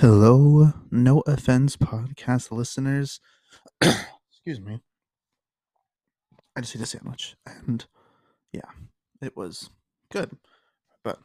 Hello, 0.00 0.72
no 0.90 1.20
offense 1.26 1.76
podcast 1.76 2.50
listeners. 2.50 3.20
Excuse 3.82 4.58
me. 4.58 4.80
I 6.56 6.62
just 6.62 6.74
ate 6.74 6.80
a 6.80 6.86
sandwich 6.86 7.36
and 7.44 7.84
yeah, 8.50 8.70
it 9.20 9.36
was 9.36 9.68
good, 10.10 10.38
but 11.04 11.18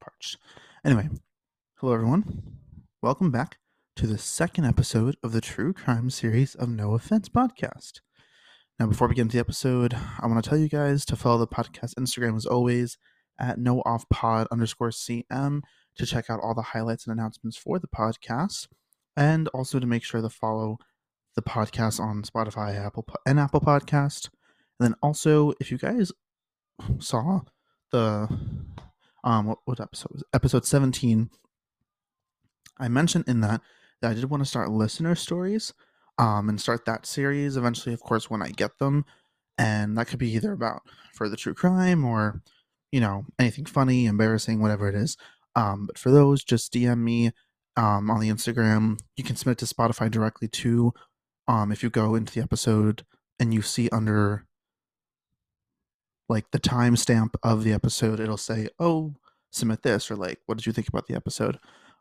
parched. 0.00 0.38
Anyway, 0.82 1.10
hello 1.74 1.92
everyone. 1.92 2.56
Welcome 3.02 3.30
back 3.30 3.58
to 3.96 4.06
the 4.06 4.16
second 4.16 4.64
episode 4.64 5.18
of 5.22 5.32
the 5.32 5.42
True 5.42 5.74
Crime 5.74 6.08
series 6.08 6.54
of 6.54 6.70
No 6.70 6.94
Offense 6.94 7.28
podcast. 7.28 8.00
Now, 8.80 8.86
before 8.86 9.06
we 9.06 9.16
get 9.16 9.22
into 9.22 9.36
the 9.36 9.40
episode, 9.40 9.94
I 10.18 10.26
want 10.26 10.42
to 10.42 10.48
tell 10.48 10.58
you 10.58 10.70
guys 10.70 11.04
to 11.04 11.16
follow 11.16 11.40
the 11.40 11.46
podcast 11.46 11.92
Instagram 11.98 12.36
as 12.36 12.46
always 12.46 12.96
at 13.38 13.58
no 13.58 13.82
off 13.84 14.08
pod 14.08 14.46
underscore 14.50 14.88
cm 14.88 15.60
to 15.96 16.06
check 16.06 16.28
out 16.28 16.40
all 16.40 16.54
the 16.54 16.62
highlights 16.62 17.06
and 17.06 17.18
announcements 17.18 17.56
for 17.56 17.78
the 17.78 17.88
podcast, 17.88 18.68
and 19.16 19.48
also 19.48 19.78
to 19.78 19.86
make 19.86 20.04
sure 20.04 20.20
to 20.20 20.28
follow 20.28 20.78
the 21.34 21.42
podcast 21.42 22.00
on 22.00 22.22
Spotify, 22.22 22.76
Apple, 22.76 23.06
and 23.26 23.40
Apple 23.40 23.60
Podcast. 23.60 24.28
And 24.78 24.88
then 24.88 24.94
also, 25.02 25.52
if 25.60 25.70
you 25.70 25.78
guys 25.78 26.12
saw 26.98 27.40
the 27.92 28.28
um 29.22 29.46
what, 29.46 29.58
what 29.64 29.80
episode 29.80 30.10
was 30.12 30.24
episode 30.32 30.66
17 30.66 31.30
i 32.78 32.88
mentioned 32.88 33.24
in 33.28 33.40
that 33.40 33.60
that 34.02 34.10
i 34.10 34.14
did 34.14 34.28
want 34.28 34.42
to 34.42 34.48
start 34.48 34.70
listener 34.70 35.14
stories 35.14 35.72
um 36.18 36.48
and 36.48 36.60
start 36.60 36.84
that 36.84 37.06
series 37.06 37.56
eventually 37.56 37.94
of 37.94 38.00
course 38.00 38.28
when 38.28 38.42
i 38.42 38.48
get 38.48 38.78
them. 38.78 39.04
And 39.56 39.96
that 39.96 40.08
could 40.08 40.18
be 40.18 40.32
either 40.32 40.52
about 40.52 40.82
for 41.14 41.28
the 41.28 41.36
true 41.36 41.54
crime 41.54 42.04
or 42.04 42.42
you 42.90 43.00
know 43.00 43.24
anything 43.38 43.66
funny 43.66 44.06
embarrassing 44.06 44.60
whatever 44.60 44.88
it 44.88 44.96
is 44.96 45.16
um, 45.56 45.86
but 45.86 45.98
for 45.98 46.10
those, 46.10 46.44
just 46.44 46.72
DM 46.72 46.98
me 46.98 47.32
um, 47.76 48.10
on 48.10 48.20
the 48.20 48.28
Instagram. 48.28 48.98
You 49.16 49.24
can 49.24 49.36
submit 49.36 49.58
to 49.58 49.66
Spotify 49.66 50.10
directly 50.10 50.48
too. 50.48 50.92
Um, 51.46 51.72
if 51.72 51.82
you 51.82 51.90
go 51.90 52.14
into 52.14 52.32
the 52.32 52.42
episode 52.42 53.04
and 53.38 53.52
you 53.52 53.62
see 53.62 53.88
under 53.90 54.46
like 56.28 56.50
the 56.52 56.60
timestamp 56.60 57.34
of 57.42 57.64
the 57.64 57.72
episode, 57.72 58.20
it'll 58.20 58.36
say, 58.36 58.68
"Oh, 58.78 59.14
submit 59.50 59.82
this," 59.82 60.10
or 60.10 60.16
like, 60.16 60.40
"What 60.46 60.58
did 60.58 60.66
you 60.66 60.72
think 60.72 60.88
about 60.88 61.06
the 61.06 61.14
episode?" 61.14 61.58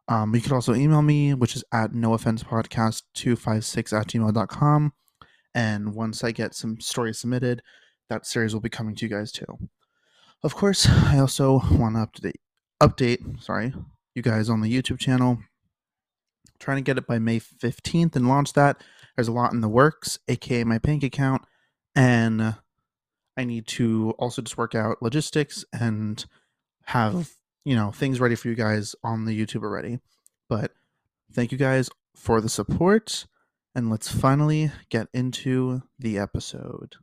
Um, 0.08 0.36
you 0.36 0.42
can 0.42 0.54
also 0.54 0.74
email 0.74 1.02
me, 1.02 1.34
which 1.34 1.56
is 1.56 1.64
at 1.72 1.94
no 1.94 2.14
offense 2.14 2.44
podcast 2.44 3.04
256 3.14 3.94
at 3.94 4.08
gmail.com. 4.08 4.94
And 5.56 5.94
once 5.94 6.24
I 6.24 6.32
get 6.32 6.56
some 6.56 6.80
stories 6.80 7.20
submitted, 7.20 7.62
that 8.10 8.26
series 8.26 8.54
will 8.54 8.62
be 8.62 8.70
coming 8.70 8.96
to 8.96 9.06
you 9.06 9.10
guys 9.10 9.32
too. 9.32 9.46
Of 10.44 10.56
course, 10.56 10.88
I 10.90 11.20
also 11.20 11.62
want 11.72 11.96
to 11.96 12.22
update 12.22 12.42
update, 12.84 13.42
sorry, 13.42 13.74
you 14.14 14.22
guys 14.22 14.50
on 14.50 14.62
the 14.62 14.72
YouTube 14.72 15.00
channel. 15.00 15.40
trying 16.60 16.78
to 16.78 16.84
get 16.84 16.98
it 16.98 17.08
by 17.08 17.20
May 17.20 17.40
15th 17.40 18.16
and 18.16 18.28
launch 18.28 18.54
that. 18.54 18.82
There's 19.16 19.28
a 19.28 19.34
lot 19.34 19.54
in 19.54 19.62
the 19.62 19.70
works, 19.70 20.20
aka 20.28 20.64
my 20.64 20.78
bank 20.78 21.04
account, 21.04 21.44
and 21.96 22.42
uh, 22.42 22.54
I 23.38 23.44
need 23.44 23.68
to 23.68 24.12
also 24.18 24.42
just 24.42 24.58
work 24.58 24.76
out 24.76 25.02
logistics 25.02 25.66
and 25.74 26.24
have, 26.86 27.32
you 27.66 27.76
know, 27.76 27.92
things 27.92 28.20
ready 28.20 28.36
for 28.36 28.48
you 28.48 28.56
guys 28.56 28.96
on 29.04 29.26
the 29.26 29.40
YouTube 29.40 29.64
already. 29.64 30.00
But 30.50 30.72
thank 31.34 31.52
you 31.52 31.58
guys 31.58 31.90
for 32.16 32.42
the 32.42 32.50
support, 32.50 33.26
and 33.76 33.90
let's 33.90 34.10
finally 34.10 34.72
get 34.90 35.08
into 35.14 35.84
the 36.00 36.18
episode. 36.18 36.96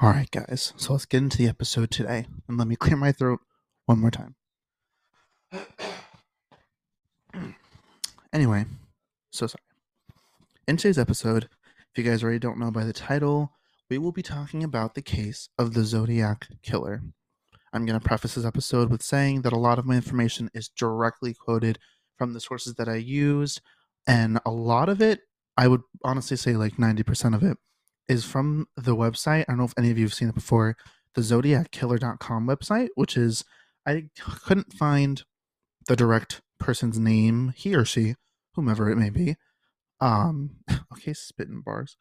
All 0.00 0.10
right, 0.10 0.30
guys. 0.30 0.74
So 0.76 0.92
let's 0.92 1.06
get 1.06 1.24
into 1.24 1.38
the 1.38 1.48
episode 1.48 1.90
today. 1.90 2.26
And 2.46 2.56
let 2.56 2.68
me 2.68 2.76
clear 2.76 2.96
my 2.96 3.10
throat 3.10 3.40
one 3.86 3.98
more 3.98 4.12
time. 4.12 4.36
anyway, 8.32 8.66
so 9.32 9.48
sorry. 9.48 9.64
In 10.68 10.76
today's 10.76 11.00
episode, 11.00 11.48
if 11.90 11.98
you 11.98 12.08
guys 12.08 12.22
already 12.22 12.38
don't 12.38 12.60
know 12.60 12.70
by 12.70 12.84
the 12.84 12.92
title, 12.92 13.50
we 13.90 13.98
will 13.98 14.12
be 14.12 14.22
talking 14.22 14.62
about 14.62 14.94
the 14.94 15.02
case 15.02 15.48
of 15.58 15.74
the 15.74 15.82
Zodiac 15.82 16.46
Killer. 16.62 17.02
I'm 17.72 17.84
going 17.84 17.98
to 17.98 18.06
preface 18.06 18.36
this 18.36 18.44
episode 18.44 18.90
with 18.90 19.02
saying 19.02 19.42
that 19.42 19.52
a 19.52 19.58
lot 19.58 19.80
of 19.80 19.84
my 19.84 19.96
information 19.96 20.48
is 20.54 20.68
directly 20.68 21.34
quoted 21.34 21.80
from 22.16 22.34
the 22.34 22.40
sources 22.40 22.74
that 22.74 22.88
I 22.88 22.96
used, 22.96 23.60
and 24.06 24.38
a 24.46 24.52
lot 24.52 24.88
of 24.88 25.02
it, 25.02 25.22
I 25.56 25.66
would 25.66 25.82
honestly 26.04 26.36
say 26.36 26.54
like 26.54 26.76
90% 26.76 27.34
of 27.34 27.42
it, 27.42 27.58
is 28.08 28.24
from 28.24 28.66
the 28.76 28.96
website. 28.96 29.42
I 29.42 29.44
don't 29.48 29.58
know 29.58 29.64
if 29.64 29.74
any 29.76 29.90
of 29.90 29.98
you 29.98 30.04
have 30.04 30.14
seen 30.14 30.28
it 30.28 30.34
before, 30.34 30.76
the 31.14 31.20
zodiackiller.com 31.20 32.46
website, 32.46 32.88
which 32.94 33.16
is 33.16 33.44
I 33.86 34.04
couldn't 34.18 34.72
find 34.72 35.22
the 35.86 35.96
direct 35.96 36.40
person's 36.58 36.98
name, 36.98 37.54
he 37.56 37.74
or 37.74 37.84
she, 37.84 38.14
whomever 38.54 38.90
it 38.90 38.96
may 38.96 39.10
be. 39.10 39.36
Um 40.00 40.56
okay, 40.92 41.12
spitting 41.12 41.62
bars. 41.64 41.96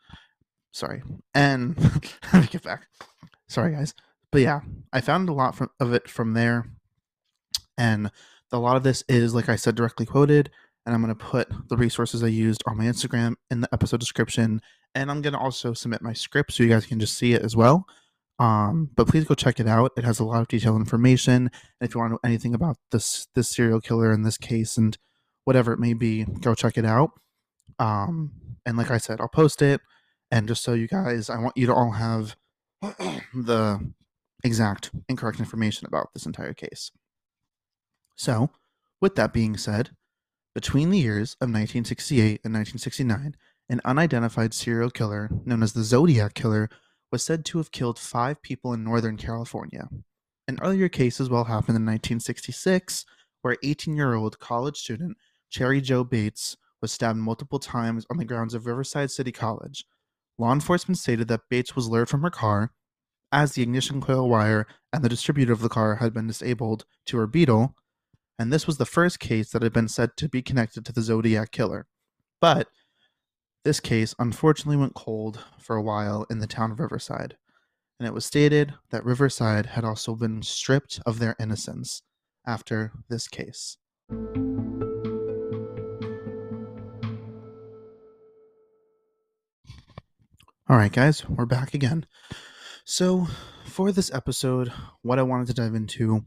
Sorry. 0.72 1.02
And 1.34 1.78
let 2.34 2.42
me 2.42 2.48
get 2.50 2.64
back. 2.64 2.88
Sorry 3.48 3.74
guys. 3.74 3.94
But 4.32 4.42
yeah, 4.42 4.62
I 4.92 5.02
found 5.02 5.30
a 5.30 5.34
lot 5.34 5.56
from, 5.56 5.70
of 5.80 5.94
it 5.94 6.10
from 6.10 6.34
there. 6.34 6.70
And 7.78 8.12
a 8.52 8.60
lot 8.60 8.76
of 8.76 8.84
this 8.84 9.04
is, 9.08 9.34
like 9.34 9.50
I 9.50 9.56
said, 9.56 9.76
directly 9.76 10.06
quoted 10.06 10.50
and 10.88 10.96
I'm 10.96 11.04
going 11.04 11.14
to 11.14 11.24
put 11.24 11.50
the 11.68 11.76
resources 11.76 12.24
I 12.24 12.28
used 12.28 12.64
on 12.66 12.78
my 12.78 12.86
Instagram 12.86 13.36
in 13.52 13.60
the 13.60 13.68
episode 13.74 14.00
description. 14.00 14.62
And 14.96 15.12
I'm 15.12 15.22
going 15.22 15.34
to 15.34 15.40
also 15.40 15.74
submit 15.74 16.02
my 16.02 16.14
script 16.14 16.54
so 16.54 16.64
you 16.64 16.70
guys 16.70 16.86
can 16.86 16.98
just 16.98 17.18
see 17.18 17.34
it 17.34 17.42
as 17.42 17.58
well. 17.58 17.86
Um, 18.40 18.90
but 18.96 19.08
please 19.08 19.26
go 19.26 19.36
check 19.36 19.60
it 19.60 19.68
out. 19.68 19.92
It 19.98 20.06
has 20.06 20.20
a 20.20 20.24
lot 20.24 20.40
of 20.40 20.48
detailed 20.48 20.78
information. 20.78 21.52
And 21.82 21.90
if 21.90 21.94
you 21.94 22.00
want 22.00 22.12
to 22.12 22.14
know 22.14 22.20
anything 22.24 22.56
about 22.56 22.78
this 22.92 23.28
this 23.36 23.50
serial 23.50 23.82
killer 23.82 24.14
in 24.14 24.22
this 24.22 24.38
case 24.38 24.78
and 24.78 24.98
whatever 25.44 25.74
it 25.74 25.80
may 25.80 25.94
be, 25.94 26.24
go 26.24 26.56
check 26.56 26.78
it 26.78 26.86
out. 26.86 27.12
Um, 27.80 28.32
and 28.66 28.78
like 28.78 28.90
I 28.90 28.98
said, 28.98 29.20
I'll 29.20 29.28
post 29.28 29.62
it. 29.62 29.82
And 30.32 30.48
just 30.48 30.64
so 30.64 30.74
you 30.74 30.88
guys, 30.88 31.30
I 31.30 31.38
want 31.38 31.58
you 31.58 31.68
to 31.68 31.74
all 31.74 31.92
have 31.92 32.38
the 32.82 33.92
exact 34.42 34.92
incorrect 35.10 35.40
information 35.40 35.86
about 35.86 36.14
this 36.14 36.26
entire 36.26 36.54
case. 36.54 36.92
So, 38.16 38.52
with 39.02 39.16
that 39.16 39.34
being 39.34 39.58
said, 39.58 39.92
between 40.58 40.90
the 40.90 40.98
years 40.98 41.34
of 41.34 41.50
1968 41.50 42.42
and 42.44 42.52
1969, 42.52 43.36
an 43.70 43.80
unidentified 43.86 44.56
serial 44.56 44.90
killer 44.90 45.30
known 45.46 45.62
as 45.62 45.74
the 45.74 45.84
Zodiac 45.84 46.34
Killer 46.34 46.68
was 47.12 47.24
said 47.24 47.46
to 47.46 47.60
have 47.60 47.72
killed 47.72 48.00
five 48.00 48.42
people 48.42 48.74
in 48.74 48.84
Northern 48.84 49.18
California. 49.18 49.88
An 50.48 50.58
earlier 50.64 50.90
case 50.90 51.22
as 51.22 51.30
well 51.30 51.44
happened 51.44 51.76
in 51.76 51.86
1966, 51.86 53.06
where 53.44 53.58
18 53.62 53.96
year 53.96 54.16
old 54.16 54.40
college 54.40 54.78
student 54.78 55.16
Cheri 55.52 55.80
Jo 55.80 56.04
Bates 56.04 56.58
was 56.82 56.92
stabbed 56.92 57.20
multiple 57.20 57.60
times 57.60 58.08
on 58.10 58.18
the 58.18 58.26
grounds 58.26 58.56
of 58.56 58.66
Riverside 58.66 59.12
City 59.12 59.32
College. 59.32 59.86
Law 60.40 60.52
enforcement 60.52 60.98
stated 60.98 61.28
that 61.28 61.50
Bates 61.52 61.76
was 61.76 61.88
lured 61.88 62.10
from 62.10 62.24
her 62.24 62.32
car 62.32 62.72
as 63.32 63.52
the 63.52 63.62
ignition 63.62 64.02
coil 64.02 64.28
wire 64.28 64.66
and 64.92 65.04
the 65.04 65.10
distributor 65.10 65.54
of 65.54 65.62
the 65.62 65.70
car 65.70 65.98
had 65.98 66.16
been 66.16 66.26
disabled 66.26 66.86
to 67.06 67.18
her 67.18 67.28
Beetle, 67.28 67.76
and 68.40 68.54
this 68.54 68.68
was 68.68 68.78
the 68.78 68.86
first 68.86 69.20
case 69.20 69.52
that 69.52 69.62
had 69.62 69.74
been 69.74 69.88
said 69.88 70.12
to 70.18 70.30
be 70.30 70.42
connected 70.42 70.86
to 70.86 70.94
the 70.94 71.02
Zodiac 71.02 71.52
Killer. 71.52 71.88
But 72.40 72.68
this 73.64 73.80
case 73.80 74.14
unfortunately 74.20 74.78
went 74.78 74.94
cold 74.94 75.44
for 75.60 75.76
a 75.76 75.82
while 75.82 76.26
in 76.30 76.40
the 76.40 76.48
town 76.48 76.72
of 76.72 76.80
Riverside, 76.80 77.36
and 78.00 78.08
it 78.08 78.14
was 78.14 78.26
stated 78.26 78.76
that 78.92 79.04
Riverside 79.04 79.68
had 79.68 79.84
also 79.84 80.16
been 80.16 80.42
stripped 80.44 81.00
of 81.06 81.20
their 81.20 81.36
innocence 81.40 82.04
after 82.46 82.92
this 83.10 83.28
case. 83.28 83.78
All 90.70 90.76
right, 90.76 90.92
guys, 90.92 91.28
we're 91.28 91.46
back 91.46 91.74
again. 91.74 92.06
So, 92.84 93.28
for 93.66 93.92
this 93.92 94.14
episode, 94.14 94.72
what 95.02 95.18
I 95.18 95.24
wanted 95.24 95.48
to 95.48 95.54
dive 95.54 95.76
into 95.76 96.26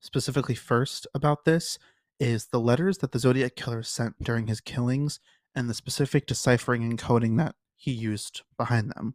specifically 0.00 0.54
first 0.54 1.06
about 1.14 1.44
this 1.44 1.78
is 2.18 2.46
the 2.46 2.60
letters 2.60 2.98
that 2.98 3.12
the 3.12 3.18
Zodiac 3.18 3.56
Killer 3.56 3.82
sent 3.82 4.22
during 4.22 4.46
his 4.46 4.60
killings 4.60 5.20
and 5.54 5.68
the 5.68 5.74
specific 5.74 6.26
deciphering 6.26 6.82
and 6.82 6.98
coding 6.98 7.36
that 7.36 7.54
he 7.76 7.90
used 7.90 8.42
behind 8.56 8.90
them. 8.90 9.14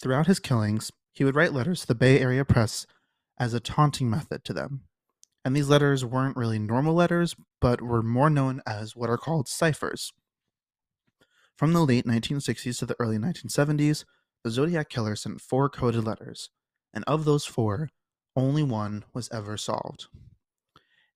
Throughout 0.00 0.26
his 0.26 0.40
killings, 0.40 0.90
he 1.12 1.24
would 1.24 1.36
write 1.36 1.52
letters 1.52 1.82
to 1.82 1.86
the 1.86 1.94
Bay 1.94 2.18
Area 2.18 2.44
press 2.44 2.86
as 3.38 3.54
a 3.54 3.60
taunting 3.60 4.10
method 4.10 4.44
to 4.44 4.52
them. 4.52 4.82
And 5.44 5.54
these 5.56 5.68
letters 5.68 6.04
weren't 6.04 6.36
really 6.36 6.58
normal 6.58 6.94
letters, 6.94 7.34
but 7.60 7.82
were 7.82 8.02
more 8.02 8.30
known 8.30 8.62
as 8.66 8.96
what 8.96 9.10
are 9.10 9.18
called 9.18 9.48
ciphers. 9.48 10.12
From 11.56 11.72
the 11.72 11.84
late 11.84 12.06
1960s 12.06 12.78
to 12.78 12.86
the 12.86 12.96
early 12.98 13.18
1970s, 13.18 14.04
the 14.42 14.50
Zodiac 14.50 14.88
Killer 14.88 15.14
sent 15.14 15.40
four 15.40 15.68
coded 15.68 16.04
letters, 16.04 16.50
and 16.92 17.04
of 17.06 17.24
those 17.24 17.44
four, 17.44 17.90
only 18.36 18.62
one 18.62 19.04
was 19.12 19.28
ever 19.32 19.56
solved. 19.56 20.06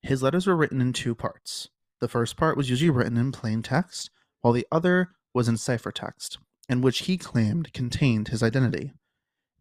His 0.03 0.23
letters 0.23 0.47
were 0.47 0.57
written 0.57 0.81
in 0.81 0.93
two 0.93 1.15
parts. 1.15 1.69
The 2.01 2.09
first 2.09 2.37
part 2.37 2.57
was 2.57 2.71
usually 2.71 2.91
written 2.91 3.17
in 3.17 3.33
plain 3.33 3.63
text, 3.63 4.11
while 4.41 4.53
the 4.53 4.67
other 4.71 5.11
was 5.35 5.49
in 5.49 5.55
ciphertext, 5.55 6.39
in 6.69 6.81
which 6.81 7.01
he 7.01 7.17
claimed 7.17 7.73
contained 7.73 8.29
his 8.29 8.43
identity. 8.43 8.93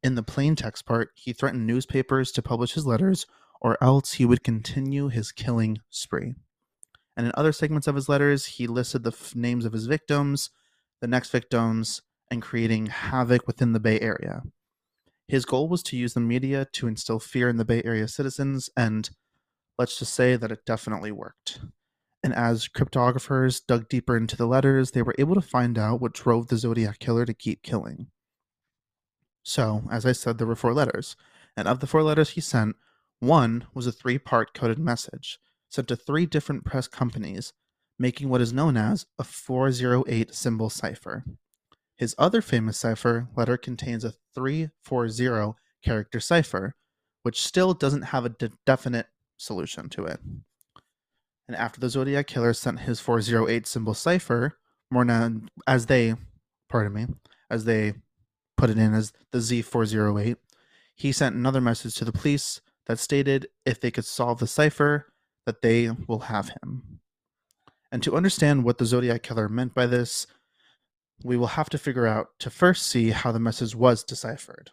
In 0.04 0.16
the 0.16 0.24
plain 0.24 0.56
text 0.56 0.86
part, 0.86 1.10
he 1.16 1.34
threatened 1.34 1.66
newspapers 1.66 2.31
to 2.34 2.42
publish 2.42 2.74
his 2.74 2.86
letters, 2.86 3.25
or 3.62 3.78
else 3.81 4.13
he 4.13 4.25
would 4.25 4.44
continue 4.44 5.08
his 5.08 5.31
killing 5.31 5.80
spree. 5.90 6.36
And 7.18 7.25
in 7.25 7.31
other 7.36 7.51
segments 7.51 7.88
of 7.88 7.96
his 7.96 8.10
letters, 8.10 8.46
he 8.46 8.68
listed 8.68 9.04
the 9.04 9.12
f- 9.12 9.34
names 9.36 9.66
of 9.66 9.74
his 9.74 9.88
victims, 9.88 10.50
the 11.01 11.08
next 11.08 11.31
victims, 11.31 12.01
and 12.30 12.42
creating 12.42 12.88
havoc 12.88 13.48
within 13.48 13.74
the 13.74 13.80
Bay 13.80 14.00
Area. 14.00 14.44
His 15.27 15.45
goal 15.45 15.68
was 15.68 15.81
to 15.83 15.98
use 15.98 16.13
the 16.13 16.19
media 16.19 16.68
to 16.74 16.88
instill 16.88 17.19
fear 17.19 17.50
in 17.50 17.57
the 17.57 17.66
Bay 17.66 17.81
Area 17.83 18.07
citizens, 18.07 18.69
and 18.77 19.10
let's 19.77 19.98
just 19.98 20.13
say 20.13 20.36
that 20.36 20.51
it 20.51 20.66
definitely 20.66 21.12
worked. 21.12 21.60
And 22.24 22.33
as 22.33 22.68
cryptographers 22.68 23.62
dug 23.66 23.89
deeper 23.89 24.18
into 24.18 24.36
the 24.36 24.48
letters, 24.48 24.92
they 24.92 25.01
were 25.01 25.16
able 25.18 25.36
to 25.36 25.42
find 25.42 25.77
out 25.77 26.01
what 26.01 26.13
drove 26.13 26.48
the 26.48 26.57
Zodiac 26.57 27.00
killer 27.00 27.25
to 27.25 27.33
keep 27.33 27.62
killing. 27.63 28.07
So, 29.44 29.83
as 29.92 30.06
I 30.06 30.12
said, 30.12 30.38
there 30.38 30.48
were 30.48 30.56
four 30.56 30.74
letters. 30.74 31.16
And 31.56 31.68
of 31.68 31.80
the 31.80 31.88
four 31.88 32.01
letters 32.01 32.31
he 32.31 32.42
sent, 32.42 32.75
one 33.19 33.68
was 33.74 33.88
a 33.88 33.92
three 33.92 34.18
part 34.18 34.54
coded 34.54 34.80
message 34.80 35.39
sent 35.69 35.88
to 35.88 35.95
three 35.95 36.25
different 36.25 36.66
press 36.66 36.88
companies, 36.88 37.54
making 38.00 38.30
what 38.30 38.42
is 38.42 38.54
known 38.54 38.77
as 38.77 39.06
a 39.19 39.24
408 39.24 40.33
symbol 40.33 40.69
cipher. 40.69 41.24
His 41.96 42.16
other 42.18 42.42
famous 42.42 42.78
cipher 42.78 43.28
letter 43.36 43.58
contains 43.58 44.04
a 44.04 44.14
340 44.34 45.58
character 45.84 46.20
cipher, 46.20 46.76
which 47.24 47.42
still 47.42 47.74
doesn't 47.74 48.04
have 48.04 48.26
a 48.26 48.30
de- 48.30 48.52
definite 48.66 49.08
solution 49.38 49.90
to 49.90 50.06
it. 50.06 50.20
And 51.48 51.56
after 51.56 51.80
the 51.80 51.90
Zodiac 51.90 52.28
Killer 52.28 52.54
sent 52.54 52.82
his 52.82 53.00
408 53.00 53.68
symbol 53.68 53.94
cipher, 53.94 54.58
known 54.92 55.50
as 55.68 55.88
they, 55.88 56.16
pardon 56.70 56.94
me, 56.94 57.08
as 57.50 57.66
they 57.66 57.94
put 58.58 58.70
it 58.70 58.78
in 58.78 58.94
as 58.94 59.14
the 59.32 59.40
Z408, 59.40 60.38
he 60.96 61.12
sent 61.12 61.36
another 61.36 61.62
message 61.62 61.96
to 61.96 62.06
the 62.06 62.14
police 62.14 62.62
that 62.88 63.00
stated 63.00 63.48
if 63.66 63.80
they 63.80 63.92
could 63.92 64.06
solve 64.06 64.40
the 64.40 64.48
cipher, 64.48 65.08
that 65.46 65.62
they 65.62 65.90
will 66.08 66.20
have 66.20 66.50
him. 66.50 67.00
And 67.92 68.02
to 68.04 68.16
understand 68.16 68.64
what 68.64 68.78
the 68.78 68.86
Zodiac 68.86 69.24
Killer 69.24 69.50
meant 69.50 69.74
by 69.74 69.86
this, 69.86 70.28
we 71.25 71.38
will 71.38 71.48
have 71.48 71.69
to 71.72 71.77
figure 71.80 72.06
out 72.06 72.27
to 72.38 72.51
first 72.51 72.86
see 72.86 73.10
how 73.10 73.31
the 73.31 73.39
message 73.39 73.75
was 73.75 74.04
deciphered. 74.04 74.69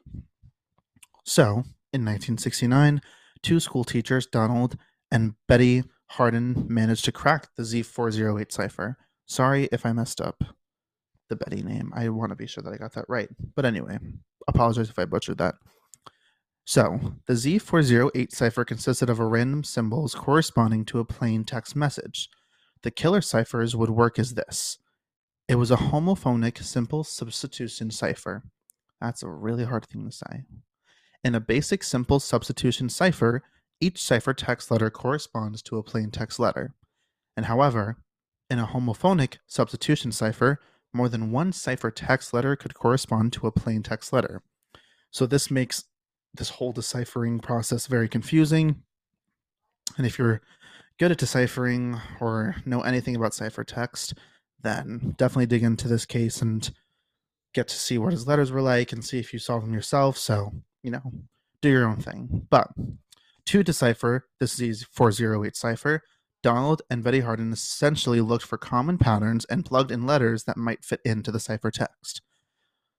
So, 1.24 1.64
in 1.94 2.04
1969, 2.04 3.00
two 3.42 3.58
school 3.58 3.84
teachers, 3.84 4.26
Donald 4.26 4.76
and 5.10 5.34
Betty 5.48 5.82
Harden, 6.08 6.66
managed 6.68 7.06
to 7.06 7.12
crack 7.12 7.48
the 7.56 7.62
Z408 7.62 8.52
cipher. 8.52 8.98
Sorry 9.24 9.66
if 9.72 9.86
I 9.86 9.94
messed 9.94 10.20
up 10.20 10.44
the 11.30 11.36
Betty 11.36 11.62
name. 11.62 11.90
I 11.94 12.10
want 12.10 12.30
to 12.30 12.36
be 12.36 12.46
sure 12.46 12.62
that 12.62 12.72
I 12.72 12.76
got 12.76 12.92
that 12.92 13.06
right. 13.08 13.30
But 13.54 13.64
anyway, 13.64 13.98
apologize 14.46 14.90
if 14.90 14.98
I 14.98 15.06
butchered 15.06 15.38
that. 15.38 15.54
So, 16.66 17.14
the 17.26 17.32
Z408 17.32 18.30
cipher 18.30 18.66
consisted 18.66 19.08
of 19.08 19.18
a 19.18 19.24
random 19.24 19.64
symbols 19.64 20.14
corresponding 20.14 20.84
to 20.86 20.98
a 20.98 21.04
plain 21.06 21.44
text 21.44 21.74
message. 21.74 22.28
The 22.82 22.90
killer 22.90 23.22
ciphers 23.22 23.74
would 23.74 23.90
work 23.90 24.18
as 24.18 24.34
this 24.34 24.76
it 25.48 25.56
was 25.56 25.70
a 25.70 25.76
homophonic 25.76 26.62
simple 26.62 27.04
substitution 27.04 27.90
cipher. 27.90 28.42
That's 29.00 29.22
a 29.22 29.28
really 29.28 29.64
hard 29.64 29.86
thing 29.86 30.04
to 30.06 30.12
say. 30.12 30.44
In 31.24 31.34
a 31.34 31.40
basic 31.40 31.82
simple 31.82 32.20
substitution 32.20 32.88
cipher, 32.88 33.42
each 33.80 33.96
ciphertext 33.96 34.70
letter 34.70 34.90
corresponds 34.90 35.62
to 35.62 35.76
a 35.76 35.82
plain 35.82 36.10
text 36.10 36.38
letter. 36.38 36.74
And 37.36 37.46
however, 37.46 37.96
in 38.48 38.58
a 38.58 38.66
homophonic 38.66 39.38
substitution 39.46 40.12
cipher, 40.12 40.60
more 40.92 41.08
than 41.08 41.32
one 41.32 41.52
ciphertext 41.52 42.32
letter 42.32 42.54
could 42.54 42.74
correspond 42.74 43.32
to 43.32 43.46
a 43.46 43.52
plain 43.52 43.82
text 43.82 44.12
letter. 44.12 44.42
So 45.10 45.26
this 45.26 45.50
makes 45.50 45.84
this 46.34 46.50
whole 46.50 46.72
deciphering 46.72 47.40
process 47.40 47.86
very 47.86 48.08
confusing. 48.08 48.82
And 49.96 50.06
if 50.06 50.18
you're 50.18 50.40
good 50.98 51.12
at 51.12 51.18
deciphering 51.18 52.00
or 52.20 52.56
know 52.64 52.82
anything 52.82 53.16
about 53.16 53.32
ciphertext, 53.32 54.14
then 54.62 55.14
definitely 55.18 55.46
dig 55.46 55.62
into 55.62 55.88
this 55.88 56.06
case 56.06 56.42
and 56.42 56.70
get 57.54 57.68
to 57.68 57.76
see 57.76 57.98
what 57.98 58.12
his 58.12 58.26
letters 58.26 58.50
were 58.50 58.62
like 58.62 58.92
and 58.92 59.04
see 59.04 59.18
if 59.18 59.32
you 59.32 59.38
solve 59.38 59.62
them 59.62 59.74
yourself. 59.74 60.16
So, 60.16 60.52
you 60.82 60.90
know, 60.90 61.12
do 61.60 61.68
your 61.68 61.86
own 61.86 61.96
thing. 61.96 62.46
But 62.50 62.68
to 63.46 63.62
decipher 63.62 64.26
this 64.40 64.58
Z408 64.58 65.56
cipher, 65.56 66.02
Donald 66.42 66.82
and 66.90 67.04
Betty 67.04 67.20
Harden 67.20 67.52
essentially 67.52 68.20
looked 68.20 68.44
for 68.44 68.58
common 68.58 68.98
patterns 68.98 69.44
and 69.46 69.64
plugged 69.64 69.92
in 69.92 70.06
letters 70.06 70.44
that 70.44 70.56
might 70.56 70.84
fit 70.84 71.00
into 71.04 71.30
the 71.30 71.38
ciphertext. 71.38 72.20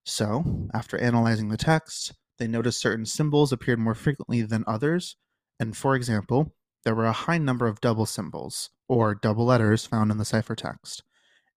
So, 0.06 0.68
after 0.74 0.98
analyzing 0.98 1.50
the 1.50 1.58
text, 1.58 2.14
they 2.38 2.48
noticed 2.48 2.80
certain 2.80 3.06
symbols 3.06 3.52
appeared 3.52 3.80
more 3.80 3.96
frequently 3.96 4.42
than 4.42 4.64
others, 4.66 5.18
and 5.60 5.76
for 5.76 5.96
example, 5.96 6.54
there 6.84 6.96
were 6.96 7.06
a 7.06 7.14
high 7.14 7.38
number 7.38 7.68
of 7.68 7.80
double 7.80 8.06
symbols, 8.06 8.70
or 8.88 9.16
double 9.16 9.46
letters, 9.46 9.86
found 9.86 10.12
in 10.12 10.18
the 10.18 10.24
ciphertext. 10.24 11.02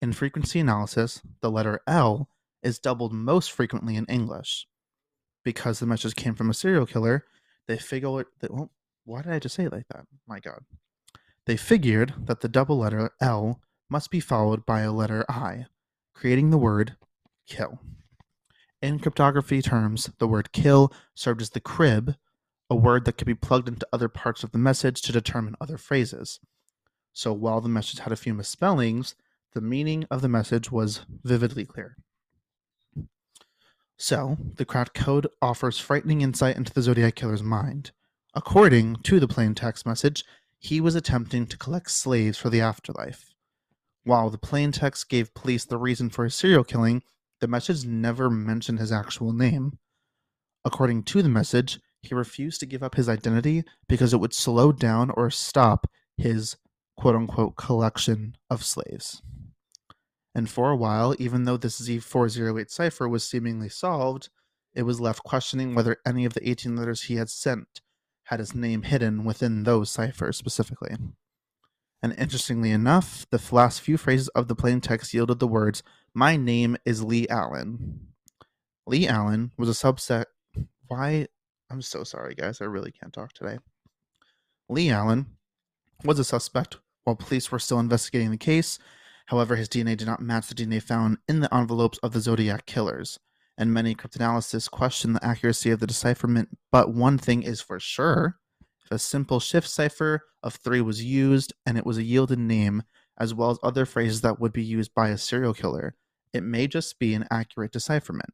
In 0.03 0.13
frequency 0.13 0.61
analysis, 0.61 1.23
the 1.41 1.51
letter 1.51 1.81
L 1.87 2.29
is 2.63 2.79
doubled 2.79 3.13
most 3.13 3.51
frequently 3.51 3.97
in 3.97 4.05
English. 4.07 4.67
Because 5.45 5.79
the 5.79 5.87
message 5.87 6.17
came 6.17 6.35
from 6.35 6.51
a 6.51 6.55
serial 6.55 6.87
killer, 6.87 7.25
they 7.67 7.79
figured 7.79 8.27
that, 8.41 8.53
well, 8.53 8.71
why 9.05 9.23
did 9.23 9.33
I 9.33 9.39
just 9.39 9.55
say 9.55 9.65
it 9.65 9.73
like 9.73 9.89
that? 9.89 10.07
My 10.27 10.41
God. 10.41 10.65
They 11.47 11.57
figured 11.57 12.15
that 12.27 12.41
the 12.41 12.49
double 12.49 12.79
letter 12.79 13.13
L 13.21 13.61
must 13.89 14.11
be 14.11 14.21
followed 14.21 14.67
by 14.67 14.81
a 14.81 14.93
letter 14.93 15.25
I, 15.29 15.67
creating 16.15 16.51
the 16.51 16.59
word 16.59 16.97
kill. 17.47 17.79
In 18.83 18.99
cryptography 18.99 19.63
terms, 19.63 20.11
the 20.19 20.29
word 20.29 20.53
kill 20.53 20.93
served 21.15 21.41
as 21.41 21.51
the 21.51 21.61
crib, 21.61 22.17
a 22.69 22.75
word 22.75 23.05
that 23.05 23.17
could 23.17 23.27
be 23.27 23.35
plugged 23.35 23.69
into 23.69 23.87
other 23.93 24.09
parts 24.09 24.43
of 24.43 24.51
the 24.51 24.59
message 24.59 25.01
to 25.03 25.13
determine 25.13 25.55
other 25.61 25.79
phrases. 25.79 26.41
So 27.13 27.33
while 27.33 27.61
the 27.61 27.69
message 27.69 28.01
had 28.01 28.13
a 28.13 28.17
few 28.17 28.35
misspellings, 28.35 29.15
the 29.57 29.63
meaning 29.63 30.05
of 30.11 30.21
the 30.21 30.29
message 30.29 30.71
was 30.71 31.07
vividly 31.25 31.65
clear. 31.65 31.97
So, 33.97 34.37
the 34.57 34.67
cracked 34.67 34.93
code 34.93 35.27
offers 35.41 35.79
frightening 35.79 36.21
insight 36.21 36.59
into 36.59 36.75
the 36.75 36.83
Zodiac 36.83 37.15
Killer's 37.15 37.43
mind. 37.43 37.93
According 38.35 38.97
to 39.05 39.19
the 39.19 39.27
plain 39.27 39.55
text 39.55 39.87
message, 39.87 40.25
he 40.59 40.79
was 40.79 40.95
attempting 40.95 41.47
to 41.47 41.57
collect 41.57 41.91
slaves 41.91 42.37
for 42.37 42.51
the 42.51 42.61
afterlife. 42.61 43.33
While 44.05 44.29
the 44.29 44.37
plain 44.37 44.73
text 44.73 45.09
gave 45.09 45.33
police 45.33 45.65
the 45.65 45.79
reason 45.79 46.11
for 46.11 46.25
his 46.25 46.35
serial 46.35 46.63
killing, 46.63 47.03
the 47.41 47.49
message 47.49 47.87
never 47.87 48.29
mentioned 48.29 48.79
his 48.79 48.93
actual 48.93 49.33
name. 49.33 49.79
According 50.67 51.05
to 51.05 51.23
the 51.23 51.31
message, 51.31 51.81
he 52.03 52.15
refused 52.15 52.61
to 52.61 52.67
give 52.67 52.83
up 52.83 52.97
his 52.97 53.09
identity 53.09 53.65
because 53.89 54.13
it 54.13 54.21
would 54.21 54.35
slow 54.35 54.71
down 54.71 55.09
or 55.17 55.31
stop 55.31 55.87
his 56.19 56.59
quote 56.95 57.15
unquote 57.15 57.57
collection 57.57 58.37
of 58.51 58.63
slaves. 58.63 59.23
And 60.37 60.51
for 60.51 60.71
a 60.71 60.77
while, 60.77 61.17
even 61.19 61.45
though 61.45 61.57
this 61.57 61.81
Z408 61.81 62.71
cipher 62.71 63.09
was 63.09 63.25
seemingly 63.25 63.71
solved, 63.71 64.29
it 64.75 64.83
was 64.83 65.01
left 65.01 65.25
questioning 65.25 65.75
whether 65.75 65.97
any 66.05 66.27
of 66.27 66.35
the 66.35 66.47
18 66.47 66.77
letters 66.77 67.05
he 67.05 67.17
had 67.17 67.31
sent 67.31 67.81
had 68.25 68.41
his 68.41 68.55
name 68.55 68.83
hidden 68.83 69.25
within 69.25 69.63
those 69.63 69.91
ciphers 69.91 70.37
specifically. 70.37 70.95
And 72.03 72.15
interestingly 72.19 72.71
enough, 72.71 73.25
the 73.31 73.41
last 73.51 73.81
few 73.81 73.97
phrases 73.97 74.29
of 74.29 74.47
the 74.47 74.55
plain 74.55 74.83
text 74.83 75.15
yielded 75.15 75.39
the 75.39 75.49
words, 75.49 75.83
My 76.13 76.37
name 76.37 76.77
is 76.85 77.03
Leigh 77.03 77.31
Allen. 77.31 78.09
Leigh 78.87 79.09
Allen 79.09 79.53
was 79.57 79.71
a 79.71 79.73
subset. 79.73 80.27
Why? 80.87 81.29
I'm 81.71 81.81
so 81.81 82.05
sorry, 82.05 82.35
guys. 82.35 82.61
I 82.61 82.67
really 82.67 82.93
can't 82.93 83.15
talk 83.15 83.33
today. 83.33 83.57
Leigh 84.69 84.91
Allen 84.91 85.29
was 86.05 86.19
a 86.19 86.25
suspect 86.25 86.77
while 87.05 87.17
police 87.17 87.51
were 87.51 87.59
still 87.59 87.81
investigating 87.81 88.33
the 88.33 88.37
case. 88.37 88.79
However, 89.27 89.57
his 89.57 89.69
DNA 89.69 89.97
did 89.97 90.07
not 90.07 90.23
match 90.23 90.49
the 90.49 90.55
DNA 90.55 90.83
found 90.83 91.19
in 91.29 91.41
the 91.41 91.53
envelopes 91.55 91.99
of 91.99 92.13
the 92.13 92.21
Zodiac 92.21 92.67
killers, 92.67 93.19
and 93.59 93.73
many 93.73 93.95
cryptanalysts 93.95 94.71
question 94.71 95.13
the 95.13 95.25
accuracy 95.25 95.71
of 95.71 95.81
the 95.81 95.87
decipherment. 95.87 96.57
But 96.71 96.95
one 96.95 97.19
thing 97.19 97.43
is 97.43 97.61
for 97.61 97.81
sure 97.81 98.39
if 98.85 98.93
a 98.93 98.99
simple 99.01 99.41
shift 99.41 99.69
cipher 99.69 100.23
of 100.45 100.55
three 100.55 100.81
was 100.81 101.03
used 101.03 101.53
and 101.67 101.77
it 101.77 101.85
was 101.85 101.99
a 101.99 102.05
yielded 102.05 102.39
name, 102.39 102.85
as 103.19 103.35
well 103.35 103.51
as 103.51 103.59
other 103.63 103.85
phrases 103.85 104.21
that 104.21 104.39
would 104.39 104.53
be 104.53 104.63
used 104.63 104.95
by 104.95 105.09
a 105.09 105.19
serial 105.19 105.55
killer, 105.55 105.97
it 106.33 106.45
may 106.45 106.69
just 106.69 106.99
be 107.01 107.13
an 107.15 107.27
accurate 107.31 107.73
decipherment. 107.73 108.33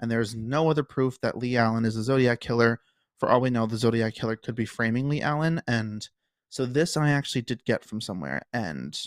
And 0.00 0.10
there 0.10 0.20
is 0.20 0.34
no 0.34 0.68
other 0.68 0.82
proof 0.82 1.20
that 1.20 1.38
Leigh 1.38 1.56
Allen 1.56 1.84
is 1.84 1.96
a 1.96 2.02
Zodiac 2.02 2.40
killer. 2.40 2.80
For 3.18 3.28
all 3.28 3.40
we 3.40 3.50
know, 3.50 3.66
the 3.66 3.78
Zodiac 3.78 4.14
killer 4.14 4.34
could 4.34 4.56
be 4.56 4.66
framing 4.66 5.08
Leigh 5.08 5.22
Allen. 5.22 5.62
And 5.68 6.08
so 6.48 6.66
this 6.66 6.96
I 6.96 7.10
actually 7.10 7.42
did 7.42 7.64
get 7.64 7.84
from 7.84 8.00
somewhere. 8.00 8.42
And 8.52 8.98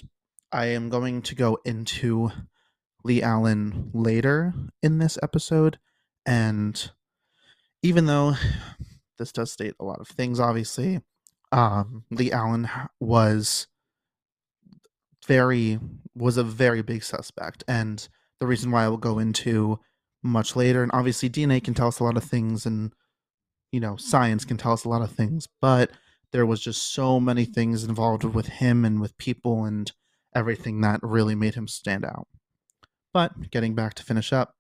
I 0.52 0.68
am 0.68 0.90
going 0.90 1.22
to 1.24 1.36
go 1.36 1.60
into 1.66 2.32
Leigh 3.04 3.22
Allen 3.22 3.92
later 3.94 4.54
in 4.82 4.98
this 4.98 5.18
episode. 5.22 5.80
And 6.26 6.92
even 7.82 8.06
though 8.06 8.36
this 9.20 9.32
does 9.32 9.52
state 9.52 9.76
a 9.80 9.86
lot 9.86 10.00
of 10.00 10.08
things, 10.08 10.40
obviously. 10.40 11.02
Um, 11.52 12.06
Leigh 12.10 12.32
Allen 12.32 12.70
was 13.00 13.68
very 15.28 15.80
was 16.16 16.38
a 16.38 16.44
very 16.44 16.82
big 16.82 17.04
suspect, 17.04 17.64
and 17.68 18.08
the 18.40 18.48
reason 18.48 18.72
why 18.72 18.86
I 18.86 18.88
will 18.88 18.98
go 18.98 19.20
into 19.20 19.80
much 20.24 20.56
later. 20.56 20.82
And 20.82 20.92
obviously, 20.94 21.30
DNA 21.30 21.64
can 21.64 21.74
tell 21.74 21.88
us 21.88 22.00
a 22.00 22.04
lot 22.04 22.18
of 22.18 22.24
things, 22.24 22.66
and 22.66 22.94
you 23.72 23.80
know, 23.80 23.96
science 23.98 24.46
can 24.46 24.58
tell 24.58 24.74
us 24.74 24.86
a 24.86 24.90
lot 24.90 25.04
of 25.04 25.12
things, 25.12 25.48
but 25.62 25.92
there 26.32 26.46
was 26.46 26.62
just 26.62 26.94
so 26.94 27.20
many 27.20 27.46
things 27.46 27.84
involved 27.84 28.24
with 28.24 28.48
him 28.48 28.86
and 28.86 29.02
with 29.02 29.18
people 29.18 29.66
and 29.66 29.92
everything 30.36 30.82
that 30.82 31.00
really 31.02 31.36
made 31.36 31.56
him 31.56 31.68
stand 31.68 32.06
out. 32.06 32.28
But 33.14 33.50
getting 33.52 33.76
back 33.76 33.96
to 33.96 34.04
finish 34.04 34.32
up, 34.32 34.56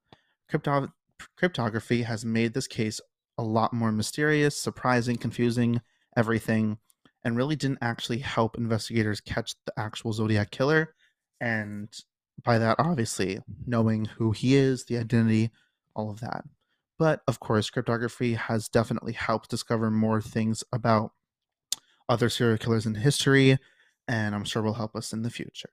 crypto- 0.49 0.91
cryptography 1.38 2.03
has 2.03 2.25
made 2.25 2.53
this 2.53 2.67
case 2.67 2.99
a 3.38 3.43
lot 3.43 3.73
more 3.73 3.91
mysterious, 3.91 4.57
surprising, 4.57 5.17
confusing, 5.17 5.81
everything, 6.17 6.77
and 7.23 7.38
really 7.38 7.55
didn't 7.55 7.79
actually 7.81 8.19
help 8.19 8.57
investigators 8.57 9.21
catch 9.21 9.53
the 9.65 9.73
actual 9.77 10.13
Zodiac 10.13 10.51
killer. 10.51 10.93
And 11.39 11.89
by 12.43 12.57
that, 12.57 12.77
obviously, 12.79 13.39
knowing 13.65 14.05
who 14.05 14.31
he 14.31 14.55
is, 14.55 14.85
the 14.85 14.97
identity, 14.97 15.51
all 15.95 16.09
of 16.09 16.19
that. 16.21 16.43
But 16.97 17.21
of 17.27 17.39
course, 17.39 17.69
cryptography 17.69 18.33
has 18.33 18.67
definitely 18.67 19.13
helped 19.13 19.49
discover 19.49 19.89
more 19.89 20.21
things 20.21 20.63
about 20.73 21.11
other 22.09 22.29
serial 22.29 22.57
killers 22.57 22.85
in 22.85 22.95
history, 22.95 23.57
and 24.10 24.34
I'm 24.34 24.44
sure 24.44 24.63
will 24.63 24.74
help 24.74 24.96
us 24.96 25.13
in 25.13 25.22
the 25.22 25.30
future. 25.30 25.70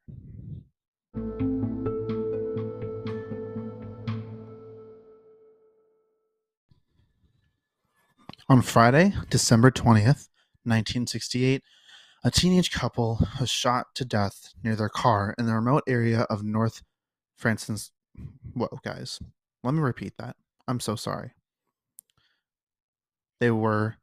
On 8.48 8.62
Friday, 8.62 9.14
December 9.30 9.70
20th, 9.70 10.28
1968, 10.64 11.62
a 12.22 12.30
teenage 12.30 12.70
couple 12.70 13.26
was 13.40 13.48
shot 13.48 13.86
to 13.94 14.04
death 14.04 14.52
near 14.62 14.76
their 14.76 14.90
car 14.90 15.34
in 15.38 15.46
the 15.46 15.54
remote 15.54 15.82
area 15.88 16.26
of 16.28 16.44
North 16.44 16.82
Francis. 17.36 17.90
Whoa, 18.52 18.68
guys, 18.84 19.18
let 19.64 19.72
me 19.72 19.80
repeat 19.80 20.12
that. 20.18 20.36
I'm 20.68 20.80
so 20.80 20.94
sorry. 20.94 21.32
They 23.40 23.50
were 23.50 23.96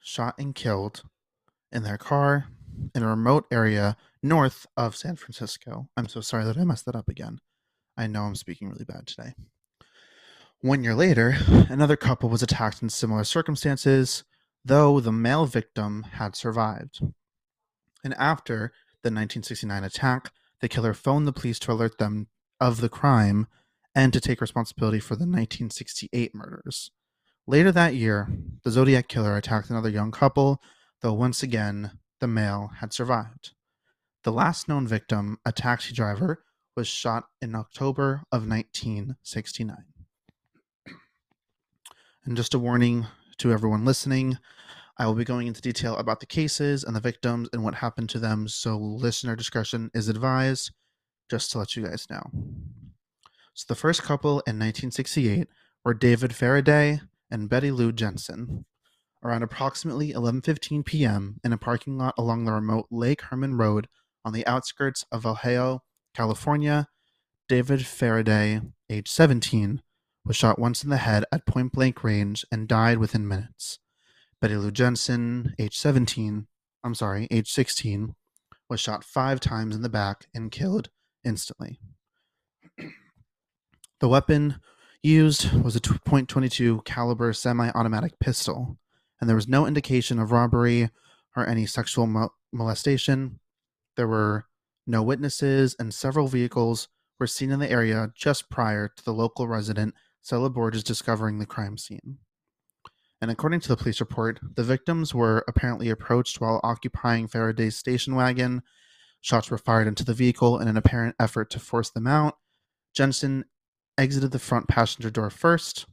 shot 0.00 0.34
and 0.38 0.54
killed 0.54 1.02
in 1.70 1.84
their 1.84 1.98
car 1.98 2.48
in 2.94 3.02
a 3.02 3.08
remote 3.08 3.46
area 3.50 3.96
north 4.22 4.66
of 4.76 4.96
San 4.96 5.16
Francisco. 5.16 5.88
I'm 5.96 6.08
so 6.08 6.20
sorry 6.20 6.44
that 6.44 6.56
I 6.56 6.64
messed 6.64 6.86
that 6.86 6.96
up 6.96 7.08
again. 7.08 7.40
I 7.96 8.06
know 8.06 8.22
I'm 8.22 8.34
speaking 8.34 8.68
really 8.68 8.84
bad 8.84 9.06
today. 9.06 9.34
One 10.60 10.82
year 10.82 10.94
later, 10.94 11.36
another 11.68 11.96
couple 11.96 12.28
was 12.28 12.42
attacked 12.42 12.82
in 12.82 12.88
similar 12.88 13.24
circumstances, 13.24 14.24
though 14.64 14.98
the 14.98 15.12
male 15.12 15.46
victim 15.46 16.04
had 16.12 16.34
survived. 16.34 17.00
And 18.02 18.14
after 18.14 18.72
the 19.02 19.08
1969 19.08 19.84
attack, 19.84 20.32
the 20.60 20.68
killer 20.68 20.94
phoned 20.94 21.26
the 21.26 21.32
police 21.32 21.58
to 21.60 21.72
alert 21.72 21.98
them 21.98 22.28
of 22.60 22.80
the 22.80 22.88
crime 22.88 23.46
and 23.94 24.12
to 24.12 24.20
take 24.20 24.40
responsibility 24.40 25.00
for 25.00 25.14
the 25.14 25.26
1968 25.26 26.34
murders. 26.34 26.90
Later 27.46 27.70
that 27.72 27.94
year, 27.94 28.28
the 28.62 28.70
Zodiac 28.70 29.06
killer 29.06 29.36
attacked 29.36 29.68
another 29.68 29.90
young 29.90 30.10
couple, 30.10 30.62
though 31.02 31.12
once 31.12 31.42
again, 31.42 31.92
the 32.24 32.28
male 32.28 32.70
had 32.78 32.90
survived. 32.90 33.50
The 34.22 34.32
last 34.32 34.66
known 34.66 34.86
victim, 34.86 35.36
a 35.44 35.52
taxi 35.52 35.92
driver, 35.92 36.42
was 36.74 36.88
shot 36.88 37.24
in 37.42 37.54
October 37.54 38.22
of 38.32 38.48
1969. 38.48 39.84
And 42.24 42.34
just 42.34 42.54
a 42.54 42.58
warning 42.58 43.08
to 43.36 43.52
everyone 43.52 43.84
listening 43.84 44.38
I 44.96 45.04
will 45.04 45.14
be 45.14 45.26
going 45.26 45.48
into 45.48 45.60
detail 45.60 45.98
about 45.98 46.20
the 46.20 46.26
cases 46.26 46.82
and 46.82 46.96
the 46.96 47.00
victims 47.00 47.50
and 47.52 47.62
what 47.62 47.74
happened 47.74 48.08
to 48.08 48.18
them, 48.18 48.48
so 48.48 48.78
listener 48.78 49.36
discretion 49.36 49.90
is 49.92 50.08
advised, 50.08 50.70
just 51.30 51.52
to 51.52 51.58
let 51.58 51.76
you 51.76 51.84
guys 51.84 52.06
know. 52.08 52.22
So 53.52 53.66
the 53.68 53.74
first 53.74 54.02
couple 54.02 54.40
in 54.46 54.56
1968 54.58 55.46
were 55.84 55.92
David 55.92 56.34
Faraday 56.34 57.02
and 57.30 57.50
Betty 57.50 57.70
Lou 57.70 57.92
Jensen. 57.92 58.64
Around 59.24 59.42
approximately 59.42 60.12
11:15 60.12 60.84
p.m. 60.84 61.40
in 61.42 61.52
a 61.52 61.56
parking 61.56 61.96
lot 61.96 62.14
along 62.18 62.44
the 62.44 62.52
remote 62.52 62.86
Lake 62.90 63.22
Herman 63.22 63.56
Road 63.56 63.88
on 64.22 64.34
the 64.34 64.46
outskirts 64.46 65.06
of 65.10 65.22
Vallejo, 65.22 65.82
California, 66.14 66.88
David 67.48 67.86
Faraday, 67.86 68.60
age 68.90 69.08
17, 69.08 69.80
was 70.26 70.36
shot 70.36 70.58
once 70.58 70.84
in 70.84 70.90
the 70.90 70.98
head 70.98 71.24
at 71.32 71.46
point 71.46 71.72
blank 71.72 72.04
range 72.04 72.44
and 72.52 72.68
died 72.68 72.98
within 72.98 73.26
minutes. 73.26 73.78
Betty 74.40 74.56
Lou 74.56 74.70
Jensen, 74.70 75.54
age 75.58 75.78
17, 75.78 76.46
I'm 76.82 76.94
sorry, 76.94 77.26
age 77.30 77.50
16, 77.50 78.14
was 78.68 78.80
shot 78.80 79.04
five 79.04 79.40
times 79.40 79.74
in 79.74 79.80
the 79.80 79.88
back 79.88 80.26
and 80.34 80.50
killed 80.50 80.90
instantly. 81.24 81.80
The 84.00 84.08
weapon 84.08 84.60
used 85.02 85.50
was 85.62 85.76
a 85.76 85.80
.22 85.80 86.84
caliber 86.84 87.32
semi-automatic 87.32 88.18
pistol, 88.18 88.78
and 89.24 89.28
there 89.30 89.36
was 89.36 89.48
no 89.48 89.66
indication 89.66 90.18
of 90.18 90.32
robbery 90.32 90.90
or 91.34 91.48
any 91.48 91.64
sexual 91.64 92.06
mo- 92.06 92.34
molestation. 92.52 93.40
There 93.96 94.06
were 94.06 94.44
no 94.86 95.02
witnesses, 95.02 95.74
and 95.78 95.94
several 95.94 96.28
vehicles 96.28 96.88
were 97.18 97.26
seen 97.26 97.50
in 97.50 97.58
the 97.58 97.70
area 97.70 98.12
just 98.14 98.50
prior 98.50 98.86
to 98.86 99.02
the 99.02 99.14
local 99.14 99.48
resident 99.48 99.94
Stella 100.20 100.50
Borges 100.50 100.84
discovering 100.84 101.38
the 101.38 101.46
crime 101.46 101.78
scene. 101.78 102.18
And 103.22 103.30
according 103.30 103.60
to 103.60 103.68
the 103.68 103.78
police 103.78 103.98
report, 103.98 104.40
the 104.56 104.62
victims 104.62 105.14
were 105.14 105.42
apparently 105.48 105.88
approached 105.88 106.38
while 106.38 106.60
occupying 106.62 107.26
Faraday's 107.26 107.78
station 107.78 108.14
wagon. 108.14 108.60
Shots 109.22 109.50
were 109.50 109.56
fired 109.56 109.86
into 109.86 110.04
the 110.04 110.12
vehicle 110.12 110.58
in 110.58 110.68
an 110.68 110.76
apparent 110.76 111.16
effort 111.18 111.48
to 111.52 111.58
force 111.58 111.88
them 111.88 112.06
out. 112.06 112.36
Jensen 112.94 113.46
exited 113.96 114.32
the 114.32 114.38
front 114.38 114.68
passenger 114.68 115.08
door 115.08 115.30
first, 115.30 115.86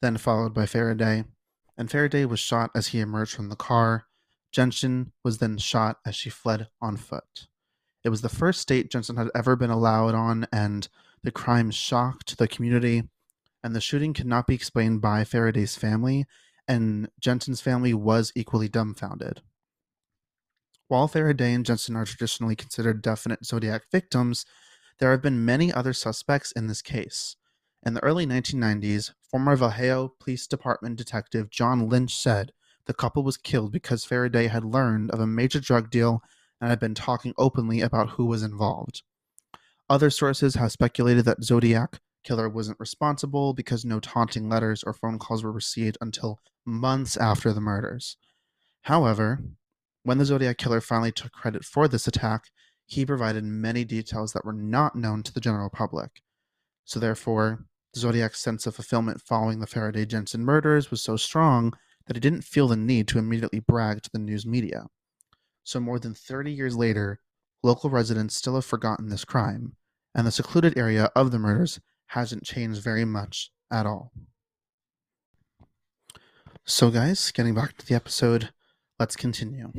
then 0.00 0.16
followed 0.16 0.54
by 0.54 0.64
Faraday, 0.64 1.24
and 1.78 1.90
Faraday 1.90 2.24
was 2.24 2.40
shot 2.40 2.70
as 2.74 2.88
he 2.88 3.00
emerged 3.00 3.34
from 3.34 3.48
the 3.48 3.56
car. 3.56 4.06
Jensen 4.50 5.12
was 5.22 5.38
then 5.38 5.56
shot 5.56 5.98
as 6.04 6.16
she 6.16 6.28
fled 6.28 6.68
on 6.82 6.96
foot. 6.96 7.46
It 8.04 8.08
was 8.08 8.20
the 8.20 8.28
first 8.28 8.60
state 8.60 8.90
Jensen 8.90 9.16
had 9.16 9.30
ever 9.34 9.54
been 9.56 9.70
allowed 9.70 10.14
on, 10.14 10.46
and 10.52 10.88
the 11.22 11.30
crime 11.30 11.70
shocked 11.70 12.36
the 12.36 12.48
community. 12.48 13.04
And 13.62 13.74
the 13.74 13.80
shooting 13.80 14.12
could 14.12 14.26
not 14.26 14.46
be 14.46 14.54
explained 14.54 15.00
by 15.00 15.24
Faraday's 15.24 15.76
family, 15.76 16.26
and 16.66 17.08
Jensen's 17.20 17.60
family 17.60 17.94
was 17.94 18.32
equally 18.34 18.68
dumbfounded. 18.68 19.42
While 20.88 21.08
Faraday 21.08 21.52
and 21.52 21.66
Jensen 21.66 21.96
are 21.96 22.04
traditionally 22.04 22.56
considered 22.56 23.02
definite 23.02 23.44
Zodiac 23.44 23.82
victims, 23.92 24.46
there 24.98 25.10
have 25.10 25.22
been 25.22 25.44
many 25.44 25.72
other 25.72 25.92
suspects 25.92 26.50
in 26.52 26.66
this 26.66 26.82
case. 26.82 27.36
In 27.86 27.94
the 27.94 28.02
early 28.02 28.26
1990s, 28.26 29.12
former 29.22 29.54
Vallejo 29.56 30.14
Police 30.20 30.46
Department 30.46 30.96
detective 30.96 31.48
John 31.48 31.88
Lynch 31.88 32.14
said 32.14 32.52
the 32.86 32.94
couple 32.94 33.22
was 33.22 33.36
killed 33.36 33.70
because 33.70 34.04
Faraday 34.04 34.48
had 34.48 34.64
learned 34.64 35.10
of 35.10 35.20
a 35.20 35.26
major 35.26 35.60
drug 35.60 35.90
deal 35.90 36.22
and 36.60 36.70
had 36.70 36.80
been 36.80 36.94
talking 36.94 37.34
openly 37.38 37.80
about 37.80 38.10
who 38.10 38.26
was 38.26 38.42
involved. 38.42 39.02
Other 39.88 40.10
sources 40.10 40.56
have 40.56 40.72
speculated 40.72 41.24
that 41.26 41.44
Zodiac 41.44 42.00
killer 42.24 42.48
wasn't 42.48 42.80
responsible 42.80 43.54
because 43.54 43.84
no 43.84 44.00
taunting 44.00 44.48
letters 44.48 44.82
or 44.82 44.92
phone 44.92 45.18
calls 45.18 45.44
were 45.44 45.52
received 45.52 45.96
until 46.00 46.40
months 46.66 47.16
after 47.16 47.52
the 47.52 47.60
murders. 47.60 48.16
However, 48.82 49.40
when 50.02 50.18
the 50.18 50.24
Zodiac 50.24 50.58
killer 50.58 50.80
finally 50.80 51.12
took 51.12 51.32
credit 51.32 51.64
for 51.64 51.88
this 51.88 52.06
attack, 52.06 52.50
he 52.86 53.06
provided 53.06 53.44
many 53.44 53.84
details 53.84 54.32
that 54.32 54.44
were 54.44 54.52
not 54.52 54.96
known 54.96 55.22
to 55.22 55.32
the 55.32 55.40
general 55.40 55.70
public. 55.70 56.22
So, 56.88 56.98
therefore, 56.98 57.66
Zodiac's 57.94 58.40
sense 58.40 58.66
of 58.66 58.74
fulfillment 58.74 59.20
following 59.20 59.60
the 59.60 59.66
Faraday 59.66 60.06
Jensen 60.06 60.42
murders 60.42 60.90
was 60.90 61.02
so 61.02 61.18
strong 61.18 61.74
that 62.06 62.16
he 62.16 62.20
didn't 62.20 62.44
feel 62.44 62.66
the 62.66 62.78
need 62.78 63.06
to 63.08 63.18
immediately 63.18 63.60
brag 63.60 64.00
to 64.00 64.10
the 64.10 64.18
news 64.18 64.46
media. 64.46 64.86
So, 65.64 65.80
more 65.80 65.98
than 65.98 66.14
30 66.14 66.50
years 66.50 66.78
later, 66.78 67.20
local 67.62 67.90
residents 67.90 68.36
still 68.36 68.54
have 68.54 68.64
forgotten 68.64 69.10
this 69.10 69.26
crime, 69.26 69.76
and 70.14 70.26
the 70.26 70.30
secluded 70.30 70.78
area 70.78 71.10
of 71.14 71.30
the 71.30 71.38
murders 71.38 71.78
hasn't 72.06 72.44
changed 72.44 72.82
very 72.82 73.04
much 73.04 73.50
at 73.70 73.84
all. 73.84 74.10
So, 76.64 76.90
guys, 76.90 77.30
getting 77.32 77.54
back 77.54 77.76
to 77.76 77.86
the 77.86 77.96
episode, 77.96 78.48
let's 78.98 79.14
continue. 79.14 79.70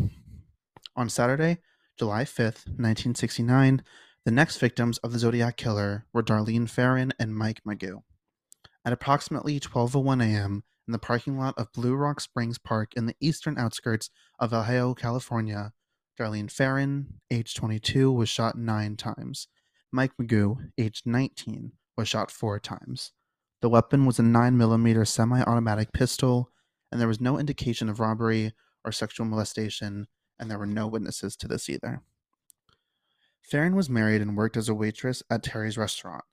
On 0.95 1.09
Saturday, 1.09 1.57
July 1.97 2.23
5th, 2.23 2.67
1969, 2.67 3.81
the 4.29 4.35
next 4.35 4.59
victims 4.59 4.99
of 4.99 5.11
the 5.11 5.17
Zodiac 5.17 5.57
Killer 5.57 6.05
were 6.13 6.21
Darlene 6.21 6.69
Ferrin 6.69 7.11
and 7.17 7.35
Mike 7.35 7.63
Mageau. 7.67 8.03
At 8.85 8.93
approximately 8.93 9.59
12:01 9.59 10.21
a.m., 10.21 10.63
in 10.87 10.91
the 10.91 10.99
parking 10.99 11.35
lot 11.35 11.57
of 11.57 11.71
Blue 11.71 11.95
Rock 11.95 12.21
Springs 12.21 12.59
Park 12.59 12.91
in 12.95 13.07
the 13.07 13.15
eastern 13.19 13.57
outskirts 13.57 14.11
of 14.37 14.51
Vallejo, 14.51 14.93
California, 14.93 15.73
Darlene 16.15 16.51
Ferrin, 16.51 17.21
age 17.31 17.55
22, 17.55 18.11
was 18.11 18.29
shot 18.29 18.55
nine 18.55 18.95
times. 18.97 19.47
Mike 19.91 20.11
Mageau, 20.21 20.57
age 20.77 21.01
19, 21.07 21.71
was 21.97 22.07
shot 22.07 22.29
four 22.29 22.59
times. 22.59 23.13
The 23.63 23.69
weapon 23.69 24.05
was 24.05 24.19
a 24.19 24.21
9mm 24.21 25.07
semi 25.07 25.41
automatic 25.41 25.91
pistol, 25.91 26.51
and 26.91 27.01
there 27.01 27.07
was 27.07 27.19
no 27.19 27.39
indication 27.39 27.89
of 27.89 27.99
robbery 27.99 28.53
or 28.85 28.91
sexual 28.91 29.25
molestation 29.25 30.05
and 30.39 30.49
there 30.49 30.59
were 30.59 30.65
no 30.65 30.87
witnesses 30.87 31.35
to 31.35 31.47
this 31.47 31.67
either. 31.69 32.01
Ferrin 33.41 33.75
was 33.75 33.89
married 33.89 34.21
and 34.21 34.37
worked 34.37 34.57
as 34.57 34.69
a 34.69 34.73
waitress 34.73 35.23
at 35.29 35.43
Terry's 35.43 35.77
restaurant. 35.77 36.23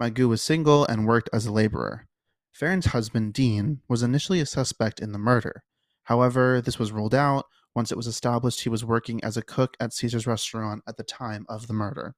Mageau 0.00 0.28
was 0.28 0.42
single 0.42 0.84
and 0.84 1.06
worked 1.06 1.30
as 1.32 1.46
a 1.46 1.52
laborer. 1.52 2.06
Ferrin's 2.52 2.86
husband, 2.86 3.32
Dean, 3.34 3.80
was 3.88 4.02
initially 4.02 4.40
a 4.40 4.46
suspect 4.46 5.00
in 5.00 5.12
the 5.12 5.18
murder. 5.18 5.64
However, 6.04 6.60
this 6.60 6.78
was 6.78 6.92
ruled 6.92 7.14
out 7.14 7.46
once 7.74 7.90
it 7.90 7.96
was 7.96 8.06
established 8.06 8.62
he 8.62 8.68
was 8.68 8.84
working 8.84 9.22
as 9.24 9.36
a 9.36 9.42
cook 9.42 9.76
at 9.80 9.92
Caesar's 9.92 10.26
restaurant 10.26 10.82
at 10.86 10.96
the 10.96 11.02
time 11.02 11.44
of 11.48 11.66
the 11.66 11.72
murder. 11.72 12.14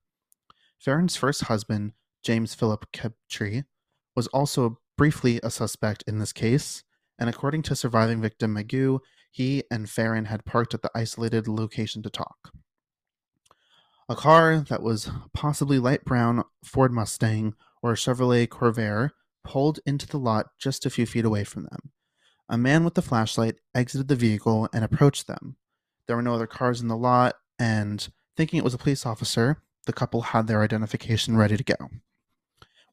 Ferrin's 0.78 1.16
first 1.16 1.44
husband, 1.44 1.92
James 2.22 2.54
Philip 2.54 2.86
Crabtree, 2.92 3.62
was 4.14 4.26
also 4.28 4.80
briefly 4.98 5.40
a 5.42 5.50
suspect 5.50 6.04
in 6.06 6.18
this 6.18 6.32
case, 6.32 6.82
and 7.18 7.30
according 7.30 7.62
to 7.62 7.76
surviving 7.76 8.20
victim 8.20 8.54
Mageau, 8.54 9.00
he 9.30 9.62
and 9.70 9.88
Ferrin 9.88 10.26
had 10.26 10.44
parked 10.44 10.74
at 10.74 10.82
the 10.82 10.90
isolated 10.94 11.48
location 11.48 12.02
to 12.02 12.10
talk. 12.10 12.52
A 14.08 14.14
car 14.14 14.60
that 14.68 14.82
was 14.82 15.10
possibly 15.32 15.80
light 15.80 16.04
brown 16.04 16.44
Ford 16.62 16.92
Mustang 16.92 17.54
or 17.82 17.94
Chevrolet 17.94 18.46
Corvair 18.46 19.10
pulled 19.42 19.80
into 19.84 20.06
the 20.06 20.18
lot 20.18 20.50
just 20.58 20.86
a 20.86 20.90
few 20.90 21.06
feet 21.06 21.24
away 21.24 21.42
from 21.42 21.64
them. 21.64 21.90
A 22.48 22.56
man 22.56 22.84
with 22.84 22.96
a 22.96 23.02
flashlight 23.02 23.56
exited 23.74 24.06
the 24.06 24.14
vehicle 24.14 24.68
and 24.72 24.84
approached 24.84 25.26
them. 25.26 25.56
There 26.06 26.14
were 26.14 26.22
no 26.22 26.34
other 26.34 26.46
cars 26.46 26.80
in 26.80 26.86
the 26.86 26.96
lot, 26.96 27.34
and 27.58 28.08
thinking 28.36 28.58
it 28.58 28.64
was 28.64 28.74
a 28.74 28.78
police 28.78 29.04
officer, 29.04 29.62
the 29.86 29.92
couple 29.92 30.22
had 30.22 30.46
their 30.46 30.62
identification 30.62 31.36
ready 31.36 31.56
to 31.56 31.64
go. 31.64 31.90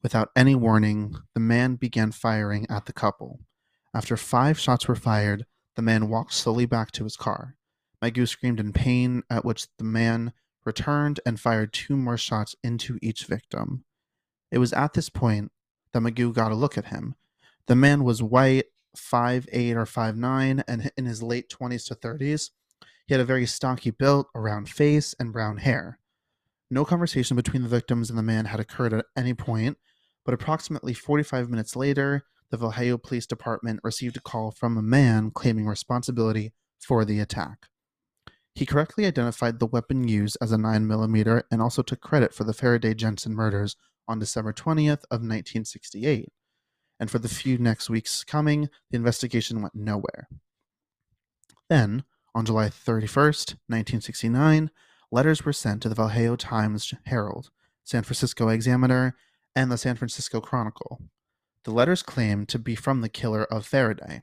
Without 0.01 0.31
any 0.35 0.55
warning, 0.55 1.15
the 1.35 1.39
man 1.39 1.75
began 1.75 2.11
firing 2.11 2.65
at 2.71 2.87
the 2.87 2.93
couple. 2.93 3.39
After 3.93 4.17
five 4.17 4.57
shots 4.57 4.87
were 4.87 4.95
fired, 4.95 5.45
the 5.75 5.83
man 5.83 6.09
walked 6.09 6.33
slowly 6.33 6.65
back 6.65 6.91
to 6.93 7.03
his 7.03 7.15
car. 7.15 7.55
Mageau 8.01 8.27
screamed 8.27 8.59
in 8.59 8.73
pain, 8.73 9.21
at 9.29 9.45
which 9.45 9.67
the 9.77 9.83
man 9.83 10.33
returned 10.65 11.19
and 11.25 11.39
fired 11.39 11.73
two 11.73 11.95
more 11.95 12.17
shots 12.17 12.55
into 12.63 12.97
each 13.01 13.25
victim. 13.25 13.83
It 14.51 14.59
was 14.59 14.73
at 14.73 14.93
this 14.93 15.09
point 15.09 15.51
that 15.91 16.01
Mageau 16.01 16.33
got 16.33 16.51
a 16.51 16.55
look 16.55 16.77
at 16.77 16.85
him. 16.85 17.15
The 17.67 17.75
man 17.75 18.03
was 18.03 18.21
white, 18.21 18.65
five 18.95 19.47
eight 19.51 19.75
or 19.75 19.85
five 19.85 20.15
nine, 20.15 20.63
and 20.67 20.91
in 20.97 21.05
his 21.05 21.23
late 21.23 21.49
20s 21.49 21.87
to 21.87 21.95
30s. 21.95 22.51
He 23.05 23.13
had 23.13 23.21
a 23.21 23.25
very 23.25 23.45
stocky 23.45 23.91
build, 23.91 24.27
a 24.33 24.39
round 24.39 24.69
face, 24.69 25.13
and 25.19 25.33
brown 25.33 25.57
hair. 25.57 25.99
No 26.69 26.85
conversation 26.85 27.35
between 27.35 27.63
the 27.63 27.69
victims 27.69 28.09
and 28.09 28.17
the 28.17 28.23
man 28.23 28.45
had 28.45 28.59
occurred 28.59 28.93
at 28.93 29.05
any 29.15 29.33
point, 29.33 29.77
but 30.25 30.33
approximately 30.33 30.93
45 30.93 31.49
minutes 31.49 31.75
later, 31.75 32.23
the 32.49 32.57
Vallejo 32.57 32.97
Police 32.97 33.25
Department 33.25 33.79
received 33.83 34.17
a 34.17 34.21
call 34.21 34.51
from 34.51 34.77
a 34.77 34.81
man 34.81 35.31
claiming 35.31 35.65
responsibility 35.65 36.53
for 36.79 37.03
the 37.03 37.19
attack. 37.19 37.67
He 38.55 38.65
correctly 38.65 39.05
identified 39.05 39.59
the 39.59 39.65
weapon 39.65 40.07
used 40.07 40.37
as 40.39 40.51
a 40.51 40.57
9mm 40.57 41.43
and 41.51 41.61
also 41.61 41.81
took 41.81 42.01
credit 42.01 42.33
for 42.33 42.43
the 42.43 42.53
Faraday 42.53 42.93
Jensen 42.93 43.33
murders 43.33 43.75
on 44.07 44.19
December 44.19 44.53
20th 44.53 45.03
of 45.09 45.21
1968. 45.21 46.29
And 46.99 47.09
for 47.09 47.19
the 47.19 47.29
few 47.29 47.57
next 47.57 47.89
weeks 47.89 48.23
coming, 48.23 48.69
the 48.91 48.97
investigation 48.97 49.61
went 49.61 49.73
nowhere. 49.73 50.27
Then, 51.69 52.03
on 52.35 52.45
July 52.45 52.67
31st, 52.67 53.55
1969, 53.67 54.69
letters 55.11 55.43
were 55.43 55.53
sent 55.53 55.81
to 55.81 55.89
the 55.89 55.95
Vallejo 55.95 56.35
Times 56.35 56.93
Herald, 57.05 57.49
San 57.83 58.03
Francisco 58.03 58.49
Examiner, 58.49 59.15
and 59.55 59.71
the 59.71 59.77
San 59.77 59.95
Francisco 59.95 60.39
Chronicle. 60.39 61.01
The 61.63 61.71
letters 61.71 62.03
claimed 62.03 62.49
to 62.49 62.59
be 62.59 62.75
from 62.75 63.01
the 63.01 63.09
killer 63.09 63.45
of 63.45 63.65
Faraday, 63.65 64.21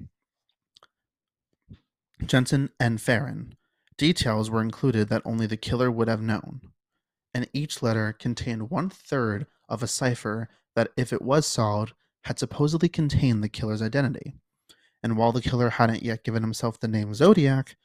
Jensen 2.24 2.70
and 2.78 3.00
Ferrin. 3.00 3.56
Details 4.00 4.48
were 4.48 4.62
included 4.62 5.10
that 5.10 5.20
only 5.26 5.46
the 5.46 5.58
killer 5.58 5.90
would 5.90 6.08
have 6.08 6.22
known, 6.22 6.62
and 7.34 7.46
each 7.52 7.82
letter 7.82 8.14
contained 8.14 8.70
one 8.70 8.88
third 8.88 9.46
of 9.68 9.82
a 9.82 9.86
cipher 9.86 10.48
that, 10.74 10.90
if 10.96 11.12
it 11.12 11.20
was 11.20 11.44
solved, 11.46 11.92
had 12.24 12.38
supposedly 12.38 12.88
contained 12.88 13.44
the 13.44 13.48
killer's 13.50 13.82
identity. 13.82 14.32
And 15.02 15.18
while 15.18 15.32
the 15.32 15.42
killer 15.42 15.68
hadn't 15.68 16.02
yet 16.02 16.24
given 16.24 16.42
himself 16.42 16.80
the 16.80 16.88
name 16.88 17.12
Zodiac, 17.12 17.76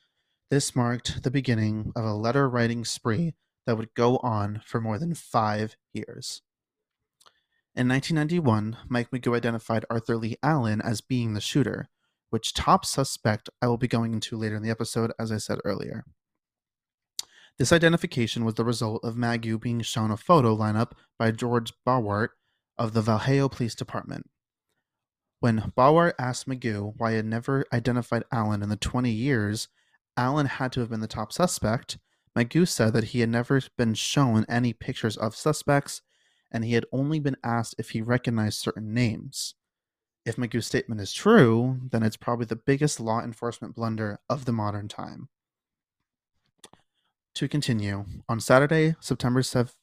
this 0.50 0.74
marked 0.74 1.24
the 1.24 1.30
beginning 1.30 1.92
of 1.98 2.06
a 2.06 2.14
letter 2.14 2.48
writing 2.48 2.86
spree 2.86 3.34
that 3.66 3.76
would 3.78 3.94
go 3.94 4.16
on 4.20 4.62
for 4.66 4.80
more 4.80 4.98
than 4.98 5.16
five 5.16 5.76
years. 5.92 6.42
In 7.76 7.90
1991, 7.90 8.78
Mike 8.88 9.12
Mageau 9.12 9.36
identified 9.36 9.84
Arthur 9.90 10.16
Leigh 10.16 10.38
Allen 10.42 10.82
as 10.82 11.02
being 11.02 11.34
the 11.34 11.42
shooter, 11.42 11.90
which 12.30 12.54
top 12.54 12.86
suspect 12.86 13.50
I 13.62 13.68
will 13.68 13.78
be 13.78 13.88
going 13.88 14.14
into 14.14 14.38
later 14.38 14.56
in 14.56 14.64
the 14.64 14.70
episode, 14.70 15.12
as 15.20 15.32
I 15.32 15.38
said 15.38 15.60
earlier. 15.64 16.06
This 17.58 17.72
identification 17.72 18.44
was 18.44 18.56
the 18.56 18.66
result 18.66 19.04
of 19.04 19.16
Mageau 19.16 19.60
being 19.60 19.82
shown 19.82 20.12
a 20.12 20.18
photo 20.18 20.56
lineup 20.56 20.92
by 21.18 21.32
George 21.32 21.72
Bawart 21.88 22.30
of 22.78 22.94
the 22.94 23.02
Vallejo 23.02 23.48
Police 23.48 23.76
Department. 23.76 24.30
When 25.40 25.72
Bawart 25.78 26.14
asked 26.20 26.48
Mageau 26.48 26.94
why 26.98 27.12
he 27.12 27.16
had 27.18 27.26
never 27.26 27.66
identified 27.72 28.24
Allen 28.32 28.62
in 28.62 28.70
the 28.70 28.76
20 28.76 29.10
years 29.12 29.70
Allen 30.18 30.48
had 30.48 30.72
to 30.74 30.80
have 30.80 30.90
been 30.90 31.02
the 31.02 31.08
top 31.08 31.32
suspect, 31.32 31.98
Mageau 32.38 32.68
said 32.68 32.94
that 32.94 33.06
he 33.06 33.22
had 33.22 33.30
never 33.30 33.62
been 33.78 33.94
shown 33.94 34.46
any 34.50 34.74
pictures 34.74 35.16
of 35.18 35.36
suspects 35.36 36.02
and 36.52 36.66
he 36.66 36.74
had 36.74 36.86
only 36.92 37.20
been 37.20 37.38
asked 37.44 37.76
if 37.78 37.92
he 37.92 38.02
recognized 38.02 38.60
certain 38.60 38.94
names. 38.94 39.56
If 40.26 40.38
Mageau's 40.38 40.66
statement 40.66 41.02
is 41.02 41.14
true, 41.14 41.80
then 41.92 42.02
it's 42.02 42.18
probably 42.18 42.48
the 42.48 42.56
biggest 42.56 43.00
law 43.00 43.22
enforcement 43.22 43.76
blunder 43.76 44.20
of 44.28 44.46
the 44.46 44.52
modern 44.52 44.88
time. 44.88 45.30
To 47.36 47.48
continue, 47.48 48.06
on 48.28 48.40
Saturday, 48.40 48.96
September 49.00 49.42
7th 49.42 49.76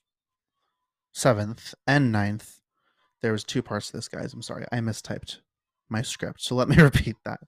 and 1.87 2.15
9th, 2.15 2.59
there 3.21 3.31
was 3.31 3.45
two 3.45 3.63
parts 3.63 3.89
to 3.89 3.99
this, 3.99 4.09
guys. 4.09 4.33
I'm 4.33 4.43
sorry, 4.43 4.67
I 4.73 4.79
mistyped 4.79 5.39
my 5.89 6.03
script. 6.03 6.43
So 6.43 6.57
let 6.57 6.69
me 6.69 6.77
repeat 6.83 7.17
that. 7.25 7.41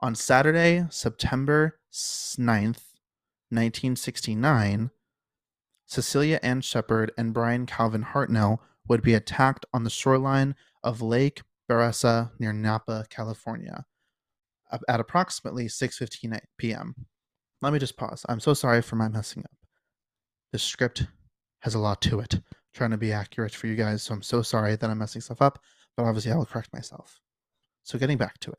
On 0.00 0.14
Saturday, 0.14 0.84
September 0.90 1.78
9th, 1.92 2.82
1969, 3.50 4.90
Cecelia 5.86 6.38
Ann 6.42 6.60
Shepard 6.60 7.10
and 7.16 7.32
Bryan 7.32 7.64
Calvin 7.64 8.04
Hartnell 8.04 8.58
would 8.86 9.02
be 9.02 9.14
attacked 9.14 9.64
on 9.72 9.84
the 9.84 9.90
shoreline 9.90 10.54
of 10.84 11.00
Lake 11.00 11.42
Berryessa 11.68 12.30
near 12.38 12.52
Napa, 12.52 13.04
California, 13.10 13.84
at 14.88 15.00
approximately 15.00 15.66
6:15 15.66 16.38
p.m. 16.56 16.94
Let 17.60 17.72
me 17.72 17.78
just 17.78 17.96
pause. 17.96 18.24
I'm 18.28 18.40
so 18.40 18.54
sorry 18.54 18.82
for 18.82 18.96
my 18.96 19.08
messing 19.08 19.44
up. 19.44 19.56
This 20.52 20.62
script 20.62 21.06
has 21.60 21.74
a 21.74 21.78
lot 21.78 22.00
to 22.02 22.20
it 22.20 22.40
trying 22.72 22.90
to 22.90 22.96
be 22.96 23.12
accurate 23.12 23.54
for 23.54 23.66
you 23.66 23.74
guys. 23.74 24.02
So 24.02 24.14
I'm 24.14 24.22
so 24.22 24.42
sorry 24.42 24.76
that 24.76 24.88
I'm 24.88 24.98
messing 24.98 25.20
stuff 25.20 25.42
up, 25.42 25.58
but 25.96 26.04
obviously 26.04 26.30
I 26.32 26.36
will 26.36 26.46
correct 26.46 26.72
myself. 26.72 27.20
So 27.82 27.98
getting 27.98 28.18
back 28.18 28.38
to 28.40 28.52
it. 28.52 28.58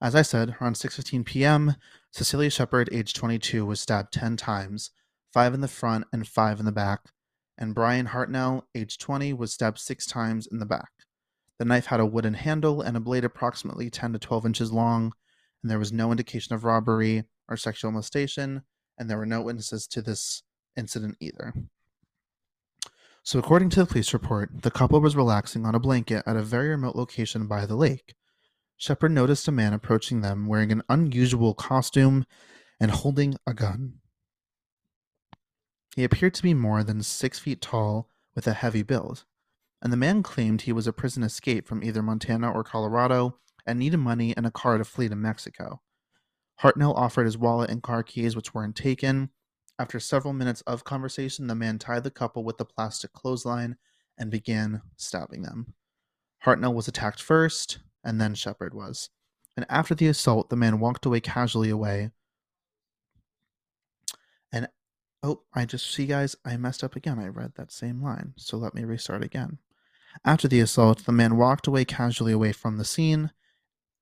As 0.00 0.14
I 0.14 0.22
said, 0.22 0.56
around 0.60 0.74
6:15 0.74 1.24
p.m., 1.24 1.74
Cecelia 2.12 2.50
Shepard, 2.50 2.88
age 2.92 3.14
22, 3.14 3.66
was 3.66 3.80
stabbed 3.80 4.12
10 4.12 4.36
times, 4.36 4.90
5 5.32 5.54
in 5.54 5.60
the 5.60 5.68
front 5.68 6.04
and 6.12 6.26
5 6.26 6.60
in 6.60 6.66
the 6.66 6.72
back, 6.72 7.00
and 7.56 7.74
Bryan 7.74 8.08
Hartnell, 8.08 8.62
age 8.74 8.98
20, 8.98 9.32
was 9.32 9.52
stabbed 9.52 9.78
6 9.78 10.06
times 10.06 10.46
in 10.46 10.58
the 10.58 10.66
back. 10.66 10.90
The 11.58 11.64
knife 11.64 11.86
had 11.86 12.00
a 12.00 12.06
wooden 12.06 12.34
handle 12.34 12.80
and 12.80 12.96
a 12.96 13.00
blade 13.00 13.24
approximately 13.24 13.90
10 13.90 14.12
to 14.12 14.18
12 14.18 14.46
inches 14.46 14.72
long, 14.72 15.12
and 15.62 15.70
there 15.70 15.78
was 15.78 15.92
no 15.92 16.10
indication 16.10 16.54
of 16.54 16.64
robbery 16.64 17.24
or 17.48 17.56
sexual 17.56 17.90
molestation, 17.90 18.62
and 18.96 19.10
there 19.10 19.18
were 19.18 19.26
no 19.26 19.42
witnesses 19.42 19.86
to 19.88 20.02
this 20.02 20.42
incident 20.76 21.16
either. 21.20 21.52
So, 23.24 23.38
according 23.38 23.70
to 23.70 23.80
the 23.80 23.86
police 23.86 24.12
report, 24.12 24.62
the 24.62 24.70
couple 24.70 25.00
was 25.00 25.16
relaxing 25.16 25.66
on 25.66 25.74
a 25.74 25.80
blanket 25.80 26.22
at 26.26 26.36
a 26.36 26.42
very 26.42 26.68
remote 26.68 26.96
location 26.96 27.46
by 27.46 27.66
the 27.66 27.76
lake. 27.76 28.14
Shepard 28.76 29.10
noticed 29.10 29.48
a 29.48 29.52
man 29.52 29.72
approaching 29.72 30.20
them 30.20 30.46
wearing 30.46 30.70
an 30.70 30.82
unusual 30.88 31.52
costume 31.52 32.24
and 32.80 32.92
holding 32.92 33.36
a 33.46 33.52
gun. 33.52 33.94
He 35.96 36.04
appeared 36.04 36.34
to 36.34 36.42
be 36.44 36.54
more 36.54 36.84
than 36.84 37.02
six 37.02 37.40
feet 37.40 37.60
tall 37.60 38.08
with 38.36 38.46
a 38.46 38.52
heavy 38.52 38.84
build, 38.84 39.24
and 39.82 39.92
the 39.92 39.96
man 39.96 40.22
claimed 40.22 40.62
he 40.62 40.72
was 40.72 40.86
a 40.86 40.92
prison 40.92 41.22
escape 41.22 41.66
from 41.66 41.82
either 41.82 42.02
Montana 42.02 42.50
or 42.50 42.64
Colorado 42.64 43.38
and 43.66 43.78
needed 43.78 43.98
money 43.98 44.34
and 44.36 44.46
a 44.46 44.50
car 44.50 44.78
to 44.78 44.84
flee 44.84 45.08
to 45.08 45.16
Mexico. 45.16 45.80
Hartnell 46.62 46.96
offered 46.96 47.24
his 47.24 47.38
wallet 47.38 47.70
and 47.70 47.82
car 47.82 48.02
keys, 48.02 48.34
which 48.34 48.52
weren't 48.54 48.74
taken, 48.74 49.30
after 49.78 50.00
several 50.00 50.34
minutes 50.34 50.60
of 50.62 50.82
conversation, 50.82 51.46
the 51.46 51.54
man 51.54 51.78
tied 51.78 52.02
the 52.02 52.10
couple 52.10 52.42
with 52.42 52.60
a 52.60 52.64
plastic 52.64 53.12
clothesline 53.12 53.76
and 54.18 54.30
began 54.30 54.82
stabbing 54.96 55.42
them. 55.42 55.74
Hartnell 56.44 56.74
was 56.74 56.88
attacked 56.88 57.22
first, 57.22 57.78
and 58.02 58.20
then 58.20 58.34
Shepard 58.34 58.74
was. 58.74 59.10
And 59.56 59.64
after 59.68 59.94
the 59.94 60.08
assault, 60.08 60.50
the 60.50 60.56
man 60.56 60.80
walked 60.80 61.06
away 61.06 61.20
casually 61.20 61.70
away. 61.70 62.10
And 64.50 64.68
oh, 65.22 65.42
I 65.54 65.64
just 65.64 65.92
see, 65.92 66.06
guys, 66.06 66.34
I 66.44 66.56
messed 66.56 66.82
up 66.82 66.96
again. 66.96 67.20
I 67.20 67.28
read 67.28 67.52
that 67.54 67.70
same 67.70 68.02
line. 68.02 68.34
So 68.36 68.56
let 68.56 68.74
me 68.74 68.84
restart 68.84 69.22
again. 69.22 69.58
After 70.24 70.48
the 70.48 70.60
assault, 70.60 71.04
the 71.04 71.12
man 71.12 71.36
walked 71.36 71.66
away 71.66 71.84
casually 71.84 72.32
away 72.32 72.52
from 72.52 72.76
the 72.76 72.84
scene. 72.84 73.30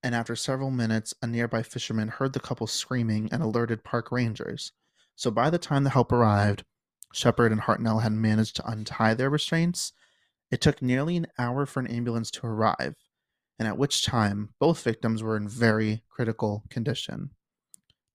And 0.02 0.14
after 0.14 0.36
several 0.36 0.70
minutes, 0.70 1.14
a 1.20 1.26
nearby 1.26 1.62
fisherman 1.62 2.08
heard 2.08 2.32
the 2.32 2.40
couple 2.40 2.66
screaming 2.66 3.28
and 3.32 3.42
alerted 3.42 3.84
park 3.84 4.10
rangers. 4.12 4.72
So 5.14 5.30
by 5.30 5.50
the 5.50 5.58
time 5.58 5.84
the 5.84 5.90
help 5.90 6.12
arrived, 6.12 6.64
Shepard 7.12 7.52
and 7.52 7.62
Hartnell 7.62 8.02
had 8.02 8.12
managed 8.12 8.56
to 8.56 8.70
untie 8.70 9.14
their 9.14 9.30
restraints, 9.30 9.92
It 10.50 10.60
took 10.60 10.80
nearly 10.80 11.16
an 11.16 11.26
hour 11.38 11.66
for 11.66 11.80
an 11.80 11.86
ambulance 11.88 12.30
to 12.32 12.46
arrive, 12.46 12.94
and 13.58 13.66
at 13.66 13.78
which 13.78 14.04
time 14.04 14.50
both 14.60 14.82
victims 14.82 15.22
were 15.22 15.36
in 15.36 15.48
very 15.48 16.04
critical 16.08 16.64
condition. 16.70 17.30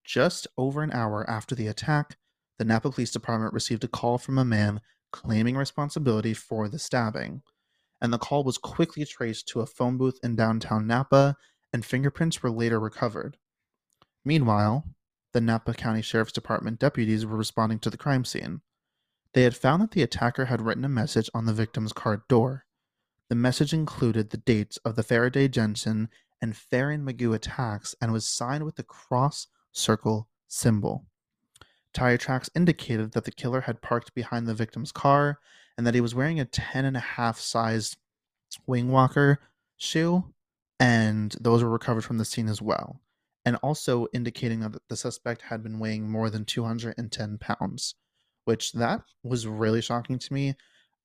Just 0.04 0.48
over 0.58 0.82
an 0.82 0.92
hour 0.92 1.30
after 1.30 1.56
the 1.56 1.68
attack, 1.68 2.18
the 2.58 2.66
Napa 2.66 2.92
Police 2.92 3.12
Department 3.12 3.54
received 3.54 3.84
a 3.84 3.88
call 3.88 4.18
from 4.18 4.38
a 4.38 4.46
man 4.46 4.82
claiming 5.12 5.58
responsibility 5.58 6.34
for 6.34 6.70
the 6.70 6.80
stabbing, 6.80 7.42
and 8.02 8.12
the 8.12 8.18
call 8.18 8.44
was 8.44 8.58
quickly 8.58 9.06
traced 9.06 9.48
to 9.50 9.62
a 9.62 9.66
phone 9.66 9.98
booth 9.98 10.20
in 10.24 10.36
downtown 10.36 10.88
Napa, 10.88 11.38
and 11.72 11.86
fingerprints 11.86 12.42
were 12.42 12.50
later 12.50 12.80
recovered. 12.80 13.38
Meanwhile, 14.26 14.86
the 15.34 15.42
Napa 15.42 15.74
County 15.74 16.02
Sheriff's 16.02 16.34
Department 16.34 16.80
deputies 16.80 17.26
were 17.26 17.38
responding 17.38 17.80
to 17.80 17.90
the 17.90 17.98
crime 17.98 18.26
scene. 18.26 18.62
They 19.34 19.44
had 19.44 19.56
found 19.56 19.82
that 19.82 19.92
the 19.92 20.02
attacker 20.02 20.46
had 20.46 20.62
written 20.62 20.84
a 20.84 20.90
message 20.90 21.30
on 21.34 21.46
the 21.46 21.54
victim's 21.54 21.94
car 21.94 22.24
door. 22.28 22.66
The 23.30 23.36
message 23.36 23.74
included 23.74 24.30
the 24.30 24.38
dates 24.38 24.78
of 24.78 24.96
the 24.96 25.04
Faraday 25.04 25.48
Jensen 25.48 26.10
and 26.42 26.58
Ferrin 26.58 27.06
Mageau 27.06 27.34
attacks 27.34 27.96
and 28.02 28.12
was 28.12 28.28
signed 28.28 28.66
with 28.66 28.76
the 28.76 28.84
cross 28.84 29.48
circle 29.72 30.28
symbol. 30.48 31.06
Tire 31.94 32.18
tracks 32.18 32.50
indicated 32.56 33.14
that 33.14 33.26
the 33.26 33.32
killer 33.32 33.62
had 33.62 33.82
parked 33.82 34.14
behind 34.14 34.48
the 34.48 34.54
victim's 34.54 34.92
car 34.92 35.40
and 35.77 35.86
that 35.88 35.95
he 35.95 36.01
was 36.01 36.15
wearing 36.15 36.39
a 36.39 36.45
10 36.45 36.86
and 36.86 36.97
a 36.97 37.01
half 37.01 37.39
sized 37.39 37.97
wing 38.67 38.89
walker 38.91 39.39
shoe, 39.77 40.25
and 40.79 41.36
those 41.39 41.63
were 41.63 41.69
recovered 41.69 42.03
from 42.03 42.17
the 42.17 42.25
scene 42.25 42.47
as 42.47 42.62
well, 42.62 43.01
and 43.45 43.55
also 43.57 44.07
indicating 44.13 44.60
that 44.62 44.75
the 44.89 44.95
suspect 44.95 45.43
had 45.43 45.63
been 45.63 45.79
weighing 45.79 46.10
more 46.10 46.29
than 46.29 46.45
210 46.45 47.38
pounds, 47.38 47.95
which 48.45 48.73
that 48.73 49.01
was 49.23 49.47
really 49.47 49.81
shocking 49.81 50.19
to 50.19 50.34
me. 50.34 50.55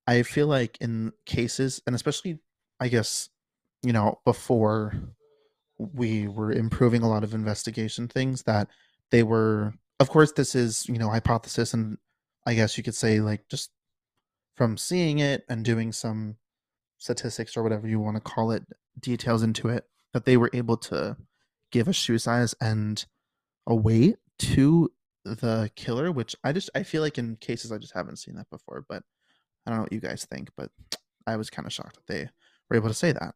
I 0.06 0.22
feel 0.22 0.46
like 0.46 0.78
in 0.80 1.12
cases, 1.24 1.82
and 1.86 1.94
especially, 1.96 2.38
I 2.80 2.88
guess, 2.88 3.28
you 3.82 3.92
know, 3.92 4.20
before 4.24 4.94
we 5.78 6.28
were 6.28 6.52
improving 6.52 7.02
a 7.02 7.08
lot 7.08 7.24
of 7.24 7.34
investigation 7.34 8.08
things, 8.08 8.42
that 8.44 8.68
they 9.10 9.22
were 9.22 9.74
of 10.00 10.10
course 10.10 10.32
this 10.32 10.54
is 10.54 10.88
you 10.88 10.98
know 10.98 11.08
hypothesis 11.08 11.74
and 11.74 11.98
i 12.46 12.54
guess 12.54 12.76
you 12.76 12.84
could 12.84 12.94
say 12.94 13.20
like 13.20 13.48
just 13.48 13.70
from 14.56 14.76
seeing 14.76 15.18
it 15.18 15.44
and 15.48 15.64
doing 15.64 15.92
some 15.92 16.36
statistics 16.98 17.56
or 17.56 17.62
whatever 17.62 17.86
you 17.86 18.00
want 18.00 18.16
to 18.16 18.20
call 18.20 18.50
it 18.50 18.64
details 18.98 19.42
into 19.42 19.68
it 19.68 19.84
that 20.12 20.24
they 20.24 20.36
were 20.36 20.50
able 20.52 20.76
to 20.76 21.16
give 21.70 21.88
a 21.88 21.92
shoe 21.92 22.18
size 22.18 22.54
and 22.60 23.04
a 23.66 23.74
weight 23.74 24.16
to 24.38 24.90
the 25.24 25.70
killer 25.74 26.10
which 26.10 26.34
i 26.44 26.52
just 26.52 26.70
i 26.74 26.82
feel 26.82 27.02
like 27.02 27.18
in 27.18 27.36
cases 27.36 27.70
i 27.72 27.78
just 27.78 27.94
haven't 27.94 28.16
seen 28.16 28.36
that 28.36 28.48
before 28.48 28.84
but 28.88 29.02
i 29.66 29.70
don't 29.70 29.78
know 29.78 29.82
what 29.82 29.92
you 29.92 30.00
guys 30.00 30.24
think 30.30 30.48
but 30.56 30.70
i 31.26 31.36
was 31.36 31.50
kind 31.50 31.66
of 31.66 31.72
shocked 31.72 31.96
that 31.96 32.06
they 32.06 32.28
were 32.70 32.76
able 32.76 32.88
to 32.88 32.94
say 32.94 33.12
that 33.12 33.34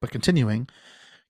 but 0.00 0.10
continuing 0.10 0.68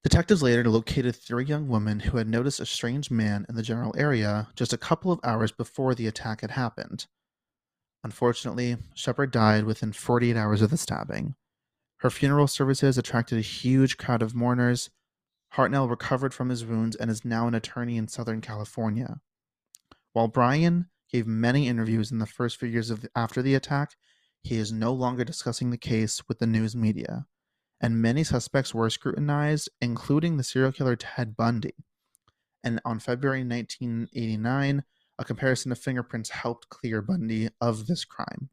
Detectives 0.07 0.41
later 0.41 0.63
located 0.71 1.17
three 1.17 1.45
young 1.45 1.67
women 1.67 1.99
who 1.99 2.17
had 2.17 2.29
noticed 2.29 2.61
a 2.61 2.67
strange 2.67 3.11
man 3.11 3.45
in 3.49 3.57
the 3.57 3.63
general 3.63 3.93
area 3.99 4.47
just 4.55 4.73
a 4.73 4.79
couple 4.79 5.11
of 5.11 5.19
hours 5.25 5.51
before 5.51 5.97
the 5.97 6.07
attack 6.07 6.43
had 6.43 6.53
happened. 6.53 7.07
Unfortunately, 8.07 8.77
Shepard 8.95 9.33
died 9.33 9.65
within 9.65 9.91
48 9.91 10.37
hours 10.37 10.63
of 10.63 10.71
the 10.71 10.77
stabbing. 10.77 11.35
Her 11.97 12.09
funeral 12.09 12.47
services 12.47 12.97
attracted 12.97 13.37
a 13.37 13.41
huge 13.41 13.97
crowd 13.97 14.23
of 14.23 14.33
mourners. 14.33 14.91
Hartnell 15.55 15.91
recovered 15.91 16.33
from 16.33 16.51
his 16.51 16.65
wounds 16.65 16.95
and 16.95 17.11
is 17.11 17.25
now 17.25 17.49
an 17.49 17.55
attorney 17.57 17.97
in 17.97 18.07
Southern 18.07 18.41
California. 18.41 19.21
While 20.13 20.29
Bryan 20.29 20.89
gave 21.11 21.27
many 21.27 21.67
interviews 21.67 22.13
in 22.13 22.21
the 22.21 22.27
first 22.27 22.59
few 22.59 22.69
years 22.69 22.91
the, 22.91 23.09
after 23.17 23.43
the 23.43 23.57
attack, 23.57 23.97
he 24.41 24.55
is 24.55 24.71
no 24.71 24.93
longer 24.93 25.25
discussing 25.25 25.71
the 25.71 25.77
case 25.77 26.23
with 26.29 26.39
the 26.39 26.47
news 26.47 26.77
media 26.77 27.27
and 27.81 28.01
many 28.01 28.23
suspects 28.23 28.73
were 28.73 28.89
scrutinized, 28.89 29.69
including 29.81 30.37
the 30.37 30.45
serial 30.45 30.71
killer 30.71 30.95
Ted 30.95 31.37
Bundy. 31.37 31.75
And 32.63 32.81
on 32.85 33.01
February 33.01 33.45
1989, 33.45 34.85
a 35.19 35.25
comparison 35.25 35.73
of 35.73 35.79
fingerprints 35.79 36.31
helped 36.31 36.69
clear 36.69 37.03
Bundy 37.03 37.49
of 37.61 37.87
this 37.87 38.05
crime. 38.05 38.51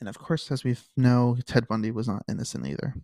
And 0.00 0.08
of 0.08 0.18
course, 0.18 0.50
as 0.50 0.64
we 0.64 0.76
know, 0.96 1.36
Ted 1.46 1.68
Bundy 1.68 1.90
was 1.90 2.08
not 2.08 2.24
innocent 2.28 2.66
either. 2.66 2.94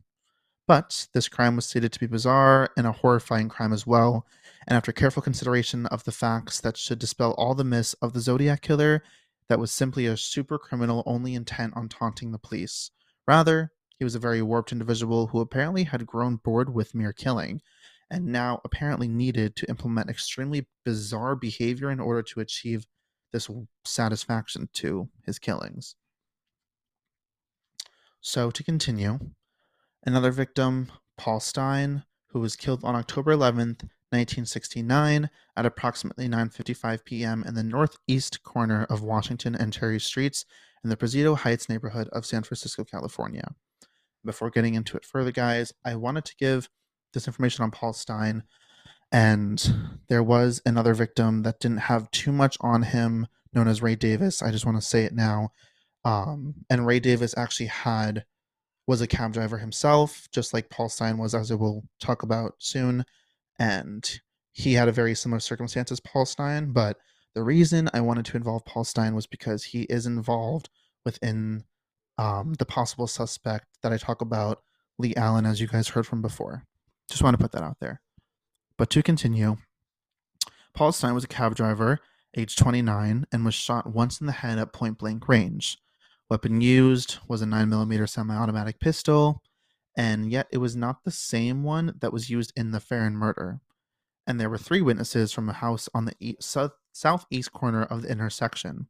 But 0.66 1.06
this 1.14 1.28
crime 1.28 1.56
was 1.56 1.64
stated 1.64 1.92
to 1.92 2.00
be 2.00 2.06
bizarre 2.06 2.70
and 2.76 2.86
a 2.86 2.92
horrifying 2.92 3.48
crime 3.48 3.72
as 3.72 3.86
well. 3.86 4.26
And 4.66 4.76
after 4.76 4.92
careful 4.92 5.22
consideration 5.22 5.86
of 5.86 6.04
the 6.04 6.12
facts 6.12 6.60
that 6.60 6.76
should 6.76 6.98
dispel 6.98 7.32
all 7.38 7.54
the 7.54 7.64
myths 7.64 7.94
of 8.02 8.12
the 8.12 8.20
Zodiac 8.20 8.60
killer, 8.60 9.02
that 9.48 9.58
was 9.58 9.72
simply 9.72 10.06
a 10.06 10.16
super 10.16 10.58
criminal 10.58 11.02
only 11.06 11.34
intent 11.34 11.72
on 11.74 11.88
taunting 11.88 12.32
the 12.32 12.38
police. 12.38 12.90
Rather, 13.26 13.72
he 13.98 14.04
was 14.04 14.14
a 14.14 14.20
very 14.20 14.42
warped 14.42 14.72
individual 14.72 15.28
who 15.28 15.40
apparently 15.40 15.84
had 15.84 16.06
grown 16.06 16.36
bored 16.36 16.74
with 16.74 16.94
mere 16.94 17.12
killing 17.12 17.62
and 18.10 18.26
now 18.26 18.60
apparently 18.64 19.08
needed 19.08 19.56
to 19.56 19.68
implement 19.68 20.10
extremely 20.10 20.66
bizarre 20.84 21.36
behavior 21.36 21.90
in 21.90 22.00
order 22.00 22.22
to 22.22 22.40
achieve 22.40 22.86
this 23.32 23.50
satisfaction 23.84 24.68
to 24.72 25.08
his 25.24 25.38
killings. 25.38 25.94
So, 28.20 28.50
to 28.50 28.64
continue, 28.64 29.18
another 30.04 30.30
victim, 30.30 30.90
Paul 31.16 31.40
Stine, 31.40 32.04
who 32.28 32.40
was 32.40 32.56
killed 32.56 32.84
on 32.84 32.96
October 32.96 33.32
11th, 33.32 33.82
1969 34.10 35.28
at 35.56 35.66
approximately 35.66 36.28
9:55 36.28 37.04
p.m. 37.04 37.44
in 37.46 37.54
the 37.54 37.62
northeast 37.62 38.42
corner 38.42 38.84
of 38.84 39.02
Washington 39.02 39.54
and 39.54 39.72
Cherry 39.72 40.00
Streets 40.00 40.46
in 40.82 40.88
the 40.88 40.96
Presidio 40.96 41.34
Heights 41.34 41.68
neighborhood 41.68 42.08
of 42.08 42.24
San 42.24 42.42
Francisco, 42.42 42.84
California 42.84 43.54
before 44.24 44.50
getting 44.50 44.74
into 44.74 44.96
it 44.96 45.04
further, 45.04 45.32
guys, 45.32 45.72
I 45.84 45.96
wanted 45.96 46.24
to 46.26 46.36
give 46.36 46.68
this 47.12 47.26
information 47.26 47.64
on 47.64 47.70
Paul 47.70 47.92
Stine, 47.92 48.42
And 49.10 50.00
there 50.08 50.22
was 50.22 50.60
another 50.66 50.92
victim 50.94 51.42
that 51.42 51.60
didn't 51.60 51.78
have 51.78 52.10
too 52.10 52.32
much 52.32 52.56
on 52.60 52.82
him, 52.82 53.26
known 53.54 53.68
as 53.68 53.82
Ray 53.82 53.96
Davis. 53.96 54.42
I 54.42 54.50
just 54.50 54.66
want 54.66 54.76
to 54.76 54.86
say 54.86 55.04
it 55.04 55.14
now. 55.14 55.52
Um, 56.04 56.54
and 56.68 56.86
Ray 56.86 57.00
Davis 57.00 57.34
actually 57.36 57.66
had 57.66 58.24
was 58.86 59.00
a 59.02 59.06
cab 59.06 59.34
driver 59.34 59.58
himself, 59.58 60.28
just 60.32 60.54
like 60.54 60.70
Paul 60.70 60.88
Stine 60.88 61.18
was, 61.18 61.34
as 61.34 61.50
I 61.50 61.54
will 61.54 61.84
talk 62.00 62.22
about 62.22 62.54
soon. 62.58 63.04
And 63.58 64.20
he 64.52 64.74
had 64.74 64.88
a 64.88 64.92
very 64.92 65.14
similar 65.14 65.40
circumstance 65.40 65.92
as 65.92 66.00
Paul 66.00 66.24
Stine. 66.24 66.72
But 66.72 66.98
the 67.34 67.42
reason 67.42 67.90
I 67.92 68.00
wanted 68.00 68.24
to 68.26 68.36
involve 68.36 68.64
Paul 68.64 68.84
Stine 68.84 69.14
was 69.14 69.26
because 69.26 69.64
he 69.64 69.82
is 69.82 70.06
involved 70.06 70.70
within 71.04 71.64
um, 72.16 72.54
the 72.54 72.64
possible 72.64 73.06
suspect 73.06 73.66
that 73.82 73.92
I 73.92 73.98
talk 73.98 74.22
about, 74.22 74.62
Leigh 74.98 75.16
Allen, 75.16 75.46
as 75.46 75.60
you 75.60 75.66
guys 75.66 75.88
heard 75.88 76.06
from 76.06 76.22
before. 76.22 76.64
Just 77.08 77.22
want 77.22 77.34
to 77.34 77.42
put 77.42 77.52
that 77.52 77.62
out 77.62 77.78
there. 77.80 78.02
But 78.76 78.90
to 78.90 79.02
continue, 79.02 79.56
Paul 80.74 80.92
Stine 80.92 81.14
was 81.14 81.24
a 81.24 81.28
cab 81.28 81.54
driver, 81.54 81.98
age 82.36 82.54
29, 82.56 83.26
and 83.32 83.44
was 83.44 83.54
shot 83.54 83.92
once 83.92 84.20
in 84.20 84.26
the 84.26 84.32
head 84.32 84.58
at 84.58 84.72
point 84.72 84.98
blank 84.98 85.28
range. 85.28 85.78
Weapon 86.30 86.60
used 86.60 87.18
was 87.26 87.40
a 87.40 87.46
9mm 87.46 88.08
semi 88.08 88.36
automatic 88.36 88.78
pistol, 88.78 89.42
and 89.96 90.30
yet 90.30 90.46
it 90.52 90.58
was 90.58 90.76
not 90.76 91.04
the 91.04 91.10
same 91.10 91.64
one 91.64 91.94
that 92.00 92.12
was 92.12 92.30
used 92.30 92.52
in 92.54 92.70
the 92.70 92.80
Ferrin 92.80 93.16
murder. 93.16 93.60
And 94.26 94.38
there 94.38 94.50
were 94.50 94.58
three 94.58 94.82
witnesses 94.82 95.32
from 95.32 95.48
a 95.48 95.54
house 95.54 95.88
on 95.94 96.04
the 96.04 96.36
south, 96.38 96.72
southeast 96.92 97.52
corner 97.52 97.84
of 97.84 98.02
the 98.02 98.12
intersection. 98.12 98.88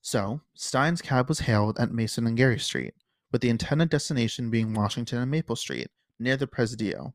So, 0.00 0.40
Stine's 0.54 1.02
cab 1.02 1.28
was 1.28 1.40
hailed 1.40 1.78
at 1.78 1.92
Mason 1.92 2.26
and 2.26 2.36
Geary 2.36 2.58
Street, 2.58 2.94
with 3.30 3.42
the 3.42 3.50
intended 3.50 3.90
destination 3.90 4.50
being 4.50 4.72
Washington 4.72 5.18
and 5.18 5.30
Maple 5.30 5.56
Street, 5.56 5.90
near 6.18 6.36
the 6.36 6.46
Presidio. 6.46 7.14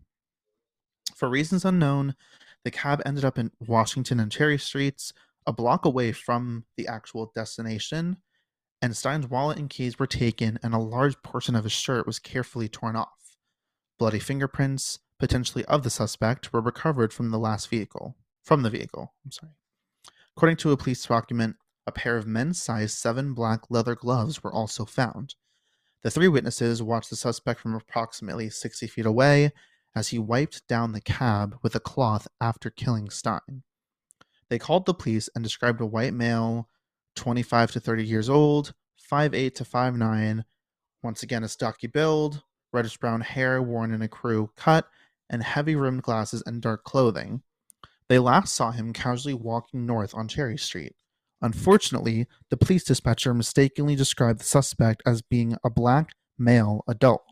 For 1.15 1.29
reasons 1.29 1.65
unknown, 1.65 2.15
the 2.63 2.71
cab 2.71 3.01
ended 3.05 3.25
up 3.25 3.37
in 3.37 3.51
Washington 3.59 4.19
and 4.19 4.31
Cherry 4.31 4.57
Streets, 4.57 5.13
a 5.45 5.53
block 5.53 5.85
away 5.85 6.11
from 6.11 6.65
the 6.77 6.87
actual 6.87 7.31
destination, 7.33 8.17
and 8.81 8.95
Stine's 8.95 9.27
wallet 9.27 9.57
and 9.57 9.69
keys 9.69 9.99
were 9.99 10.07
taken, 10.07 10.59
and 10.63 10.73
a 10.73 10.79
large 10.79 11.21
portion 11.21 11.55
of 11.55 11.63
his 11.63 11.73
shirt 11.73 12.07
was 12.07 12.19
carefully 12.19 12.67
torn 12.67 12.95
off. 12.95 13.37
Bloody 13.99 14.19
fingerprints, 14.19 14.99
potentially 15.19 15.63
of 15.65 15.83
the 15.83 15.89
suspect, 15.89 16.51
were 16.51 16.61
recovered 16.61 17.13
from 17.13 17.29
the 17.29 17.39
last 17.39 17.69
vehicle. 17.69 18.15
From 18.43 18.63
the 18.63 18.71
vehicle, 18.71 19.13
I'm 19.23 19.31
sorry. 19.31 19.53
According 20.35 20.57
to 20.57 20.71
a 20.71 20.77
police 20.77 21.05
document, 21.05 21.57
a 21.85 21.91
pair 21.91 22.17
of 22.17 22.25
men's 22.25 22.61
size 22.61 22.93
7 22.93 23.33
black 23.33 23.69
leather 23.69 23.95
gloves 23.95 24.43
were 24.43 24.53
also 24.53 24.85
found. 24.85 25.35
The 26.03 26.11
three 26.11 26.27
witnesses 26.27 26.81
watched 26.81 27.11
the 27.11 27.15
suspect 27.15 27.59
from 27.59 27.75
approximately 27.75 28.49
60 28.49 28.87
feet 28.87 29.05
away 29.05 29.51
as 29.95 30.07
he 30.07 30.17
wiped 30.17 30.67
down 30.67 30.93
the 30.93 31.01
cab 31.01 31.57
with 31.61 31.75
a 31.75 31.79
cloth 31.79 32.27
after 32.39 32.69
killing 32.69 33.09
Stine. 33.09 33.63
They 34.49 34.57
called 34.57 34.85
the 34.85 34.93
police 34.93 35.29
and 35.35 35.43
described 35.43 35.79
a 35.79 35.85
white 35.85 36.13
male, 36.13 36.69
25 37.15 37.71
to 37.73 37.79
30 37.79 38.05
years 38.05 38.29
old, 38.29 38.73
5'8 39.11 39.53
to 39.55 39.63
5'9, 39.63 40.43
once 41.03 41.23
again 41.23 41.43
a 41.43 41.47
stocky 41.47 41.87
build, 41.87 42.41
reddish 42.73 42.97
brown 42.97 43.21
hair 43.21 43.61
worn 43.61 43.93
in 43.93 44.01
a 44.01 44.07
crew 44.07 44.51
cut, 44.55 44.87
and 45.29 45.43
heavy 45.43 45.75
rimmed 45.75 46.03
glasses 46.03 46.41
and 46.45 46.61
dark 46.61 46.83
clothing. 46.83 47.41
They 48.07 48.19
last 48.19 48.55
saw 48.55 48.71
him 48.71 48.91
casually 48.91 49.33
walking 49.33 49.85
north 49.85 50.13
on 50.15 50.27
Cherry 50.27 50.57
Street. 50.57 50.95
Unfortunately, 51.41 52.27
the 52.49 52.57
police 52.57 52.83
dispatcher 52.83 53.33
mistakenly 53.33 53.95
described 53.95 54.39
the 54.39 54.45
suspect 54.45 55.01
as 55.05 55.21
being 55.21 55.55
a 55.63 55.69
black 55.69 56.11
male 56.37 56.83
adult. 56.87 57.23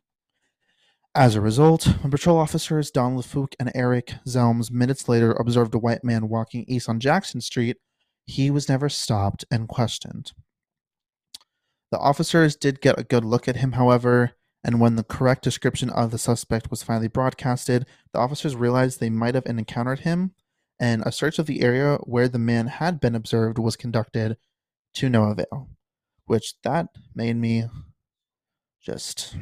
As 1.15 1.35
a 1.35 1.41
result, 1.41 1.85
when 2.01 2.11
patrol 2.11 2.37
officers 2.37 2.91
Don 2.91 3.17
LaFouque 3.17 3.55
and 3.59 3.71
Eric 3.75 4.13
Zelms 4.27 4.71
minutes 4.71 5.09
later 5.09 5.31
observed 5.33 5.73
a 5.73 5.79
white 5.79 6.03
man 6.03 6.29
walking 6.29 6.65
east 6.67 6.87
on 6.87 6.99
Jackson 6.99 7.41
Street, 7.41 7.77
he 8.25 8.51
was 8.51 8.69
never 8.69 8.89
stopped 8.89 9.43
and 9.51 9.67
questioned. 9.67 10.33
The 11.91 11.97
officers 11.97 12.55
did 12.55 12.81
get 12.81 12.99
a 12.99 13.03
good 13.03 13.25
look 13.25 13.47
at 13.47 13.57
him, 13.57 13.71
however, 13.73 14.33
and 14.63 14.79
when 14.79 14.95
the 14.95 15.03
correct 15.03 15.43
description 15.43 15.89
of 15.89 16.11
the 16.11 16.19
suspect 16.19 16.69
was 16.69 16.83
finally 16.83 17.07
broadcasted, 17.07 17.87
the 18.13 18.19
officers 18.19 18.55
realized 18.55 18.99
they 18.99 19.09
might 19.09 19.35
have 19.35 19.45
encountered 19.47 19.99
him, 19.99 20.33
and 20.79 21.03
a 21.05 21.11
search 21.11 21.39
of 21.39 21.45
the 21.45 21.61
area 21.61 21.97
where 22.03 22.27
the 22.27 22.39
man 22.39 22.67
had 22.67 22.99
been 22.99 23.15
observed 23.15 23.57
was 23.59 23.75
conducted 23.75 24.37
to 24.95 25.09
no 25.09 25.25
avail. 25.25 25.69
Which 26.25 26.53
that 26.63 26.87
made 27.15 27.35
me 27.35 27.65
just 28.81 29.35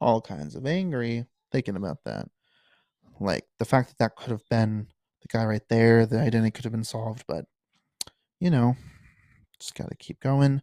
all 0.00 0.20
kinds 0.20 0.54
of 0.54 0.66
angry 0.66 1.24
thinking 1.52 1.76
about 1.76 1.98
that. 2.04 2.28
Like 3.20 3.44
the 3.58 3.64
fact 3.64 3.88
that 3.88 3.98
that 3.98 4.16
could 4.16 4.30
have 4.30 4.48
been 4.50 4.88
the 5.22 5.28
guy 5.28 5.44
right 5.44 5.62
there, 5.68 6.06
the 6.06 6.20
identity 6.20 6.50
could 6.50 6.64
have 6.64 6.72
been 6.72 6.84
solved, 6.84 7.24
but 7.26 7.46
you 8.40 8.50
know, 8.50 8.76
just 9.58 9.74
got 9.74 9.88
to 9.88 9.96
keep 9.96 10.20
going. 10.20 10.62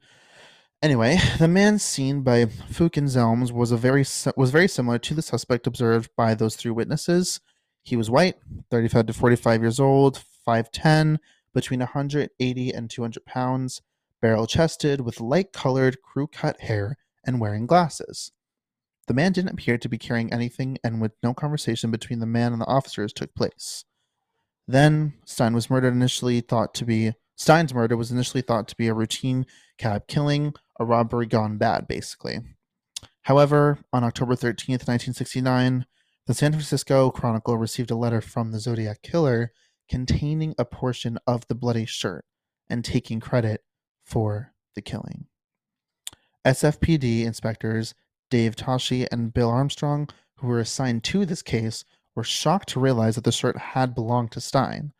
Anyway, 0.81 1.17
the 1.39 1.47
man 1.47 1.79
seen 1.79 2.21
by 2.21 2.45
Fouke 2.45 2.97
and 2.97 3.07
Zelms 3.07 3.51
was 3.51 3.71
a 3.71 3.77
very 3.77 4.05
was 4.37 4.51
very 4.51 4.67
similar 4.67 4.99
to 4.99 5.13
the 5.13 5.21
suspect 5.21 5.67
observed 5.67 6.09
by 6.15 6.35
those 6.35 6.55
three 6.55 6.71
witnesses. 6.71 7.39
He 7.85 7.95
was 7.95 8.09
white, 8.09 8.35
35 8.71 9.05
to 9.05 9.13
45 9.13 9.61
years 9.61 9.79
old, 9.79 10.23
5'10, 10.45 11.19
between 11.53 11.79
180 11.81 12.71
and 12.71 12.89
200 12.89 13.25
pounds, 13.25 13.83
barrel 14.21 14.47
chested, 14.47 15.01
with 15.01 15.21
light 15.21 15.53
colored 15.53 16.01
crew 16.01 16.25
cut 16.25 16.61
hair, 16.61 16.97
and 17.23 17.39
wearing 17.39 17.67
glasses. 17.67 18.31
The 19.07 19.13
man 19.13 19.33
didn't 19.33 19.51
appear 19.51 19.77
to 19.77 19.87
be 19.87 19.99
carrying 19.99 20.33
anything, 20.33 20.79
and 20.83 20.99
with 20.99 21.11
no 21.21 21.35
conversation 21.35 21.91
between 21.91 22.19
the 22.19 22.25
man 22.25 22.53
and 22.53 22.61
the 22.61 22.65
officers 22.65 23.13
took 23.13 23.35
place. 23.35 23.85
Then 24.67 25.13
Stine 25.23 25.53
was 25.53 25.69
murdered 25.69 25.93
initially 25.93 26.41
thought 26.41 26.73
to 26.75 26.85
be 26.85 27.13
Stine's 27.35 27.73
murder 27.73 27.95
was 27.95 28.11
initially 28.11 28.41
thought 28.41 28.67
to 28.69 28.75
be 28.77 28.87
a 28.87 28.95
routine 28.95 29.45
cab 29.77 30.07
killing, 30.07 30.55
a 30.79 30.85
robbery 30.85 31.27
gone 31.27 31.57
bad, 31.57 31.87
basically. 31.87 32.39
However, 33.23 33.77
on 33.93 34.03
October 34.03 34.35
13th, 34.35 34.87
1969, 34.87 35.85
the 36.27 36.33
San 36.33 36.51
Francisco 36.51 37.11
Chronicle 37.11 37.57
received 37.57 37.91
a 37.91 37.95
letter 37.95 38.21
from 38.21 38.51
the 38.51 38.59
Zodiac 38.59 39.01
Killer 39.01 39.51
containing 39.87 40.55
a 40.57 40.65
portion 40.65 41.19
of 41.27 41.47
the 41.47 41.55
bloody 41.55 41.85
shirt 41.85 42.25
and 42.69 42.83
taking 42.83 43.19
credit 43.19 43.63
for 44.03 44.53
the 44.73 44.81
killing. 44.81 45.27
SFPD 46.45 47.25
inspectors 47.25 47.93
Dave 48.31 48.55
Toschi 48.55 49.07
and 49.11 49.33
Bill 49.33 49.49
Armstrong, 49.49 50.09
who 50.37 50.47
were 50.47 50.59
assigned 50.59 51.03
to 51.05 51.25
this 51.25 51.43
case, 51.43 51.85
were 52.15 52.23
shocked 52.23 52.69
to 52.69 52.79
realize 52.79 53.15
that 53.15 53.23
the 53.23 53.31
shirt 53.31 53.57
had 53.57 53.93
belonged 53.93 54.31
to 54.31 54.41
Stine. 54.41 54.93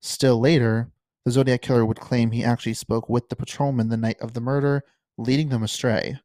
Still 0.00 0.38
later, 0.38 0.90
the 1.24 1.32
Zodiac 1.32 1.62
Killer 1.62 1.84
would 1.84 1.98
claim 1.98 2.30
he 2.30 2.44
actually 2.44 2.74
spoke 2.74 3.08
with 3.08 3.28
the 3.28 3.36
patrolman 3.36 3.88
the 3.88 3.96
night 3.96 4.20
of 4.20 4.32
the 4.32 4.40
murder, 4.40 4.84
leading 5.16 5.48
them 5.48 5.62
astray. 5.62 6.18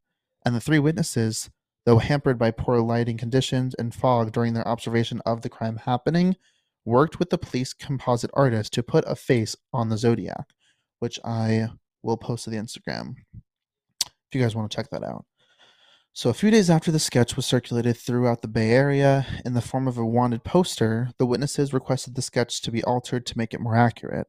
And 0.45 0.55
the 0.55 0.61
three 0.61 0.79
witnesses, 0.79 1.49
though 1.86 1.98
hampered 1.98 2.38
by 2.38 2.52
poor 2.52 2.80
lighting 2.80 3.17
conditions 3.17 3.76
and 3.76 3.93
fog 3.93 4.32
during 4.32 4.54
their 4.54 4.67
observation 4.67 5.22
of 5.26 5.41
the 5.41 5.50
crime 5.50 5.78
happening, 5.78 6.36
worked 6.86 7.19
with 7.19 7.30
the 7.30 7.38
police 7.38 7.74
composite 7.74 8.32
artist 8.34 8.74
to 8.74 8.84
put 8.84 9.04
a 9.08 9.15
face 9.15 9.56
on 9.72 9.89
the 9.89 9.98
Zodiac, 9.98 10.46
which 11.00 11.19
I 11.24 11.69
will 12.02 12.17
post 12.17 12.46
to 12.46 12.50
the 12.50 12.58
Instagram 12.58 13.15
if 13.34 14.34
you 14.34 14.41
guys 14.41 14.56
want 14.56 14.69
to 14.69 14.76
check 14.76 14.89
that 14.89 15.04
out. 15.04 15.26
So, 16.15 16.30
a 16.30 16.34
few 16.34 16.52
days 16.52 16.69
after 16.69 16.91
the 16.91 17.00
sketch 17.00 17.36
was 17.36 17.46
circulated 17.46 17.98
throughout 17.98 18.43
the 18.43 18.48
Bay 18.48 18.69
Area 18.69 19.26
in 19.43 19.56
the 19.56 19.62
form 19.62 19.88
of 19.88 19.98
a 19.98 20.06
wanted 20.06 20.43
poster, 20.43 21.10
the 21.17 21.26
witnesses 21.26 21.74
requested 21.74 22.13
the 22.13 22.22
sketch 22.22 22.62
to 22.62 22.72
be 22.72 22.84
altered 22.84 23.26
to 23.26 23.38
make 23.38 23.54
it 23.54 23.60
more 23.60 23.76
accurate. 23.76 24.28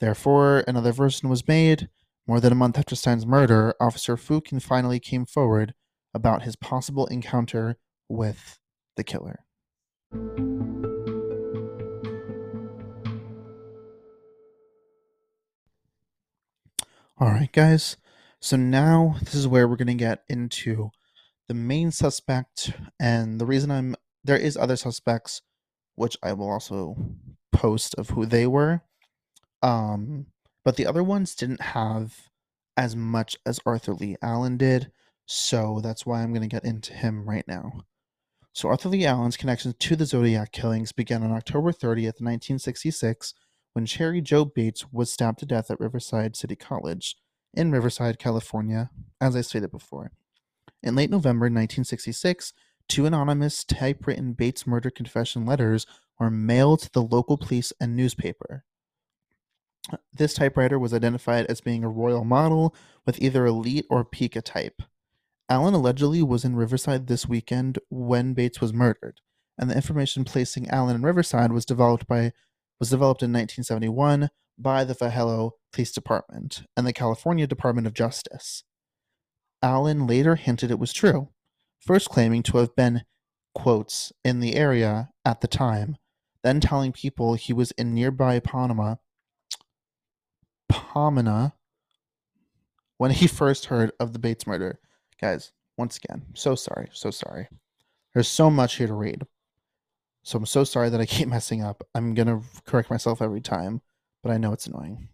Therefore, 0.00 0.64
another 0.66 0.92
version 0.92 1.28
was 1.28 1.46
made. 1.46 1.90
More 2.26 2.40
than 2.40 2.52
a 2.52 2.56
month 2.56 2.78
after 2.78 2.96
Stine's 2.96 3.26
murder, 3.26 3.74
Officer 3.80 4.16
Fouke 4.16 4.62
finally 4.62 4.98
came 4.98 5.26
forward 5.26 5.74
about 6.14 6.42
his 6.42 6.56
possible 6.56 7.06
encounter 7.06 7.76
with 8.08 8.58
the 8.96 9.04
killer. 9.04 9.40
All 17.18 17.28
right, 17.28 17.52
guys. 17.52 17.96
So 18.40 18.56
now 18.56 19.16
this 19.20 19.34
is 19.34 19.46
where 19.46 19.68
we're 19.68 19.76
going 19.76 19.88
to 19.88 19.94
get 19.94 20.24
into 20.28 20.90
the 21.48 21.54
main 21.54 21.90
suspect 21.90 22.72
and 22.98 23.40
the 23.40 23.44
reason 23.44 23.70
I'm 23.70 23.96
there 24.22 24.36
is 24.36 24.56
other 24.56 24.76
suspects 24.76 25.42
which 25.96 26.16
I 26.22 26.32
will 26.32 26.48
also 26.48 26.96
post 27.52 27.94
of 27.96 28.10
who 28.10 28.24
they 28.24 28.46
were. 28.46 28.82
Um 29.62 30.26
but 30.64 30.76
the 30.76 30.86
other 30.86 31.02
ones 31.02 31.34
didn't 31.34 31.60
have 31.60 32.30
as 32.76 32.94
much 32.94 33.36
as 33.44 33.60
Arthur 33.66 33.94
Leigh 33.94 34.16
Allen 34.22 34.56
did, 34.56 34.92
so 35.32 35.78
that's 35.80 36.04
why 36.04 36.22
I'm 36.22 36.32
going 36.32 36.42
to 36.42 36.48
get 36.48 36.64
into 36.64 36.92
him 36.92 37.24
right 37.24 37.46
now. 37.46 37.82
So 38.52 38.68
Arthur 38.68 38.88
Leigh 38.88 39.06
Allen's 39.06 39.36
connections 39.36 39.76
to 39.78 39.94
the 39.94 40.04
Zodiac 40.04 40.50
killings 40.50 40.90
began 40.90 41.22
on 41.22 41.30
October 41.30 41.70
30th, 41.70 42.18
1966, 42.18 43.34
when 43.72 43.86
Cheri 43.86 44.22
Jo 44.22 44.44
Bates 44.44 44.86
was 44.90 45.12
stabbed 45.12 45.38
to 45.38 45.46
death 45.46 45.70
at 45.70 45.78
Riverside 45.78 46.34
City 46.34 46.56
College 46.56 47.14
in 47.54 47.70
Riverside, 47.70 48.18
California, 48.18 48.90
as 49.20 49.36
I 49.36 49.42
stated 49.42 49.70
before. 49.70 50.10
In 50.82 50.96
late 50.96 51.10
November 51.10 51.44
1966, 51.44 52.52
two 52.88 53.06
anonymous 53.06 53.62
typewritten 53.62 54.32
Bates 54.32 54.66
murder 54.66 54.90
confession 54.90 55.46
letters 55.46 55.86
were 56.18 56.28
mailed 56.28 56.80
to 56.80 56.90
the 56.90 57.04
local 57.04 57.38
police 57.38 57.72
and 57.80 57.94
newspaper. 57.94 58.64
This 60.12 60.34
typewriter 60.34 60.76
was 60.80 60.92
identified 60.92 61.46
as 61.46 61.60
being 61.60 61.84
a 61.84 61.88
royal 61.88 62.24
model 62.24 62.74
with 63.06 63.22
either 63.22 63.46
Elite 63.46 63.86
or 63.88 64.04
Pica 64.04 64.42
type. 64.42 64.82
Allen 65.50 65.74
allegedly 65.74 66.22
was 66.22 66.44
in 66.44 66.54
Riverside 66.54 67.08
this 67.08 67.26
weekend 67.26 67.80
when 67.88 68.34
Bates 68.34 68.60
was 68.60 68.72
murdered, 68.72 69.20
and 69.58 69.68
the 69.68 69.74
information 69.74 70.24
placing 70.24 70.70
Allen 70.70 70.94
in 70.94 71.02
Riverside 71.02 71.50
was 71.50 71.66
developed 71.66 72.06
by 72.06 72.32
was 72.78 72.90
developed 72.90 73.22
in 73.22 73.32
1971 73.32 74.30
by 74.56 74.84
the 74.84 74.94
Vallejo 74.94 75.56
Police 75.72 75.90
Department 75.90 76.62
and 76.76 76.86
the 76.86 76.92
California 76.92 77.48
Department 77.48 77.86
of 77.88 77.94
Justice. 77.94 78.62
Allen 79.60 80.06
later 80.06 80.36
hinted 80.36 80.70
it 80.70 80.78
was 80.78 80.92
true, 80.92 81.28
first 81.80 82.08
claiming 82.08 82.44
to 82.44 82.58
have 82.58 82.74
been, 82.76 83.02
quotes, 83.54 84.12
in 84.24 84.38
the 84.38 84.54
area 84.54 85.10
at 85.24 85.40
the 85.40 85.48
time, 85.48 85.96
then 86.44 86.60
telling 86.60 86.92
people 86.92 87.34
he 87.34 87.52
was 87.52 87.72
in 87.72 87.92
nearby 87.92 88.38
Panama, 88.38 88.94
Pomona, 90.68 91.54
when 92.98 93.10
he 93.10 93.26
first 93.26 93.66
heard 93.66 93.90
of 93.98 94.12
the 94.12 94.18
Bates 94.18 94.46
murder. 94.46 94.78
Guys, 95.20 95.52
once 95.76 95.98
again, 95.98 96.22
so 96.34 96.54
sorry, 96.54 96.88
so 96.92 97.10
sorry. 97.10 97.48
There's 98.14 98.28
so 98.28 98.50
much 98.50 98.76
here 98.76 98.86
to 98.86 98.94
read. 98.94 99.24
So 100.22 100.38
I'm 100.38 100.46
so 100.46 100.64
sorry 100.64 100.88
that 100.88 101.00
I 101.00 101.06
keep 101.06 101.28
messing 101.28 101.62
up. 101.62 101.86
I'm 101.94 102.14
going 102.14 102.28
to 102.28 102.40
correct 102.66 102.90
myself 102.90 103.20
every 103.20 103.40
time, 103.40 103.82
but 104.22 104.32
I 104.32 104.38
know 104.38 104.52
it's 104.52 104.66
annoying. 104.66 105.08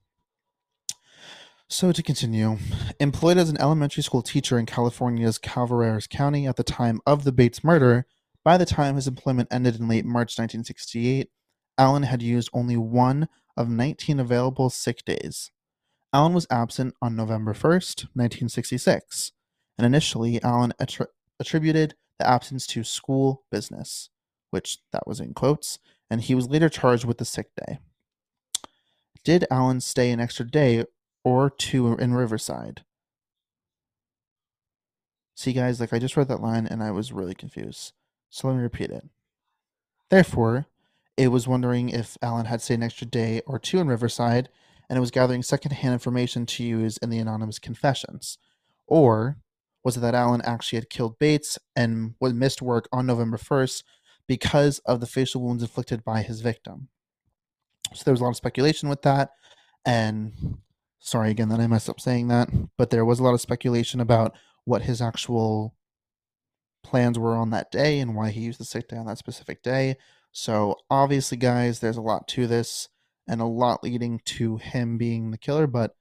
So 1.68 1.90
to 1.90 2.02
continue, 2.02 2.58
employed 3.00 3.38
as 3.38 3.50
an 3.50 3.60
elementary 3.60 4.04
school 4.04 4.22
teacher 4.22 4.56
in 4.56 4.66
California's 4.66 5.38
Calaveras 5.38 6.06
County 6.06 6.46
at 6.46 6.54
the 6.54 6.62
time 6.62 7.00
of 7.04 7.24
the 7.24 7.32
Bates 7.32 7.64
murder, 7.64 8.06
by 8.44 8.56
the 8.56 8.66
time 8.66 8.94
his 8.94 9.08
employment 9.08 9.48
ended 9.50 9.80
in 9.80 9.88
late 9.88 10.04
March 10.04 10.38
1968, 10.38 11.28
Allen 11.76 12.04
had 12.04 12.22
used 12.22 12.48
only 12.52 12.76
one 12.76 13.28
of 13.56 13.68
19 13.68 14.20
available 14.20 14.70
sick 14.70 15.04
days. 15.04 15.50
Allen 16.12 16.32
was 16.32 16.46
absent 16.48 16.94
on 17.02 17.16
November 17.16 17.52
1st, 17.52 18.04
1966, 18.14 19.32
and 19.78 19.86
initially 19.86 20.42
Allen 20.42 20.72
attri- 20.80 21.06
attributed 21.38 21.94
the 22.18 22.28
absence 22.28 22.66
to 22.68 22.84
school 22.84 23.44
business, 23.50 24.10
which 24.50 24.78
that 24.92 25.06
was 25.06 25.20
in 25.20 25.34
quotes, 25.34 25.78
and 26.10 26.22
he 26.22 26.34
was 26.34 26.48
later 26.48 26.68
charged 26.68 27.04
with 27.04 27.18
the 27.18 27.24
sick 27.24 27.50
day. 27.66 27.78
Did 29.24 29.46
Allen 29.50 29.80
stay 29.80 30.10
an 30.10 30.20
extra 30.20 30.46
day 30.46 30.84
or 31.26 31.50
two 31.50 31.96
in 31.96 32.14
Riverside. 32.14 32.84
See, 35.34 35.52
guys, 35.52 35.80
like 35.80 35.92
I 35.92 35.98
just 35.98 36.16
read 36.16 36.28
that 36.28 36.40
line 36.40 36.68
and 36.68 36.84
I 36.84 36.92
was 36.92 37.12
really 37.12 37.34
confused. 37.34 37.94
So 38.30 38.46
let 38.46 38.56
me 38.56 38.62
repeat 38.62 38.90
it. 38.90 39.08
Therefore, 40.08 40.66
it 41.16 41.28
was 41.28 41.48
wondering 41.48 41.88
if 41.88 42.16
Allen 42.22 42.46
had 42.46 42.62
stayed 42.62 42.74
an 42.74 42.84
extra 42.84 43.08
day 43.08 43.42
or 43.44 43.58
two 43.58 43.80
in 43.80 43.88
Riverside 43.88 44.48
and 44.88 44.96
it 44.96 45.00
was 45.00 45.10
gathering 45.10 45.42
secondhand 45.42 45.94
information 45.94 46.46
to 46.46 46.62
use 46.62 46.96
in 46.98 47.10
the 47.10 47.18
anonymous 47.18 47.58
confessions. 47.58 48.38
Or 48.86 49.38
was 49.86 49.94
that 49.94 50.14
Allen 50.14 50.42
actually 50.44 50.78
had 50.78 50.90
killed 50.90 51.18
Bates 51.18 51.58
and 51.76 52.14
was 52.20 52.34
missed 52.34 52.60
work 52.60 52.88
on 52.92 53.06
November 53.06 53.36
1st 53.36 53.84
because 54.26 54.80
of 54.80 55.00
the 55.00 55.06
facial 55.06 55.40
wounds 55.40 55.62
inflicted 55.62 56.04
by 56.04 56.22
his 56.22 56.40
victim? 56.40 56.88
So 57.94 58.02
there 58.04 58.12
was 58.12 58.20
a 58.20 58.24
lot 58.24 58.30
of 58.30 58.36
speculation 58.36 58.88
with 58.88 59.02
that. 59.02 59.30
And 59.84 60.58
Sorry 60.98 61.30
again 61.30 61.50
that 61.50 61.60
I 61.60 61.68
messed 61.68 61.88
up 61.88 62.00
saying 62.00 62.26
that, 62.28 62.48
but 62.76 62.90
there 62.90 63.04
was 63.04 63.20
a 63.20 63.22
lot 63.22 63.32
of 63.32 63.40
speculation 63.40 64.00
about 64.00 64.36
what 64.64 64.82
his 64.82 65.00
actual 65.00 65.76
plans 66.82 67.16
were 67.16 67.36
on 67.36 67.50
that 67.50 67.70
day 67.70 68.00
and 68.00 68.16
why 68.16 68.30
he 68.30 68.40
used 68.40 68.58
the 68.58 68.64
sick 68.64 68.88
day 68.88 68.96
on 68.96 69.06
that 69.06 69.18
specific 69.18 69.62
day. 69.62 69.98
So, 70.32 70.74
obviously, 70.90 71.36
guys, 71.36 71.78
there's 71.78 71.96
a 71.96 72.02
lot 72.02 72.26
to 72.28 72.48
this 72.48 72.88
and 73.28 73.40
a 73.40 73.46
lot 73.46 73.84
leading 73.84 74.20
to 74.24 74.56
him 74.56 74.98
being 74.98 75.30
the 75.30 75.38
killer, 75.38 75.68
but 75.68 75.94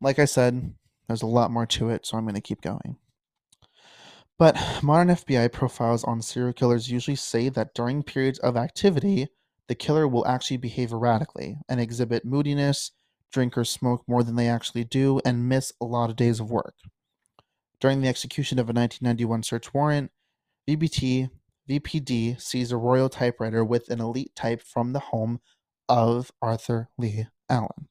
like 0.00 0.20
I 0.20 0.24
said, 0.24 0.74
there's 1.08 1.22
a 1.22 1.26
lot 1.26 1.50
more 1.50 1.66
to 1.66 1.90
it, 1.90 2.06
so 2.06 2.16
I'm 2.16 2.22
going 2.24 2.36
to 2.36 2.40
keep 2.40 2.60
going. 2.60 2.96
But 4.38 4.56
modern 4.82 5.08
FBI 5.08 5.52
profiles 5.52 6.04
on 6.04 6.22
serial 6.22 6.52
killers 6.52 6.90
usually 6.90 7.16
say 7.16 7.48
that 7.48 7.74
during 7.74 8.04
periods 8.04 8.38
of 8.38 8.56
activity, 8.56 9.28
the 9.66 9.74
killer 9.74 10.06
will 10.06 10.26
actually 10.26 10.58
behave 10.58 10.92
erratically 10.92 11.58
and 11.68 11.80
exhibit 11.80 12.24
moodiness, 12.24 12.92
drink 13.32 13.58
or 13.58 13.64
smoke 13.64 14.04
more 14.06 14.22
than 14.22 14.36
they 14.36 14.48
actually 14.48 14.84
do, 14.84 15.20
and 15.24 15.48
miss 15.48 15.72
a 15.80 15.84
lot 15.84 16.08
of 16.08 16.16
days 16.16 16.38
of 16.38 16.50
work. 16.50 16.74
During 17.80 18.00
the 18.00 18.08
execution 18.08 18.58
of 18.58 18.68
a 18.68 18.72
1991 18.72 19.42
search 19.42 19.74
warrant, 19.74 20.12
VBT 20.68 21.30
VPD 21.68 22.40
seized 22.40 22.72
a 22.72 22.76
royal 22.76 23.10
typewriter 23.10 23.62
with 23.64 23.90
an 23.90 24.00
elite 24.00 24.34
type 24.34 24.62
from 24.62 24.92
the 24.92 25.00
home 25.00 25.40
of 25.88 26.32
Arthur 26.40 26.88
Lee 26.96 27.26
Allen. 27.50 27.88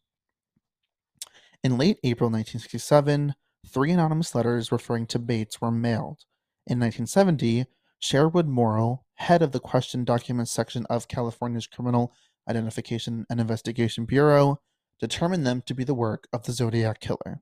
In 1.64 1.78
late 1.78 2.00
April 2.04 2.30
1967, 2.30 3.36
three 3.68 3.92
anonymous 3.92 4.34
letters 4.34 4.72
referring 4.72 5.06
to 5.08 5.20
Bates 5.20 5.62
were 5.62 5.72
mailed. 5.72 6.26
In 6.68 6.82
1970, 6.82 7.66
Sherwood 7.98 8.46
Morrill, 8.46 9.06
head 9.16 9.42
of 9.42 9.54
the 9.54 9.60
Question 9.62 10.04
Documents 10.04 10.52
section 10.52 10.86
of 10.90 11.08
California's 11.08 11.66
Criminal 11.66 12.12
Identification 12.46 13.26
and 13.30 13.40
Investigation 13.40 14.04
Bureau, 14.04 14.60
determined 15.00 15.48
them 15.48 15.62
to 15.62 15.74
be 15.74 15.86
the 15.86 15.94
work 15.94 16.28
of 16.34 16.44
the 16.44 16.52
Zodiac 16.52 17.00
Killer. 17.00 17.40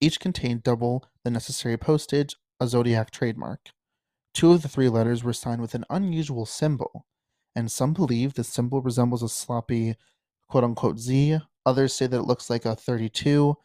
Each 0.00 0.18
contained 0.18 0.64
double 0.64 1.04
the 1.22 1.30
necessary 1.30 1.76
postage, 1.76 2.34
a 2.58 2.66
Zodiac 2.66 3.12
trademark. 3.12 3.70
Two 4.34 4.50
of 4.50 4.62
the 4.62 4.68
three 4.68 4.88
letters 4.88 5.22
were 5.22 5.32
signed 5.32 5.60
with 5.60 5.76
an 5.76 5.84
unusual 5.88 6.44
symbol, 6.44 7.06
and 7.54 7.70
some 7.70 7.92
believe 7.92 8.34
the 8.34 8.42
symbol 8.42 8.82
resembles 8.82 9.22
a 9.22 9.28
sloppy 9.28 9.94
quote 10.48 10.64
unquote 10.64 10.98
Z. 10.98 11.38
Others 11.64 11.94
say 11.94 12.08
that 12.08 12.18
it 12.18 12.26
looks 12.26 12.50
like 12.50 12.64
a 12.64 12.74
32. 12.74 13.56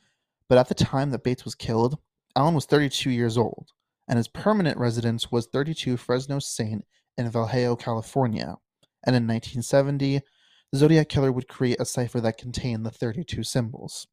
But 0.47 0.59
at 0.59 0.67
the 0.67 0.75
time 0.75 1.09
that 1.09 1.23
Bates 1.23 1.45
was 1.45 1.55
killed, 1.55 1.97
Allen 2.35 2.53
was 2.53 2.65
32 2.67 3.09
years 3.09 3.39
old 3.39 3.71
and 4.07 4.17
his 4.17 4.27
permanent 4.27 4.77
residence 4.77 5.31
was 5.31 5.47
32 5.47 5.97
Fresno 5.97 6.39
Saint 6.39 6.85
in 7.17 7.29
Vallejo, 7.29 7.75
California. 7.75 8.57
And 9.05 9.15
in 9.15 9.27
1970, 9.27 10.21
the 10.71 10.77
Zodiac 10.77 11.09
Killer 11.09 11.31
would 11.31 11.47
create 11.47 11.79
a 11.79 11.85
cipher 11.85 12.19
that 12.21 12.37
contained 12.37 12.85
the 12.85 12.91
32 12.91 13.43
symbols. 13.43 14.07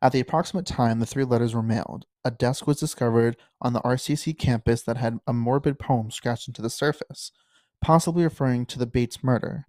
At 0.00 0.12
the 0.12 0.20
approximate 0.20 0.66
time 0.66 1.00
the 1.00 1.06
three 1.06 1.24
letters 1.24 1.54
were 1.54 1.62
mailed, 1.62 2.06
a 2.24 2.30
desk 2.30 2.66
was 2.66 2.78
discovered 2.78 3.36
on 3.60 3.72
the 3.72 3.80
RCC 3.80 4.38
campus 4.38 4.82
that 4.82 4.96
had 4.96 5.18
a 5.26 5.32
morbid 5.32 5.78
poem 5.78 6.10
scratched 6.10 6.46
into 6.46 6.62
the 6.62 6.70
surface, 6.70 7.32
possibly 7.80 8.22
referring 8.22 8.64
to 8.66 8.78
the 8.78 8.86
Bates 8.86 9.24
murder. 9.24 9.64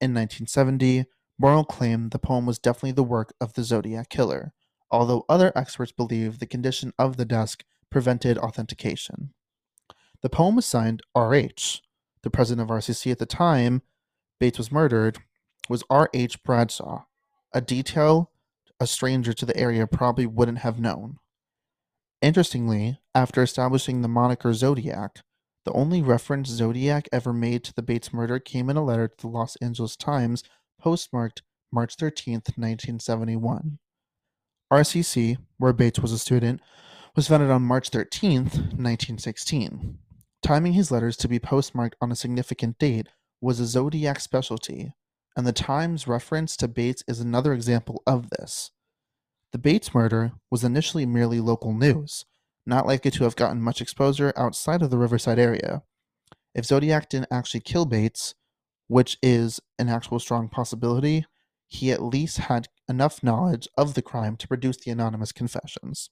In 0.00 0.14
1970, 0.14 1.04
Morrill 1.38 1.64
claimed 1.64 2.10
the 2.10 2.18
poem 2.18 2.46
was 2.46 2.58
definitely 2.58 2.92
the 2.92 3.02
work 3.02 3.34
of 3.40 3.54
the 3.54 3.64
Zodiac 3.64 4.08
Killer, 4.08 4.52
although 4.90 5.24
other 5.28 5.52
experts 5.54 5.92
believe 5.92 6.38
the 6.38 6.46
condition 6.46 6.92
of 6.98 7.16
the 7.16 7.24
desk 7.24 7.64
prevented 7.94 8.36
authentication. 8.36 9.32
The 10.20 10.28
poem 10.28 10.56
was 10.56 10.66
signed 10.66 11.00
R.H. 11.14 11.80
The 12.24 12.30
president 12.30 12.68
of 12.68 12.76
RCC 12.76 13.12
at 13.12 13.20
the 13.20 13.24
time 13.24 13.82
Bates 14.40 14.58
was 14.58 14.72
murdered 14.72 15.18
was 15.68 15.84
R.H. 15.88 16.42
Bradshaw, 16.42 17.04
a 17.52 17.60
detail 17.60 18.32
a 18.80 18.88
stranger 18.88 19.32
to 19.32 19.46
the 19.46 19.56
area 19.56 19.86
probably 19.86 20.26
wouldn't 20.26 20.58
have 20.58 20.80
known. 20.80 21.18
Interestingly, 22.20 22.98
after 23.14 23.44
establishing 23.44 24.02
the 24.02 24.08
moniker 24.08 24.52
Zodiac, 24.52 25.20
the 25.64 25.72
only 25.72 26.02
reference 26.02 26.48
Zodiac 26.48 27.08
ever 27.12 27.32
made 27.32 27.62
to 27.62 27.72
the 27.72 27.82
Bates 27.82 28.12
murder 28.12 28.40
came 28.40 28.68
in 28.68 28.76
a 28.76 28.84
letter 28.84 29.06
to 29.06 29.16
the 29.20 29.28
Los 29.28 29.54
Angeles 29.62 29.94
Times 29.94 30.42
postmarked 30.80 31.42
March 31.70 31.94
13, 31.94 32.34
1971. 32.56 33.78
RCC, 34.72 35.36
where 35.58 35.72
Bates 35.72 36.00
was 36.00 36.10
a 36.10 36.18
student, 36.18 36.60
was 37.14 37.28
founded 37.28 37.48
on 37.48 37.62
March 37.62 37.90
13, 37.90 38.38
1916. 38.38 39.98
Timing 40.42 40.72
his 40.72 40.90
letters 40.90 41.16
to 41.16 41.28
be 41.28 41.38
postmarked 41.38 41.94
on 42.00 42.10
a 42.10 42.16
significant 42.16 42.76
date 42.78 43.06
was 43.40 43.60
a 43.60 43.66
zodiac 43.66 44.18
specialty, 44.18 44.92
and 45.36 45.46
the 45.46 45.52
Times 45.52 46.08
reference 46.08 46.56
to 46.56 46.66
Bates 46.66 47.04
is 47.06 47.20
another 47.20 47.52
example 47.52 48.02
of 48.04 48.30
this. 48.30 48.72
The 49.52 49.58
Bates 49.58 49.94
murder 49.94 50.32
was 50.50 50.64
initially 50.64 51.06
merely 51.06 51.38
local 51.38 51.72
news, 51.72 52.24
not 52.66 52.86
likely 52.86 53.12
to 53.12 53.24
have 53.24 53.36
gotten 53.36 53.62
much 53.62 53.80
exposure 53.80 54.32
outside 54.36 54.82
of 54.82 54.90
the 54.90 54.98
Riverside 54.98 55.38
area. 55.38 55.82
If 56.52 56.64
Zodiac 56.64 57.08
didn't 57.08 57.28
actually 57.30 57.60
kill 57.60 57.86
Bates, 57.86 58.34
which 58.88 59.18
is 59.22 59.60
an 59.78 59.88
actual 59.88 60.18
strong 60.18 60.48
possibility, 60.48 61.26
he 61.68 61.92
at 61.92 62.02
least 62.02 62.38
had 62.38 62.68
enough 62.88 63.22
knowledge 63.22 63.68
of 63.78 63.94
the 63.94 64.02
crime 64.02 64.36
to 64.36 64.48
produce 64.48 64.78
the 64.78 64.90
anonymous 64.90 65.30
confessions. 65.30 66.10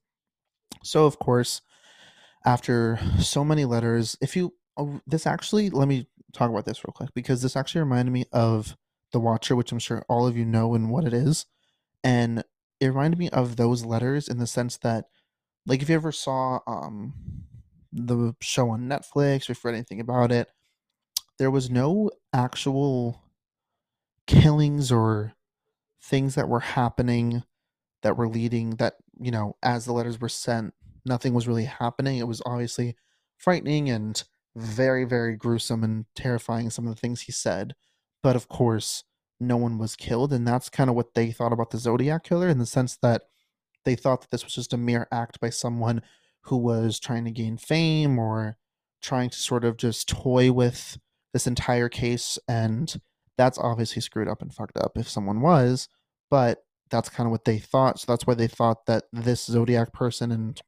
So, 0.82 1.06
of 1.06 1.18
course, 1.18 1.62
after 2.44 2.98
so 3.20 3.44
many 3.44 3.64
letters, 3.64 4.16
if 4.20 4.36
you, 4.36 4.54
oh, 4.76 5.00
this 5.06 5.26
actually, 5.26 5.70
let 5.70 5.88
me 5.88 6.08
talk 6.32 6.50
about 6.50 6.64
this 6.64 6.84
real 6.84 6.92
quick 6.94 7.10
because 7.14 7.42
this 7.42 7.56
actually 7.56 7.82
reminded 7.82 8.10
me 8.12 8.24
of 8.32 8.76
The 9.12 9.20
Watcher, 9.20 9.54
which 9.56 9.72
I'm 9.72 9.78
sure 9.78 10.04
all 10.08 10.26
of 10.26 10.36
you 10.36 10.44
know 10.44 10.74
and 10.74 10.90
what 10.90 11.04
it 11.04 11.12
is. 11.12 11.46
And 12.02 12.42
it 12.80 12.86
reminded 12.86 13.18
me 13.18 13.28
of 13.30 13.56
those 13.56 13.84
letters 13.84 14.28
in 14.28 14.38
the 14.38 14.46
sense 14.46 14.76
that, 14.78 15.04
like, 15.66 15.82
if 15.82 15.88
you 15.88 15.94
ever 15.94 16.10
saw 16.10 16.58
um, 16.66 17.14
the 17.92 18.34
show 18.40 18.70
on 18.70 18.88
Netflix 18.88 19.48
or 19.48 19.52
if 19.52 19.62
you 19.62 19.70
read 19.70 19.76
anything 19.76 20.00
about 20.00 20.32
it, 20.32 20.48
there 21.38 21.50
was 21.50 21.70
no 21.70 22.10
actual 22.32 23.22
killings 24.26 24.90
or 24.90 25.34
things 26.02 26.34
that 26.34 26.48
were 26.48 26.60
happening 26.60 27.44
that 28.02 28.16
were 28.16 28.28
leading 28.28 28.70
that 28.76 28.94
you 29.22 29.30
know 29.30 29.56
as 29.62 29.84
the 29.84 29.92
letters 29.92 30.20
were 30.20 30.28
sent 30.28 30.74
nothing 31.04 31.34
was 31.34 31.48
really 31.48 31.64
happening. 31.64 32.18
It 32.18 32.28
was 32.28 32.42
obviously 32.46 32.96
frightening 33.36 33.90
and 33.90 34.22
very 34.54 35.04
very 35.04 35.36
gruesome 35.36 35.82
and 35.82 36.06
terrifying 36.14 36.70
some 36.70 36.86
of 36.86 36.94
the 36.94 37.00
things 37.00 37.22
he 37.22 37.32
said. 37.32 37.74
But 38.22 38.36
of 38.36 38.48
course 38.48 39.04
no 39.40 39.56
one 39.56 39.78
was 39.78 39.96
killed 39.96 40.32
and 40.32 40.46
that's 40.46 40.68
kind 40.68 40.88
of 40.88 40.94
what 40.94 41.14
they 41.14 41.32
thought 41.32 41.52
about 41.52 41.70
the 41.70 41.78
zodiac 41.78 42.22
killer 42.22 42.48
in 42.48 42.58
the 42.58 42.66
sense 42.66 42.96
that 43.02 43.22
they 43.84 43.96
thought 43.96 44.20
that 44.20 44.30
this 44.30 44.44
was 44.44 44.54
just 44.54 44.72
a 44.72 44.76
mere 44.76 45.08
act 45.10 45.40
by 45.40 45.50
someone 45.50 46.00
who 46.42 46.56
was 46.56 47.00
trying 47.00 47.24
to 47.24 47.32
gain 47.32 47.56
fame 47.56 48.18
or 48.18 48.56
trying 49.00 49.28
to 49.28 49.38
sort 49.38 49.64
of 49.64 49.76
just 49.76 50.08
toy 50.08 50.52
with 50.52 50.96
this 51.32 51.48
entire 51.48 51.88
case 51.88 52.38
and 52.46 53.00
that's 53.36 53.58
obviously 53.58 54.00
screwed 54.00 54.28
up 54.28 54.42
and 54.42 54.54
fucked 54.54 54.76
up 54.76 54.92
if 54.96 55.08
someone 55.08 55.40
was. 55.40 55.88
But 56.30 56.64
that's 56.92 57.08
kind 57.08 57.26
of 57.26 57.32
what 57.32 57.44
they 57.44 57.58
thought. 57.58 57.98
So 57.98 58.12
that's 58.12 58.26
why 58.26 58.34
they 58.34 58.46
thought 58.46 58.86
that 58.86 59.04
this 59.12 59.44
Zodiac 59.46 59.92
person 59.92 60.30
and 60.30 60.60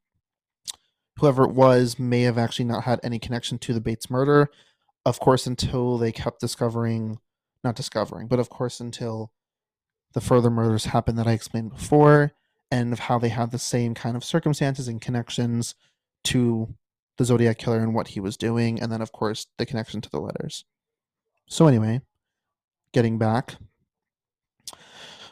whoever 1.19 1.45
it 1.45 1.53
was 1.53 1.99
may 1.99 2.23
have 2.23 2.39
actually 2.39 2.65
not 2.65 2.85
had 2.85 2.99
any 3.05 3.21
connection 3.21 3.59
to 3.59 3.73
the 3.73 3.81
Bates 3.81 4.11
murder. 4.11 4.49
Of 5.07 5.21
course, 5.21 5.47
until 5.47 5.99
they 5.99 6.11
kept 6.11 6.41
discovering, 6.41 7.19
not 7.63 7.77
discovering, 7.77 8.27
but 8.27 8.41
of 8.41 8.49
course, 8.49 8.81
until 8.81 9.31
the 10.15 10.21
further 10.21 10.51
murders 10.51 10.87
happened 10.87 11.19
that 11.19 11.27
I 11.27 11.33
explained 11.33 11.71
before, 11.71 12.33
and 12.71 12.93
of 12.93 13.01
how 13.01 13.19
they 13.19 13.29
had 13.29 13.51
the 13.51 13.59
same 13.59 13.95
kind 13.95 14.17
of 14.17 14.25
circumstances 14.25 14.89
and 14.89 15.01
connections 15.01 15.75
to 16.25 16.75
the 17.19 17.25
Zodiac 17.25 17.59
killer 17.59 17.79
and 17.79 17.95
what 17.95 18.09
he 18.09 18.21
was 18.21 18.37
doing, 18.37 18.81
and 18.81 18.91
then, 18.91 19.03
of 19.03 19.13
course, 19.13 19.47
the 19.59 19.67
connection 19.67 20.01
to 20.01 20.11
the 20.11 20.21
letters. 20.21 20.65
So, 21.47 21.67
anyway, 21.67 22.01
getting 22.93 23.19
back, 23.19 23.57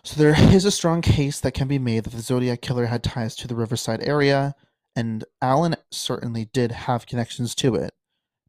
so 0.05 0.21
there 0.21 0.35
is 0.55 0.65
a 0.65 0.71
strong 0.71 1.01
case 1.01 1.41
that 1.41 1.55
can 1.55 1.69
be 1.69 1.79
made 1.79 2.05
that 2.05 2.11
the 2.11 2.21
Zodiac 2.21 2.61
killer 2.61 2.87
had 2.87 3.03
ties 3.03 3.37
to 3.37 3.49
the 3.49 3.55
Riverside 3.55 4.03
area, 4.03 4.55
and 4.97 5.25
Allen 5.41 5.77
certainly 5.91 6.47
did 6.53 6.73
have 6.73 7.07
connections 7.07 7.55
to 7.57 7.75
it. 7.75 7.93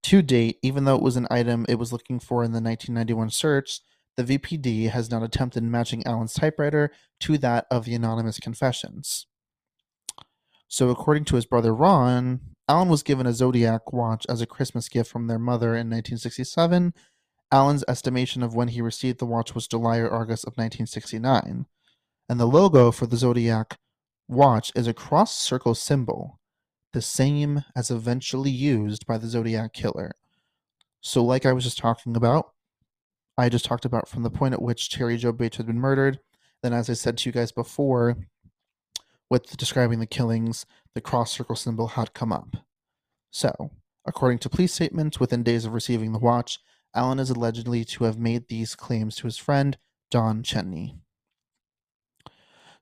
To 0.04 0.22
date, 0.22 0.60
even 0.62 0.84
though 0.84 0.96
it 0.96 1.02
was 1.02 1.16
an 1.16 1.28
item 1.32 1.66
it 1.70 1.80
was 1.80 1.94
looking 1.94 2.20
for 2.20 2.44
in 2.44 2.52
the 2.52 2.62
1991 2.62 3.30
search, 3.30 3.80
the 4.18 4.24
VPD 4.24 4.90
has 4.90 5.10
not 5.10 5.24
attempted 5.24 5.64
matching 5.64 6.06
Allen's 6.06 6.34
typewriter 6.34 6.92
to 7.22 7.38
that 7.38 7.66
of 7.72 7.86
the 7.86 7.96
anonymous 7.96 8.40
confessions. 8.40 9.28
So, 10.68 10.90
according 10.90 11.26
to 11.26 11.36
his 11.36 11.46
brother 11.46 11.74
Ron, 11.74 12.42
Allen 12.68 12.90
was 12.90 13.04
given 13.04 13.28
a 13.28 13.34
Zodiac 13.34 13.94
watch 13.94 14.26
as 14.28 14.42
a 14.42 14.46
Christmas 14.46 14.90
gift 14.90 15.10
from 15.10 15.28
their 15.28 15.40
mother 15.40 15.70
in 15.70 15.90
1967 15.90 16.94
Allen's 17.54 17.86
estimation 17.88 18.42
of 18.42 18.56
when 18.56 18.70
he 18.70 18.82
received 18.82 19.20
the 19.20 19.28
watch 19.28 19.54
was 19.54 19.68
July 19.68 20.00
or 20.00 20.12
August 20.12 20.44
of 20.44 20.54
1969, 20.54 21.68
and 22.28 22.40
the 22.40 22.48
logo 22.48 22.90
for 22.90 23.06
the 23.06 23.16
Zodiac 23.16 23.78
watch 24.28 24.72
is 24.76 24.88
a 24.88 24.94
cross 24.94 25.38
circle 25.38 25.76
symbol, 25.76 26.40
the 26.94 27.02
same 27.02 27.64
as 27.76 27.92
eventually 27.92 28.50
used 28.50 29.06
by 29.06 29.20
the 29.20 29.28
Zodiac 29.28 29.72
killer. 29.72 30.14
So, 31.00 31.24
like 31.24 31.46
I 31.46 31.54
was 31.54 31.64
just 31.64 31.78
talking 31.78 32.16
about, 32.16 32.54
I 33.38 33.50
just 33.50 33.66
talked 33.66 33.86
about 33.86 34.08
from 34.08 34.24
the 34.24 34.32
point 34.32 34.56
at 34.56 34.62
which 34.62 34.90
Cheri 34.90 35.18
Jo 35.18 35.32
Bates 35.32 35.58
had 35.58 35.68
been 35.68 35.80
murdered. 35.80 36.20
Then, 36.64 36.74
as 36.74 36.90
I 36.90 36.94
said 36.94 37.20
to 37.20 37.30
you 37.30 37.34
guys 37.34 37.52
before, 37.52 38.18
with 39.30 39.58
describing 39.58 40.00
the 40.00 40.08
killings, 40.08 40.66
the 40.96 41.02
cross 41.02 41.32
circle 41.32 41.56
symbol 41.56 41.90
had 41.90 42.16
come 42.16 42.34
up. 42.34 42.58
So, 43.30 43.70
according 44.08 44.40
to 44.40 44.50
police 44.50 44.74
statements, 44.74 45.20
within 45.20 45.44
days 45.44 45.66
of 45.66 45.74
receiving 45.74 46.14
the 46.14 46.20
watch, 46.20 46.58
Allen 46.96 47.20
is 47.20 47.30
allegedly 47.30 47.84
to 47.86 48.04
have 48.04 48.18
made 48.18 48.48
these 48.48 48.76
claims 48.76 49.16
to 49.18 49.24
his 49.28 49.38
friend, 49.38 49.78
Don 50.12 50.44
Cheney. 50.44 50.96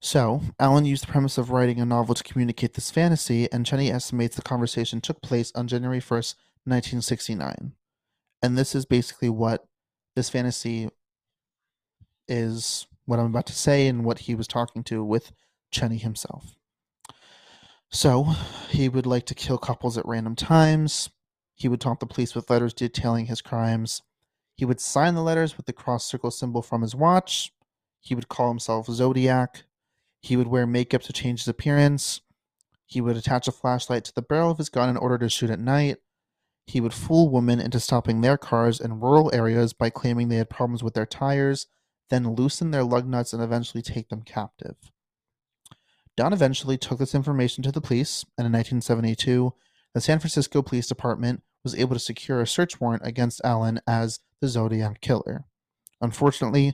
So, 0.02 0.42
Allen 0.60 0.86
used 0.86 1.04
the 1.04 1.12
premise 1.12 1.38
of 1.38 1.52
writing 1.52 1.80
a 1.80 1.86
novel 1.86 2.16
to 2.16 2.24
communicate 2.24 2.74
this 2.74 2.90
fantasy, 2.90 3.50
and 3.52 3.66
Cheney 3.66 3.92
estimates 3.92 4.36
the 4.36 4.42
conversation 4.42 5.00
took 5.00 5.22
place 5.22 5.52
on 5.54 5.68
January 5.68 6.00
1st, 6.00 6.36
1969. 6.66 7.74
And 8.42 8.58
this 8.58 8.74
is 8.74 8.86
basically 8.86 9.30
what 9.30 9.68
this 10.16 10.30
fantasy 10.30 10.90
is 12.28 12.88
what 13.06 13.20
I'm 13.20 13.28
about 13.28 13.46
to 13.48 13.54
say 13.54 13.88
and 13.88 14.04
what 14.04 14.20
he 14.20 14.34
was 14.34 14.48
talking 14.48 14.84
to 14.86 15.04
with 15.04 15.32
Cheney 15.70 15.98
himself. 15.98 16.56
So, 17.92 18.36
he 18.70 18.90
would 18.90 19.06
like 19.06 19.28
to 19.28 19.36
kill 19.36 19.60
couples 19.60 19.98
at 19.98 20.08
random 20.08 20.36
times. 20.36 21.10
He 21.62 21.68
would 21.68 21.80
taunt 21.80 22.00
the 22.00 22.08
police 22.08 22.34
with 22.34 22.50
letters 22.50 22.74
detailing 22.74 23.28
his 23.28 23.40
crimes. 23.40 24.02
He 24.56 24.66
would 24.66 24.82
sign 24.82 25.14
the 25.14 25.22
letters 25.22 25.58
with 25.58 25.68
the 25.68 25.74
cross 25.74 26.04
circle 26.04 26.32
symbol 26.32 26.64
from 26.64 26.82
his 26.82 26.96
watch. 26.96 27.54
He 28.00 28.16
would 28.16 28.28
call 28.28 28.48
himself 28.48 28.88
Zodiac. 28.88 29.66
He 30.22 30.36
would 30.36 30.48
wear 30.48 30.66
makeup 30.66 31.04
to 31.04 31.14
change 31.14 31.42
his 31.42 31.48
appearance. 31.48 32.22
He 32.88 33.00
would 33.00 33.16
attach 33.16 33.48
a 33.48 33.52
flashlight 33.52 34.04
to 34.06 34.16
the 34.16 34.24
barrel 34.24 34.50
of 34.50 34.58
his 34.58 34.70
gun 34.70 34.90
in 34.90 34.98
order 34.98 35.20
to 35.20 35.30
shoot 35.30 35.52
at 35.52 35.60
night. 35.60 35.98
He 36.66 36.82
would 36.82 36.96
fool 36.96 37.30
women 37.30 37.60
into 37.60 37.80
stopping 37.80 38.22
their 38.22 38.38
cars 38.38 38.82
in 38.82 39.00
rural 39.00 39.30
areas 39.32 39.72
by 39.72 39.92
claiming 39.92 40.30
they 40.30 40.38
had 40.38 40.50
problems 40.50 40.82
with 40.82 40.96
their 40.96 41.06
tires, 41.06 41.68
then 42.10 42.34
loosen 42.34 42.72
their 42.72 42.84
lug 42.84 43.06
nuts 43.06 43.34
and 43.34 43.44
eventually 43.44 43.84
take 43.84 44.10
them 44.10 44.24
captive. 44.24 44.78
Don 46.18 46.34
eventually 46.34 46.80
took 46.80 46.98
this 46.98 47.14
information 47.14 47.62
to 47.62 47.72
the 47.72 47.82
police, 47.82 48.24
and 48.36 48.48
in 48.48 48.52
1972, 48.52 49.54
the 49.94 50.02
San 50.02 50.18
Francisco 50.18 50.64
Police 50.64 50.88
Department 50.88 51.44
was 51.64 51.76
able 51.76 51.96
to 51.96 52.00
secure 52.00 52.42
a 52.42 52.48
search 52.48 52.80
warrant 52.80 53.04
against 53.06 53.42
Allen 53.44 53.80
as 53.88 54.20
the 54.40 54.48
Zodiac 54.48 55.02
Killer. 55.02 55.46
Unfortunately, 56.02 56.74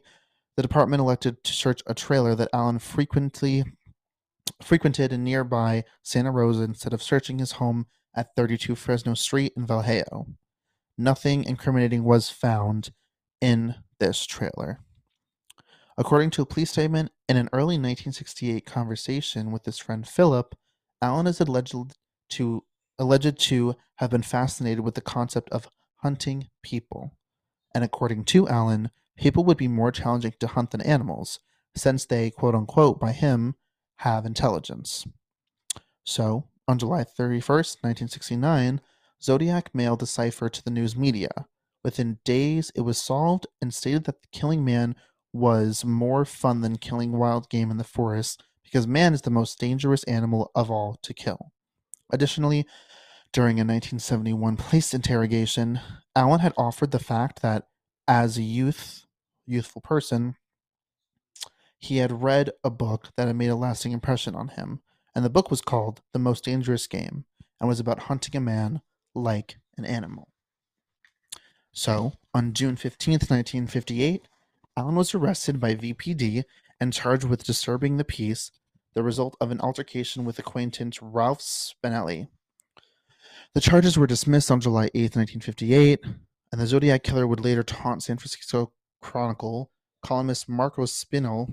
the 0.56 0.62
department 0.62 1.02
elected 1.02 1.44
to 1.44 1.54
search 1.54 1.82
a 1.86 1.94
trailer 1.94 2.36
that 2.36 2.50
Allen 2.54 2.80
frequently 2.80 3.64
frequented 4.62 5.14
in 5.14 5.24
nearby 5.24 5.84
Santa 6.02 6.32
Rosa 6.32 6.64
instead 6.64 6.94
of 6.94 7.04
searching 7.04 7.40
his 7.40 7.54
home 7.54 7.86
at 8.16 8.36
32 8.36 8.76
Fresno 8.76 9.14
Street 9.14 9.54
in 9.56 9.66
Vallejo. 9.66 10.28
Nothing 10.98 11.44
incriminating 11.44 12.04
was 12.04 12.30
found 12.30 12.92
in 13.40 13.76
this 14.00 14.26
trailer. 14.26 14.80
According 15.98 16.32
to 16.32 16.42
a 16.42 16.46
police 16.46 16.72
statement, 16.72 17.12
in 17.28 17.38
an 17.38 17.50
early 17.54 17.76
1968 17.76 18.66
conversation 18.66 19.52
with 19.52 19.66
his 19.66 19.78
friend 19.78 20.08
Philip, 20.08 20.56
Allen 21.02 21.28
is 21.28 21.40
alleged 21.40 21.76
to 22.30 22.64
alleged 23.00 23.40
to 23.40 23.76
have 23.96 24.10
been 24.10 24.24
fascinated 24.24 24.82
with 24.82 24.96
the 24.96 25.02
concept 25.02 25.50
of 25.50 25.70
hunting 25.98 26.48
people. 26.64 27.18
And 27.74 27.84
according 27.84 28.26
to 28.26 28.48
Allen, 28.48 28.92
people 29.18 29.44
would 29.46 29.58
be 29.58 29.68
more 29.68 29.92
challenging 29.92 30.34
to 30.40 30.48
hunt 30.48 30.72
than 30.72 30.82
animals, 30.82 31.40
since 31.76 32.06
they, 32.06 32.32
quote 32.32 32.56
unquote, 32.56 33.00
by 33.00 33.12
him, 33.12 33.56
have 33.98 34.26
intelligence. 34.26 35.06
So, 36.06 36.46
on 36.68 36.78
July 36.78 37.04
31st, 37.04 37.84
1969, 37.84 38.82
Zodiac 39.22 39.74
mailed 39.74 40.00
the 40.00 40.08
cipher 40.08 40.50
to 40.50 40.64
the 40.64 40.70
news 40.70 40.96
media. 40.96 41.48
Within 41.84 42.20
days, 42.24 42.72
it 42.76 42.82
was 42.82 42.98
solved 42.98 43.48
and 43.62 43.74
stated 43.74 44.04
that 44.06 44.22
the 44.22 44.28
killing 44.32 44.64
man 44.64 44.96
was 45.34 45.86
more 45.86 46.26
fun 46.26 46.62
than 46.62 46.78
killing 46.78 47.12
wild 47.12 47.50
game 47.50 47.72
in 47.72 47.78
the 47.78 47.84
forest 47.84 48.44
because 48.64 48.88
man 48.88 49.14
is 49.14 49.22
the 49.22 49.30
most 49.30 49.60
dangerous 49.60 50.04
animal 50.04 50.52
of 50.54 50.70
all 50.70 50.98
to 51.02 51.14
kill. 51.14 51.52
Additionally, 52.12 52.66
during 53.38 53.60
a 53.60 53.62
1971 53.62 54.58
police 54.58 54.96
interrogation, 54.96 55.80
Allen 56.16 56.40
had 56.40 56.56
offered 56.58 56.90
the 56.90 56.98
fact 56.98 57.44
that 57.44 57.68
as 58.08 58.36
a 58.36 58.42
youth, 58.42 59.06
youthful 59.46 59.80
person, 59.80 60.34
he 61.78 61.98
had 61.98 62.24
read 62.24 62.50
a 62.64 62.72
book 62.72 63.10
that 63.16 63.28
had 63.28 63.36
made 63.36 63.50
a 63.50 63.56
lasting 63.56 63.92
impression 63.92 64.34
on 64.34 64.48
him, 64.48 64.82
and 65.14 65.24
the 65.24 65.30
book 65.30 65.52
was 65.52 65.62
called 65.62 66.02
The 66.14 66.20
Most 66.20 66.46
Dangerous 66.46 66.88
Game 66.88 67.26
and 67.62 67.70
was 67.70 67.80
about 67.80 68.00
hunting 68.00 68.36
a 68.36 68.42
man 68.42 68.82
like 69.14 69.60
an 69.78 69.86
animal. 69.86 70.30
So, 71.72 72.14
on 72.34 72.54
June 72.54 72.76
15th, 72.76 73.30
1958, 73.30 74.28
Allen 74.76 74.96
was 74.96 75.14
arrested 75.14 75.60
by 75.60 75.76
VPD 75.76 76.44
and 76.80 76.92
charged 76.92 77.26
with 77.26 77.44
disturbing 77.44 77.98
the 77.98 78.04
peace, 78.04 78.50
the 78.96 79.04
result 79.04 79.38
of 79.40 79.52
an 79.52 79.62
altercation 79.62 80.26
with 80.26 80.40
acquaintance 80.40 81.04
Ralph 81.04 81.42
Spinelli. 81.42 82.30
The 83.58 83.62
charges 83.62 83.98
were 83.98 84.06
dismissed 84.06 84.52
on 84.52 84.62
July 84.62 84.92
8, 84.94 85.16
1958, 85.16 86.02
and 86.52 86.62
the 86.62 86.68
Zodiac 86.68 87.02
Killer 87.02 87.26
would 87.26 87.44
later 87.44 87.64
taunt 87.64 88.04
San 88.04 88.20
Francisco 88.20 88.72
Chronicle 89.02 89.72
columnist 90.04 90.48
Marco 90.48 90.84
Spinell, 90.84 91.52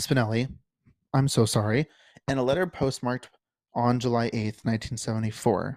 Spinelli, 0.00 0.48
I'm 1.12 1.28
so 1.28 1.44
sorry, 1.44 1.88
in 2.26 2.38
a 2.38 2.42
letter 2.42 2.66
postmarked 2.66 3.28
on 3.74 4.00
July 4.00 4.30
8, 4.32 4.64
1974. 4.64 5.76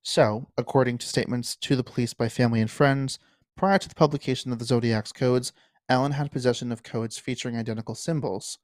So, 0.00 0.48
according 0.56 0.96
to 0.96 1.06
statements 1.06 1.54
to 1.56 1.76
the 1.76 1.84
police 1.84 2.14
by 2.14 2.30
family 2.30 2.62
and 2.62 2.70
friends, 2.70 3.18
Prior 3.58 3.76
to 3.76 3.88
the 3.90 3.94
publication 3.94 4.52
of 4.52 4.58
the 4.58 4.64
Zodiac's 4.64 5.12
codes, 5.12 5.52
Allen 5.90 6.12
had 6.12 6.32
possession 6.32 6.72
of 6.72 6.82
codes 6.82 7.18
featuring 7.18 7.58
identical 7.58 7.94
symbols. 7.94 8.56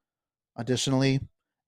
Additionally, 0.57 1.21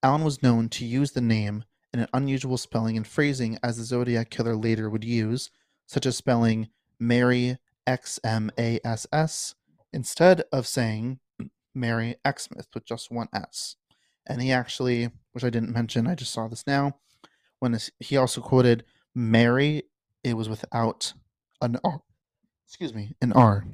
Allen 0.02 0.24
was 0.24 0.42
known 0.42 0.70
to 0.70 0.86
use 0.86 1.12
the 1.12 1.20
name 1.20 1.64
in 1.92 2.00
an 2.00 2.08
unusual 2.12 2.56
spelling 2.56 2.96
and 2.96 3.06
phrasing 3.06 3.58
as 3.62 3.76
the 3.76 3.84
Zodiac 3.84 4.30
killer 4.30 4.56
later 4.56 4.90
would 4.90 5.04
use, 5.04 5.50
such 5.86 6.06
as 6.06 6.16
spelling 6.16 6.68
Merry 6.98 7.58
X 7.86 8.18
M 8.24 8.50
A 8.58 8.80
S 8.84 9.06
S 9.12 9.54
instead 9.92 10.42
of 10.52 10.66
saying 10.66 11.20
Merry 11.74 12.16
Xmas 12.26 12.66
with 12.74 12.84
just 12.84 13.10
one 13.10 13.28
S. 13.32 13.76
And 14.26 14.42
he 14.42 14.50
actually, 14.52 15.10
which 15.32 15.44
I 15.44 15.50
didn't 15.50 15.72
mention, 15.72 16.06
I 16.06 16.14
just 16.14 16.32
saw 16.32 16.48
this 16.48 16.66
now, 16.66 16.96
when 17.60 17.78
he 18.00 18.16
also 18.16 18.40
quoted 18.40 18.84
Mary, 19.14 19.84
it 20.24 20.34
was 20.34 20.48
without 20.48 21.12
an 21.62 21.78
R 21.84 22.02
excuse 22.66 22.92
me, 22.92 23.14
an 23.22 23.32
R, 23.32 23.64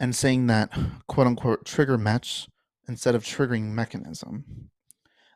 and 0.00 0.14
saying 0.14 0.48
that 0.48 0.70
quote 1.06 1.26
unquote 1.26 1.64
trigger 1.64 1.96
match 1.96 2.48
instead 2.88 3.14
of 3.14 3.24
triggering 3.24 3.70
mechanism. 3.70 4.70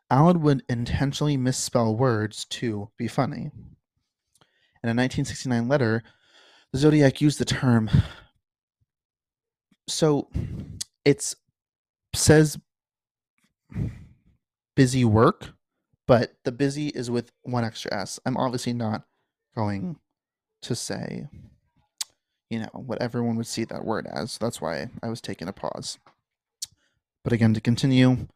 Allen 0.09 0.41
would 0.41 0.63
intentionally 0.69 1.37
misspell 1.37 1.95
words 1.95 2.45
to 2.45 2.89
be 2.97 3.07
funny. 3.07 3.51
In 4.83 4.89
a 4.89 4.95
1969 4.95 5.67
letter, 5.67 6.03
the 6.71 6.79
Zodiac 6.79 7.21
used 7.21 7.39
the 7.39 7.45
term. 7.45 7.89
So 9.87 10.29
it 11.05 11.33
says 12.13 12.57
busy 14.75 15.03
work, 15.05 15.53
but 16.07 16.35
the 16.43 16.51
busy 16.51 16.87
is 16.89 17.09
with 17.09 17.31
one 17.43 17.63
extra 17.63 17.93
S. 17.93 18.19
I'm 18.25 18.37
obviously 18.37 18.73
not 18.73 19.03
going 19.55 19.97
to 20.61 20.75
say 20.75 21.27
you 22.49 22.59
know, 22.59 22.69
what 22.73 23.01
everyone 23.01 23.35
would 23.37 23.47
see 23.47 23.65
that 23.65 23.85
word 23.85 24.07
as. 24.07 24.37
That's 24.37 24.61
why 24.61 24.87
I 25.03 25.09
was 25.09 25.21
taking 25.21 25.47
a 25.47 25.53
pause. 25.53 25.97
But 27.23 27.33
again, 27.33 27.53
to 27.53 27.61
continue, 27.61 28.27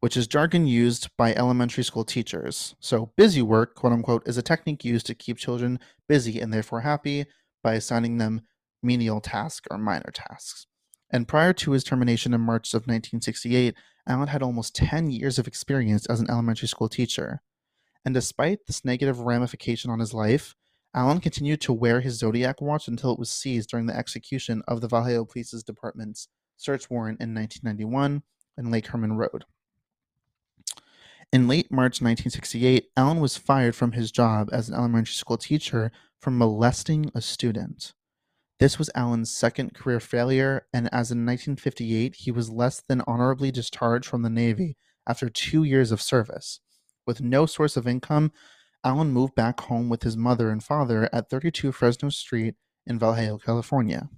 which 0.00 0.16
is 0.16 0.26
jargon 0.26 0.66
used 0.66 1.08
by 1.16 1.34
elementary 1.34 1.82
school 1.82 2.04
teachers. 2.04 2.74
So, 2.80 3.12
busy 3.16 3.42
work, 3.42 3.74
quote 3.74 3.92
unquote, 3.92 4.26
is 4.28 4.38
a 4.38 4.42
technique 4.42 4.84
used 4.84 5.06
to 5.06 5.14
keep 5.14 5.38
children 5.38 5.78
busy 6.08 6.40
and 6.40 6.52
therefore 6.52 6.82
happy 6.82 7.26
by 7.62 7.74
assigning 7.74 8.18
them 8.18 8.42
menial 8.82 9.20
tasks 9.20 9.66
or 9.70 9.78
minor 9.78 10.10
tasks. 10.12 10.66
And 11.10 11.26
prior 11.26 11.52
to 11.54 11.72
his 11.72 11.84
termination 11.84 12.34
in 12.34 12.40
March 12.40 12.74
of 12.74 12.82
1968, 12.82 13.74
Allen 14.06 14.28
had 14.28 14.42
almost 14.42 14.74
10 14.74 15.10
years 15.10 15.38
of 15.38 15.46
experience 15.46 16.06
as 16.06 16.20
an 16.20 16.30
elementary 16.30 16.68
school 16.68 16.88
teacher. 16.88 17.42
And 18.04 18.14
despite 18.14 18.66
this 18.66 18.84
negative 18.84 19.20
ramification 19.20 19.90
on 19.90 19.98
his 19.98 20.14
life, 20.14 20.54
Allen 20.94 21.20
continued 21.20 21.60
to 21.62 21.72
wear 21.72 22.00
his 22.00 22.18
Zodiac 22.18 22.60
watch 22.60 22.88
until 22.88 23.12
it 23.12 23.18
was 23.18 23.30
seized 23.30 23.70
during 23.70 23.86
the 23.86 23.96
execution 23.96 24.62
of 24.66 24.80
the 24.80 24.88
Vallejo 24.88 25.24
Police 25.24 25.50
Department's 25.62 26.28
search 26.56 26.88
warrant 26.88 27.20
in 27.20 27.34
1991 27.34 28.22
in 28.56 28.70
Lake 28.70 28.86
Herman 28.86 29.12
Road. 29.12 29.44
In 31.30 31.46
late 31.46 31.70
March 31.70 32.00
1968, 32.00 32.88
Allen 32.96 33.20
was 33.20 33.36
fired 33.36 33.76
from 33.76 33.92
his 33.92 34.10
job 34.10 34.48
as 34.50 34.68
an 34.68 34.74
elementary 34.74 35.12
school 35.12 35.36
teacher 35.36 35.92
for 36.18 36.30
molesting 36.30 37.10
a 37.14 37.20
student. 37.20 37.92
This 38.58 38.78
was 38.78 38.90
Allen's 38.94 39.30
second 39.30 39.74
career 39.74 40.00
failure, 40.00 40.66
and 40.72 40.86
as 40.86 41.12
in 41.12 41.26
1958, 41.26 42.14
he 42.16 42.30
was 42.30 42.48
less 42.48 42.80
than 42.80 43.02
honorably 43.06 43.50
discharged 43.50 44.06
from 44.08 44.22
the 44.22 44.30
Navy 44.30 44.78
after 45.06 45.28
two 45.28 45.64
years 45.64 45.92
of 45.92 46.00
service. 46.00 46.60
With 47.06 47.20
no 47.20 47.44
source 47.44 47.76
of 47.76 47.86
income, 47.86 48.32
Allen 48.82 49.12
moved 49.12 49.34
back 49.34 49.60
home 49.60 49.90
with 49.90 50.04
his 50.04 50.16
mother 50.16 50.50
and 50.50 50.64
father 50.64 51.10
at 51.12 51.28
32 51.28 51.72
Fresno 51.72 52.08
Street 52.08 52.54
in 52.86 52.98
Vallejo, 52.98 53.36
California. 53.36 54.08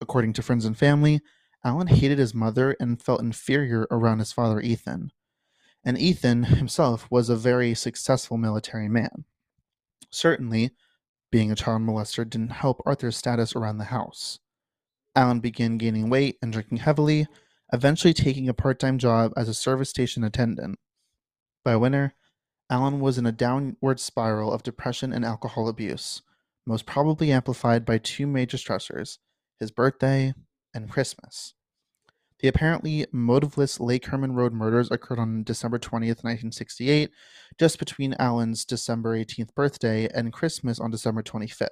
According 0.00 0.32
to 0.32 0.42
friends 0.42 0.64
and 0.64 0.76
family, 0.76 1.20
Allen 1.64 1.86
hated 1.86 2.18
his 2.18 2.34
mother 2.34 2.76
and 2.80 3.00
felt 3.00 3.20
inferior 3.20 3.86
around 3.88 4.18
his 4.18 4.32
father, 4.32 4.60
Ethan. 4.60 5.12
And 5.84 5.98
Ethan 5.98 6.44
himself 6.44 7.10
was 7.10 7.28
a 7.28 7.36
very 7.36 7.74
successful 7.74 8.38
military 8.38 8.88
man. 8.88 9.24
Certainly, 10.10 10.70
being 11.30 11.50
a 11.50 11.56
child 11.56 11.82
molester 11.82 12.28
didn't 12.28 12.50
help 12.50 12.80
Arthur's 12.86 13.16
status 13.16 13.54
around 13.54 13.78
the 13.78 13.84
house. 13.84 14.38
Allen 15.16 15.40
began 15.40 15.78
gaining 15.78 16.08
weight 16.08 16.38
and 16.40 16.52
drinking 16.52 16.78
heavily, 16.78 17.26
eventually 17.72 18.14
taking 18.14 18.48
a 18.48 18.54
part 18.54 18.78
time 18.78 18.98
job 18.98 19.32
as 19.36 19.48
a 19.48 19.54
service 19.54 19.90
station 19.90 20.24
attendant. 20.24 20.78
By 21.64 21.76
winter, 21.76 22.14
Allen 22.70 23.00
was 23.00 23.18
in 23.18 23.26
a 23.26 23.32
downward 23.32 24.00
spiral 24.00 24.52
of 24.52 24.62
depression 24.62 25.12
and 25.12 25.24
alcohol 25.24 25.68
abuse, 25.68 26.22
most 26.66 26.86
probably 26.86 27.30
amplified 27.30 27.84
by 27.84 27.98
two 27.98 28.26
major 28.26 28.56
stressors 28.56 29.18
his 29.60 29.70
birthday 29.70 30.34
and 30.72 30.90
Christmas. 30.90 31.54
The 32.44 32.48
apparently 32.48 33.06
motiveless 33.10 33.80
Lake 33.80 34.04
Herman 34.04 34.34
Road 34.34 34.52
murders 34.52 34.90
occurred 34.90 35.18
on 35.18 35.44
December 35.44 35.78
20th, 35.78 36.22
1968, 36.22 37.10
just 37.58 37.78
between 37.78 38.14
Allen's 38.18 38.66
December 38.66 39.16
18th 39.16 39.54
birthday 39.54 40.10
and 40.12 40.30
Christmas 40.30 40.78
on 40.78 40.90
December 40.90 41.22
25th. 41.22 41.68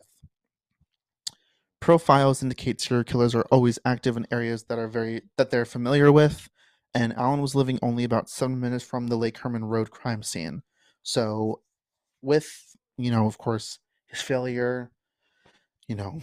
Profiles 1.79 2.43
indicate 2.43 2.81
serial 2.81 3.05
killers 3.05 3.35
are 3.35 3.45
always 3.51 3.79
active 3.85 4.17
in 4.17 4.27
areas 4.31 4.65
that 4.71 4.79
are 4.79 4.89
very 4.89 5.21
that 5.37 5.51
they're 5.51 5.67
familiar 5.67 6.11
with, 6.11 6.49
and 6.95 7.13
Allen 7.19 7.43
was 7.43 7.55
living 7.55 7.79
only 7.83 8.05
about 8.05 8.31
seven 8.31 8.59
minutes 8.59 8.83
from 8.83 9.09
the 9.09 9.17
Lake 9.17 9.37
Herman 9.37 9.67
Road 9.67 9.91
crime 9.91 10.23
scene. 10.23 10.63
So, 11.03 11.61
with 12.23 12.75
you 12.97 13.11
know, 13.11 13.27
of 13.27 13.37
course, 13.37 13.79
his 14.07 14.23
failure, 14.23 14.91
you 15.87 15.97
know, 15.97 16.19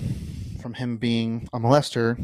from 0.59 0.73
him 0.73 0.97
being 0.97 1.47
a 1.53 1.59
molester 1.59 2.17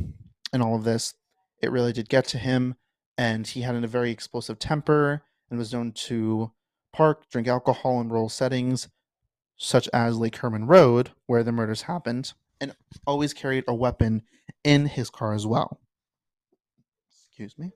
and 0.52 0.64
all 0.64 0.76
of 0.76 0.86
this, 0.86 1.14
it 1.62 1.72
really 1.72 1.94
did 1.94 2.10
get 2.10 2.26
to 2.26 2.38
him, 2.38 2.76
and 3.18 3.48
he 3.48 3.62
had 3.62 3.76
a 3.76 3.88
very 3.88 4.12
explosive 4.12 4.60
temper 4.60 5.24
and 5.50 5.60
was 5.60 5.74
known 5.74 5.92
to 5.92 6.52
park, 6.94 7.30
drink 7.30 7.48
alcohol 7.48 8.02
in 8.02 8.10
rural 8.10 8.30
settings, 8.30 8.90
such 9.58 9.88
as 9.94 10.18
Lake 10.18 10.38
Herman 10.38 10.68
Road, 10.68 11.12
where 11.28 11.44
the 11.44 11.52
murders 11.52 11.84
happened, 11.84 12.34
and 12.60 12.76
always 13.06 13.34
carried 13.34 13.64
a 13.68 13.76
weapon 13.76 14.24
in 14.64 14.88
his 14.88 15.10
car 15.10 15.34
as 15.34 15.46
well. 15.46 15.80
Excuse 17.28 17.58
me. 17.58 17.72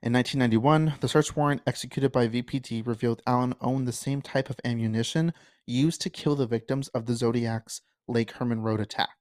In 0.00 0.12
1991, 0.12 0.94
the 1.00 1.08
search 1.08 1.34
warrant 1.34 1.62
executed 1.66 2.12
by 2.12 2.28
VPD 2.28 2.86
revealed 2.86 3.22
Allen 3.26 3.54
owned 3.60 3.88
the 3.88 3.92
same 3.92 4.22
type 4.22 4.48
of 4.48 4.60
ammunition 4.64 5.32
used 5.66 6.00
to 6.02 6.10
kill 6.10 6.36
the 6.36 6.46
victims 6.46 6.88
of 6.88 7.06
the 7.06 7.14
Zodiac's 7.14 7.80
Lake 8.06 8.30
Herman 8.32 8.60
Road 8.60 8.80
attack 8.80 9.16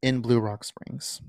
in 0.00 0.20
Blue 0.20 0.40
Rock 0.40 0.64
Springs. 0.64 1.20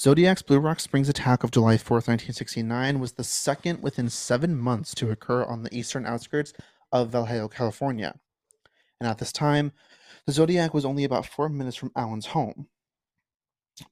Zodiac's 0.00 0.40
Blue 0.40 0.60
Rock 0.60 0.80
Springs 0.80 1.10
attack 1.10 1.44
of 1.44 1.50
July 1.50 1.76
4, 1.76 1.96
1969 1.96 3.00
was 3.00 3.12
the 3.12 3.22
second 3.22 3.82
within 3.82 4.08
seven 4.08 4.58
months 4.58 4.94
to 4.94 5.10
occur 5.10 5.44
on 5.44 5.62
the 5.62 5.76
eastern 5.76 6.06
outskirts 6.06 6.54
of 6.90 7.10
Vallejo, 7.10 7.48
California. 7.48 8.18
And 8.98 9.06
at 9.06 9.18
this 9.18 9.30
time, 9.30 9.72
the 10.24 10.32
Zodiac 10.32 10.72
was 10.72 10.86
only 10.86 11.04
about 11.04 11.26
four 11.26 11.50
minutes 11.50 11.76
from 11.76 11.92
Allen's 11.94 12.28
home. 12.28 12.68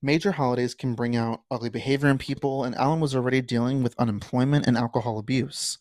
Major 0.01 0.33
holidays 0.33 0.75
can 0.75 0.95
bring 0.95 1.15
out 1.15 1.43
ugly 1.51 1.69
behavior 1.69 2.09
in 2.09 2.17
people, 2.17 2.65
and 2.65 2.75
Allen 2.77 3.01
was 3.01 3.15
already 3.15 3.43
dealing 3.43 3.83
with 3.83 3.95
unemployment 3.99 4.67
and 4.67 4.79
alcohol 4.79 5.19
abuse. 5.19 5.77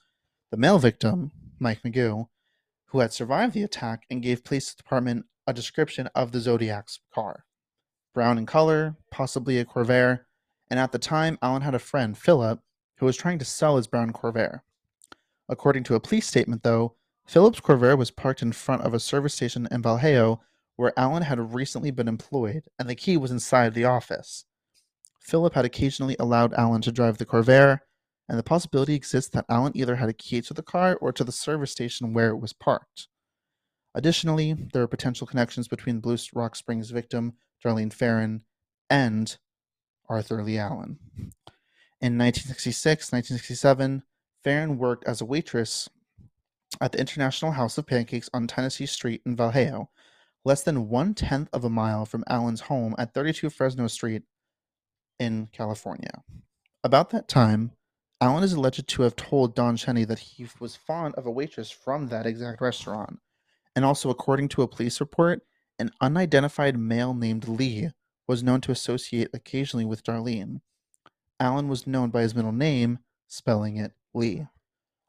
The 0.51 0.57
male 0.57 0.77
victim, 0.77 1.31
Mike 1.57 1.83
Mageau, 1.83 2.27
who 2.87 2.99
had 2.99 3.13
survived 3.13 3.53
the 3.53 3.63
attack 3.63 4.03
and 4.09 4.21
gave 4.21 4.43
police 4.43 4.75
department 4.75 5.25
a 5.47 5.53
description 5.53 6.07
of 6.07 6.33
the 6.33 6.41
Zodiac's 6.41 6.99
car 7.13 7.45
brown 8.13 8.37
in 8.37 8.45
color, 8.45 8.95
possibly 9.11 9.59
a 9.59 9.65
Corvair, 9.65 10.21
and 10.69 10.79
at 10.79 10.91
the 10.91 10.99
time, 10.99 11.37
Allen 11.41 11.61
had 11.61 11.75
a 11.75 11.79
friend, 11.79 12.17
Philip, 12.17 12.59
who 12.97 13.05
was 13.05 13.15
trying 13.15 13.39
to 13.39 13.45
sell 13.45 13.77
his 13.77 13.87
brown 13.87 14.11
Corvair. 14.11 14.61
According 15.49 15.83
to 15.83 15.95
a 15.95 15.99
police 15.99 16.27
statement, 16.27 16.63
though, 16.63 16.95
Philip's 17.25 17.59
Corvair 17.59 17.97
was 17.97 18.11
parked 18.11 18.41
in 18.41 18.51
front 18.51 18.83
of 18.83 18.93
a 18.93 18.99
service 18.99 19.33
station 19.33 19.67
in 19.71 19.81
Vallejo 19.81 20.41
where 20.77 20.97
Allen 20.97 21.23
had 21.23 21.53
recently 21.53 21.91
been 21.91 22.07
employed, 22.07 22.63
and 22.79 22.89
the 22.89 22.95
key 22.95 23.17
was 23.17 23.31
inside 23.31 23.73
the 23.73 23.85
office. 23.85 24.45
Philip 25.19 25.53
had 25.53 25.65
occasionally 25.65 26.15
allowed 26.19 26.53
Allen 26.53 26.81
to 26.83 26.91
drive 26.91 27.17
the 27.17 27.25
Corvair, 27.25 27.79
and 28.29 28.37
the 28.37 28.43
possibility 28.43 28.93
exists 28.93 29.29
that 29.31 29.45
Allen 29.49 29.73
either 29.75 29.95
had 29.95 30.09
a 30.09 30.13
key 30.13 30.41
to 30.41 30.53
the 30.53 30.61
car 30.61 30.97
or 31.01 31.11
to 31.11 31.23
the 31.23 31.31
service 31.31 31.71
station 31.71 32.13
where 32.13 32.29
it 32.29 32.37
was 32.37 32.53
parked. 32.53 33.07
Additionally, 33.95 34.69
there 34.73 34.83
are 34.83 34.87
potential 34.87 35.25
connections 35.25 35.67
between 35.67 35.99
Blue 35.99 36.17
Rock 36.33 36.55
Springs 36.55 36.91
victim 36.91 37.33
Darlene 37.63 37.93
Ferrin, 37.93 38.43
and 38.89 39.37
Arthur 40.09 40.43
Lee 40.43 40.57
Allen. 40.57 40.99
In 41.99 42.17
1966 42.17 43.11
1967, 43.11 44.03
Ferrin 44.43 44.77
worked 44.77 45.05
as 45.05 45.19
a 45.19 45.25
waitress 45.25 45.89
at 46.79 46.91
the 46.91 46.99
International 46.99 47.51
House 47.51 47.77
of 47.77 47.87
Pancakes 47.87 48.29
on 48.33 48.47
Tennessee 48.47 48.85
Street 48.85 49.21
in 49.25 49.35
Vallejo, 49.35 49.89
less 50.45 50.63
than 50.63 50.89
one 50.89 51.13
tenth 51.13 51.49
of 51.51 51.63
a 51.63 51.69
mile 51.69 52.05
from 52.05 52.23
Allen's 52.27 52.61
home 52.61 52.95
at 52.97 53.13
32 53.13 53.49
Fresno 53.49 53.87
Street 53.87 54.23
in 55.19 55.47
California. 55.51 56.23
About 56.83 57.09
that 57.09 57.27
time, 57.27 57.71
Allen 58.21 58.43
is 58.43 58.53
alleged 58.53 58.87
to 58.87 59.01
have 59.03 59.15
told 59.15 59.55
Don 59.55 59.75
Cheney 59.75 60.05
that 60.05 60.19
he 60.19 60.47
was 60.59 60.75
fond 60.75 61.15
of 61.15 61.25
a 61.25 61.31
waitress 61.31 61.69
from 61.69 62.07
that 62.07 62.25
exact 62.25 62.61
restaurant. 62.61 63.19
And 63.75 63.85
also, 63.85 64.09
according 64.09 64.49
to 64.49 64.63
a 64.63 64.67
police 64.67 64.99
report, 64.99 65.43
an 65.79 65.91
unidentified 66.01 66.77
male 66.77 67.13
named 67.13 67.47
Lee 67.47 67.89
was 68.27 68.43
known 68.43 68.61
to 68.61 68.71
associate 68.71 69.29
occasionally 69.33 69.85
with 69.85 70.03
Darlene. 70.03 70.61
Allen 71.39 71.67
was 71.67 71.87
known 71.87 72.09
by 72.09 72.21
his 72.21 72.35
middle 72.35 72.51
name, 72.51 72.99
spelling 73.27 73.77
it 73.77 73.93
Lee. 74.13 74.47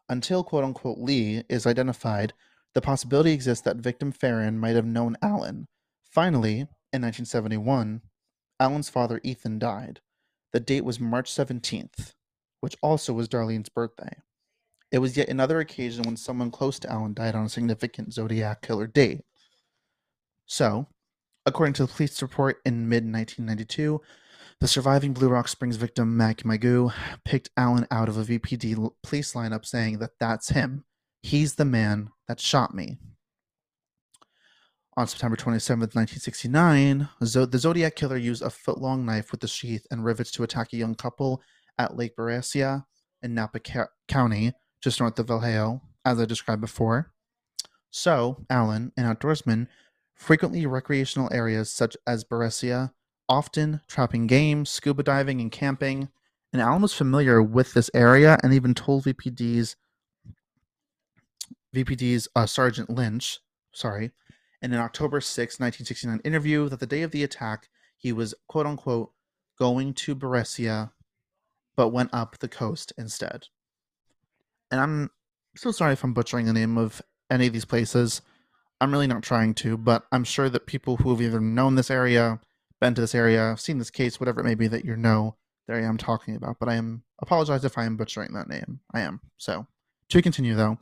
Until 0.08 0.44
quote 0.44 0.64
unquote 0.64 0.98
Lee 0.98 1.42
is 1.48 1.66
identified, 1.66 2.32
the 2.74 2.80
possibility 2.80 3.32
exists 3.32 3.64
that 3.64 3.76
victim 3.76 4.12
Ferrin 4.12 4.58
might 4.58 4.76
have 4.76 4.86
known 4.86 5.16
Allen. 5.22 5.66
Finally, 6.02 6.60
in 6.92 7.02
1971, 7.02 8.02
Allen's 8.60 8.88
father 8.88 9.20
Ethan 9.22 9.58
died. 9.58 10.00
The 10.52 10.60
date 10.60 10.84
was 10.84 11.00
March 11.00 11.30
17th, 11.30 12.14
which 12.60 12.76
also 12.82 13.12
was 13.12 13.28
Darlene's 13.28 13.68
birthday. 13.68 14.16
It 14.90 14.98
was 14.98 15.16
yet 15.16 15.28
another 15.28 15.60
occasion 15.60 16.04
when 16.04 16.16
someone 16.16 16.50
close 16.50 16.78
to 16.80 16.90
Allen 16.90 17.12
died 17.12 17.34
on 17.34 17.44
a 17.44 17.50
significant 17.50 18.14
Zodiac 18.14 18.62
killer 18.62 18.86
date. 18.86 19.22
So, 20.48 20.86
according 21.46 21.74
to 21.74 21.86
the 21.86 21.92
police 21.92 22.20
report 22.22 22.56
in 22.64 22.88
mid 22.88 23.04
1992, 23.04 24.00
the 24.60 24.66
surviving 24.66 25.12
Blue 25.12 25.28
Rock 25.28 25.46
Springs 25.46 25.76
victim, 25.76 26.16
Mac 26.16 26.38
Mageau, 26.38 26.92
picked 27.24 27.50
Allen 27.56 27.86
out 27.90 28.08
of 28.08 28.16
a 28.16 28.24
VPD 28.24 28.90
police 29.02 29.34
lineup 29.34 29.64
saying 29.64 29.98
that 29.98 30.18
that's 30.18 30.48
him. 30.48 30.84
He's 31.22 31.54
the 31.54 31.66
man 31.66 32.08
that 32.26 32.40
shot 32.40 32.74
me. 32.74 32.96
On 34.96 35.06
September 35.06 35.36
27, 35.36 35.80
1969, 35.80 37.08
the 37.20 37.58
Zodiac 37.58 37.94
killer 37.94 38.16
used 38.16 38.42
a 38.42 38.50
foot 38.50 38.78
long 38.78 39.06
knife 39.06 39.30
with 39.30 39.40
the 39.40 39.46
sheath 39.46 39.86
and 39.92 40.04
rivets 40.04 40.32
to 40.32 40.42
attack 40.42 40.72
a 40.72 40.76
young 40.76 40.94
couple 40.94 41.40
at 41.78 41.96
Lake 41.96 42.16
Berryessa 42.16 42.84
in 43.22 43.34
Napa 43.34 43.60
County, 44.08 44.52
just 44.82 44.98
north 44.98 45.18
of 45.18 45.28
Vallejo, 45.28 45.82
as 46.04 46.18
I 46.18 46.24
described 46.24 46.62
before. 46.62 47.12
So, 47.90 48.44
Allen, 48.50 48.92
an 48.96 49.04
outdoorsman, 49.04 49.68
frequently 50.18 50.66
recreational 50.66 51.30
areas 51.32 51.70
such 51.70 51.96
as 52.06 52.24
Berryessa, 52.24 52.92
often 53.28 53.80
trapping 53.86 54.26
game, 54.26 54.66
scuba 54.66 55.02
diving, 55.02 55.40
and 55.40 55.52
camping. 55.52 56.08
And 56.52 56.60
Allen 56.60 56.82
was 56.82 56.92
familiar 56.92 57.42
with 57.42 57.72
this 57.72 57.90
area 57.94 58.38
and 58.42 58.52
even 58.52 58.74
told 58.74 59.04
VPD's 59.04 59.76
VPD's 61.74 62.26
uh, 62.34 62.46
Sergeant 62.46 62.90
Lynch, 62.90 63.40
sorry, 63.72 64.10
in 64.62 64.72
an 64.72 64.80
October 64.80 65.20
6, 65.20 65.60
1969 65.60 66.20
interview 66.24 66.68
that 66.68 66.80
the 66.80 66.86
day 66.86 67.02
of 67.02 67.10
the 67.10 67.22
attack, 67.22 67.68
he 67.96 68.12
was 68.12 68.34
quote 68.48 68.66
unquote 68.66 69.12
going 69.58 69.92
to 69.92 70.16
Berryessa, 70.16 70.90
but 71.76 71.88
went 71.88 72.10
up 72.12 72.38
the 72.38 72.48
coast 72.48 72.92
instead. 72.96 73.46
And 74.70 74.80
I'm 74.80 75.10
so 75.56 75.70
sorry 75.70 75.92
if 75.92 76.02
I'm 76.02 76.14
butchering 76.14 76.46
the 76.46 76.52
name 76.52 76.78
of 76.78 77.02
any 77.30 77.46
of 77.46 77.52
these 77.52 77.64
places. 77.64 78.22
I'm 78.80 78.92
really 78.92 79.06
not 79.06 79.22
trying 79.22 79.54
to, 79.54 79.76
but 79.76 80.06
I'm 80.12 80.24
sure 80.24 80.48
that 80.48 80.66
people 80.66 80.98
who 80.98 81.10
have 81.10 81.20
either 81.20 81.40
known 81.40 81.74
this 81.74 81.90
area, 81.90 82.40
been 82.80 82.94
to 82.94 83.00
this 83.00 83.14
area, 83.14 83.56
seen 83.58 83.78
this 83.78 83.90
case, 83.90 84.20
whatever 84.20 84.40
it 84.40 84.44
may 84.44 84.54
be 84.54 84.68
that 84.68 84.84
you 84.84 84.96
know 84.96 85.36
the 85.66 85.74
area 85.74 85.88
I'm 85.88 85.98
talking 85.98 86.36
about. 86.36 86.58
But 86.60 86.68
I 86.68 86.74
am 86.74 87.02
apologize 87.20 87.64
if 87.64 87.76
I 87.76 87.84
am 87.84 87.96
butchering 87.96 88.32
that 88.34 88.48
name. 88.48 88.80
I 88.94 89.00
am. 89.00 89.20
So 89.36 89.66
to 90.10 90.22
continue 90.22 90.54
though, 90.54 90.78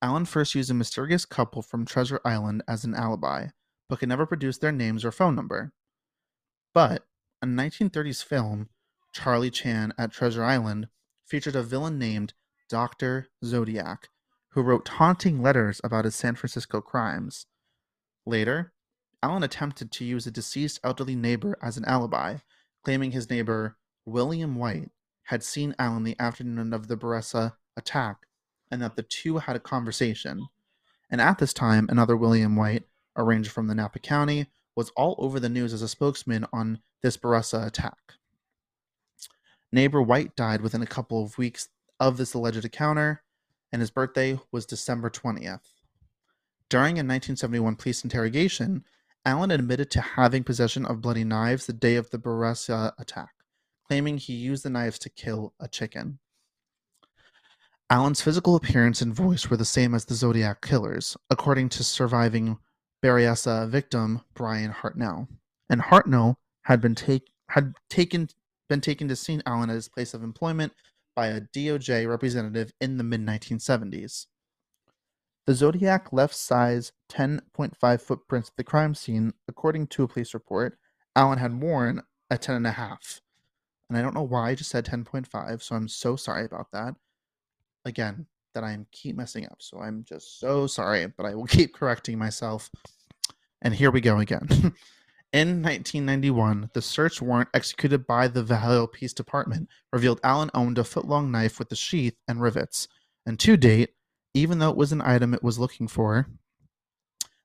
Allen 0.00 0.24
first 0.24 0.54
used 0.54 0.70
a 0.70 0.74
mysterious 0.74 1.24
couple 1.24 1.60
from 1.60 1.84
Treasure 1.84 2.20
Island 2.24 2.62
as 2.68 2.84
an 2.84 2.94
alibi, 2.94 3.48
but 3.88 3.98
could 3.98 4.08
never 4.08 4.26
produce 4.26 4.58
their 4.58 4.72
names 4.72 5.04
or 5.04 5.12
phone 5.12 5.34
number. 5.34 5.72
But 6.72 7.04
a 7.42 7.46
1930s 7.46 8.24
film, 8.24 8.68
Charlie 9.12 9.50
Chan 9.50 9.92
at 9.98 10.12
Treasure 10.12 10.44
Island, 10.44 10.88
featured 11.26 11.56
a 11.56 11.62
villain 11.62 11.98
named 11.98 12.34
Dr. 12.68 13.28
Zodiac, 13.44 14.08
who 14.50 14.62
wrote 14.62 14.84
taunting 14.84 15.42
letters 15.42 15.80
about 15.84 16.04
his 16.04 16.14
San 16.14 16.34
Francisco 16.34 16.80
crimes. 16.80 17.46
Later, 18.26 18.72
Allen 19.22 19.42
attempted 19.42 19.90
to 19.92 20.04
use 20.04 20.26
a 20.26 20.30
deceased 20.30 20.80
elderly 20.84 21.16
neighbor 21.16 21.58
as 21.62 21.76
an 21.76 21.84
alibi, 21.84 22.38
claiming 22.84 23.12
his 23.12 23.28
neighbor, 23.30 23.76
William 24.04 24.54
White, 24.54 24.90
had 25.24 25.42
seen 25.42 25.74
Allen 25.78 26.04
the 26.04 26.16
afternoon 26.18 26.72
of 26.72 26.88
the 26.88 26.96
Berryessa 26.96 27.54
attack 27.76 28.26
and 28.70 28.82
that 28.82 28.96
the 28.96 29.02
two 29.02 29.38
had 29.38 29.56
a 29.56 29.60
conversation. 29.60 30.48
And 31.10 31.20
at 31.20 31.38
this 31.38 31.52
time, 31.52 31.86
another 31.90 32.16
William 32.16 32.56
White, 32.56 32.84
a 33.16 33.24
ranger 33.24 33.50
from 33.50 33.66
the 33.66 33.74
Napa 33.74 33.98
County, 33.98 34.46
was 34.76 34.90
all 34.90 35.16
over 35.18 35.40
the 35.40 35.48
news 35.48 35.72
as 35.72 35.82
a 35.82 35.88
spokesman 35.88 36.46
on 36.52 36.80
this 37.02 37.16
Berryessa 37.16 37.66
attack. 37.66 38.14
Neighbor 39.72 40.00
White 40.00 40.36
died 40.36 40.60
within 40.60 40.82
a 40.82 40.86
couple 40.86 41.22
of 41.22 41.36
weeks 41.36 41.68
of 42.00 42.16
this 42.16 42.34
alleged 42.34 42.64
encounter, 42.64 43.22
and 43.72 43.80
his 43.80 43.90
birthday 43.90 44.38
was 44.52 44.66
December 44.66 45.10
20th. 45.10 45.60
During 46.68 46.96
a 46.96 47.04
1971 47.04 47.76
police 47.76 48.04
interrogation, 48.04 48.84
Allen 49.24 49.50
admitted 49.50 49.90
to 49.92 50.00
having 50.00 50.44
possession 50.44 50.84
of 50.86 51.00
bloody 51.00 51.24
knives 51.24 51.66
the 51.66 51.72
day 51.72 51.96
of 51.96 52.10
the 52.10 52.18
Berryessa 52.18 52.92
attack, 52.98 53.30
claiming 53.86 54.18
he 54.18 54.34
used 54.34 54.64
the 54.64 54.70
knives 54.70 54.98
to 55.00 55.10
kill 55.10 55.54
a 55.60 55.68
chicken. 55.68 56.18
Allen's 57.90 58.20
physical 58.20 58.54
appearance 58.54 59.00
and 59.00 59.14
voice 59.14 59.48
were 59.48 59.56
the 59.56 59.64
same 59.64 59.94
as 59.94 60.04
the 60.04 60.14
Zodiac 60.14 60.60
killers, 60.60 61.16
according 61.30 61.70
to 61.70 61.84
surviving 61.84 62.58
Berryessa 63.02 63.68
victim 63.68 64.20
Bryan 64.34 64.72
Hartnell. 64.72 65.26
And 65.70 65.80
Hartnell 65.80 66.36
had 66.62 66.80
been 66.80 66.94
take, 66.94 67.30
had 67.48 67.74
taken 67.88 68.28
been 68.68 68.80
taken 68.82 69.08
to 69.08 69.16
see 69.16 69.40
Allen 69.46 69.70
at 69.70 69.74
his 69.74 69.88
place 69.88 70.12
of 70.12 70.22
employment 70.22 70.72
by 71.18 71.26
a 71.26 71.40
DOJ 71.40 72.08
representative 72.08 72.72
in 72.80 72.96
the 72.96 73.02
mid 73.02 73.26
1970s. 73.26 74.26
The 75.48 75.54
Zodiac 75.54 76.12
left 76.12 76.36
size 76.36 76.92
10.5 77.10 78.00
footprints 78.00 78.50
at 78.50 78.56
the 78.56 78.62
crime 78.62 78.94
scene. 78.94 79.32
According 79.48 79.88
to 79.88 80.04
a 80.04 80.08
police 80.08 80.32
report, 80.32 80.78
Allen 81.16 81.40
had 81.40 81.60
worn 81.60 82.04
a 82.30 82.38
10.5. 82.38 83.20
And 83.88 83.98
I 83.98 84.02
don't 84.02 84.14
know 84.14 84.22
why 84.22 84.50
I 84.50 84.54
just 84.54 84.70
said 84.70 84.86
10.5, 84.86 85.60
so 85.60 85.74
I'm 85.74 85.88
so 85.88 86.14
sorry 86.14 86.44
about 86.44 86.70
that. 86.70 86.94
Again, 87.84 88.26
that 88.54 88.62
I 88.62 88.78
keep 88.92 89.16
messing 89.16 89.44
up. 89.46 89.56
So 89.58 89.80
I'm 89.80 90.04
just 90.04 90.38
so 90.38 90.68
sorry, 90.68 91.08
but 91.08 91.26
I 91.26 91.34
will 91.34 91.46
keep 91.48 91.74
correcting 91.74 92.16
myself. 92.16 92.70
And 93.60 93.74
here 93.74 93.90
we 93.90 94.00
go 94.00 94.18
again. 94.18 94.72
In 95.30 95.62
1991, 95.62 96.70
the 96.72 96.80
search 96.80 97.20
warrant 97.20 97.50
executed 97.52 98.06
by 98.06 98.28
the 98.28 98.42
Vallejo 98.42 98.86
Police 98.86 99.12
Department 99.12 99.68
revealed 99.92 100.20
Allen 100.24 100.50
owned 100.54 100.78
a 100.78 100.84
foot-long 100.84 101.30
knife 101.30 101.58
with 101.58 101.70
a 101.70 101.76
sheath 101.76 102.16
and 102.26 102.40
rivets. 102.40 102.88
And 103.26 103.38
to 103.40 103.58
date, 103.58 103.90
even 104.32 104.58
though 104.58 104.70
it 104.70 104.76
was 104.76 104.90
an 104.90 105.02
item 105.02 105.34
it 105.34 105.42
was 105.42 105.58
looking 105.58 105.86
for, 105.86 106.28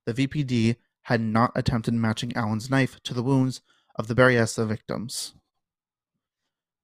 the 0.05 0.13
VPD 0.13 0.77
had 1.03 1.19
not 1.19 1.51
attempted 1.55 1.93
matching 1.93 2.33
Allen's 2.37 2.69
knife 2.69 3.03
to 3.03 3.13
the 3.13 3.23
wounds 3.23 3.59
of 3.97 4.07
the 4.07 4.15
Berryessa 4.15 4.65
victims. 4.65 5.33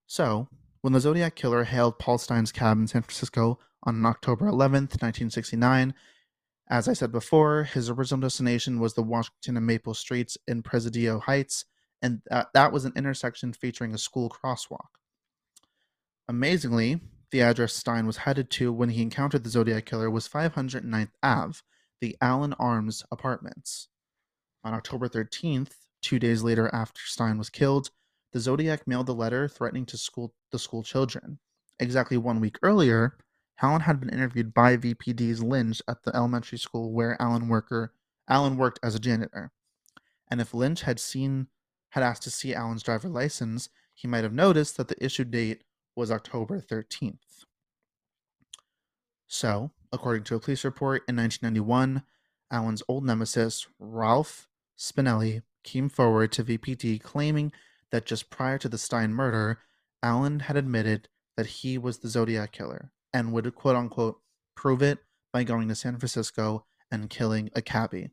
So, 0.05 0.49
when 0.81 0.91
the 0.91 0.99
Zodiac 0.99 1.35
Killer 1.35 1.63
hailed 1.63 1.97
Paul 1.97 2.17
Stine's 2.17 2.51
cab 2.51 2.77
in 2.77 2.87
San 2.87 3.03
Francisco 3.03 3.57
on 3.83 4.05
October 4.05 4.47
11th, 4.47 4.99
1969, 5.01 5.93
as 6.69 6.87
I 6.87 6.93
said 6.93 7.11
before, 7.11 7.63
his 7.63 7.89
original 7.89 8.21
destination 8.21 8.79
was 8.79 8.93
the 8.93 9.01
Washington 9.01 9.57
and 9.57 9.65
Maple 9.65 9.93
Streets 9.93 10.37
in 10.47 10.61
Presidio 10.61 11.19
Heights, 11.19 11.65
and 12.01 12.21
that, 12.53 12.71
was 12.71 12.85
an 12.85 12.93
intersection 12.95 13.53
featuring 13.53 13.93
a 13.93 13.97
school 13.97 14.29
crosswalk. 14.29 14.87
Amazingly, 16.27 17.01
the 17.31 17.41
address 17.41 17.73
Stine 17.73 18.05
was 18.05 18.17
headed 18.17 18.49
to 18.51 18.71
when 18.71 18.89
he 18.89 19.01
encountered 19.01 19.43
the 19.43 19.49
Zodiac 19.49 19.85
Killer 19.85 20.09
was 20.09 20.27
509th 20.27 21.09
Ave, 21.23 21.59
the 22.01 22.15
Allen 22.21 22.53
Arms 22.59 23.03
Apartments. 23.11 23.87
On 24.63 24.73
October 24.73 25.09
13th, 25.09 25.71
two 26.01 26.19
days 26.19 26.43
later 26.43 26.69
after 26.73 27.01
Stine 27.05 27.37
was 27.37 27.49
killed, 27.49 27.89
the 28.31 28.39
Zodiac 28.39 28.87
mailed 28.87 29.09
a 29.09 29.13
letter 29.13 29.47
threatening 29.47 29.85
to 29.87 29.97
school 29.97 30.33
the 30.51 30.59
school 30.59 30.83
children. 30.83 31.39
Exactly 31.79 32.17
one 32.17 32.39
week 32.39 32.57
earlier, 32.61 33.17
Allen 33.61 33.81
had 33.81 33.99
been 33.99 34.09
interviewed 34.09 34.53
by 34.53 34.77
VPD's 34.77 35.43
Lynch 35.43 35.81
at 35.87 36.03
the 36.03 36.15
elementary 36.15 36.57
school 36.57 36.91
where 36.93 37.21
Allen 37.21 37.49
worker 37.49 37.93
Allen 38.27 38.57
worked 38.57 38.79
as 38.83 38.95
a 38.95 38.99
janitor. 38.99 39.51
And 40.29 40.39
if 40.39 40.53
Lynch 40.53 40.81
had 40.81 40.99
seen 40.99 41.47
had 41.89 42.03
asked 42.03 42.23
to 42.23 42.29
see 42.29 42.53
Allen's 42.53 42.83
driver 42.83 43.09
license, 43.09 43.69
he 43.95 44.07
might 44.07 44.23
have 44.23 44.33
noticed 44.33 44.77
that 44.77 44.87
the 44.87 45.03
issue 45.03 45.23
date 45.23 45.63
was 45.95 46.11
October 46.11 46.61
13th. 46.61 47.45
So, 49.27 49.71
according 49.91 50.23
to 50.25 50.35
a 50.35 50.39
police 50.39 50.63
report 50.63 51.03
in 51.07 51.15
1991, 51.15 52.03
Allen's 52.51 52.83
old 52.87 53.03
nemesis, 53.03 53.67
Ralph 53.79 54.47
Spinelli, 54.77 55.41
came 55.63 55.89
forward 55.89 56.31
to 56.33 56.43
VPD 56.43 57.01
claiming 57.01 57.51
that 57.91 58.05
just 58.05 58.29
prior 58.29 58.57
to 58.59 58.69
the 58.69 58.77
Stine 58.77 59.13
murder, 59.13 59.59
Allen 60.01 60.41
had 60.41 60.55
admitted 60.55 61.09
that 61.35 61.47
he 61.47 61.77
was 61.77 61.97
the 61.97 62.07
Zodiac 62.07 62.51
killer 62.51 62.91
and 63.13 63.33
would 63.33 63.53
quote 63.55 63.75
unquote 63.75 64.19
prove 64.55 64.81
it 64.81 64.99
by 65.31 65.43
going 65.43 65.67
to 65.67 65.75
San 65.75 65.97
Francisco 65.97 66.65
and 66.91 67.09
killing 67.09 67.49
a 67.55 67.61
cabbie. 67.61 68.09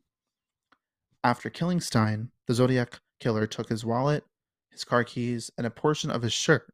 After 1.23 1.49
killing 1.49 1.81
Stine, 1.81 2.31
the 2.47 2.53
Zodiac 2.53 2.99
killer 3.19 3.47
took 3.47 3.69
his 3.69 3.83
wallet, 3.83 4.23
his 4.71 4.83
car 4.83 5.03
keys, 5.03 5.51
and 5.57 5.65
a 5.65 5.71
portion 5.71 6.09
of 6.09 6.21
his 6.21 6.33
shirt. 6.33 6.71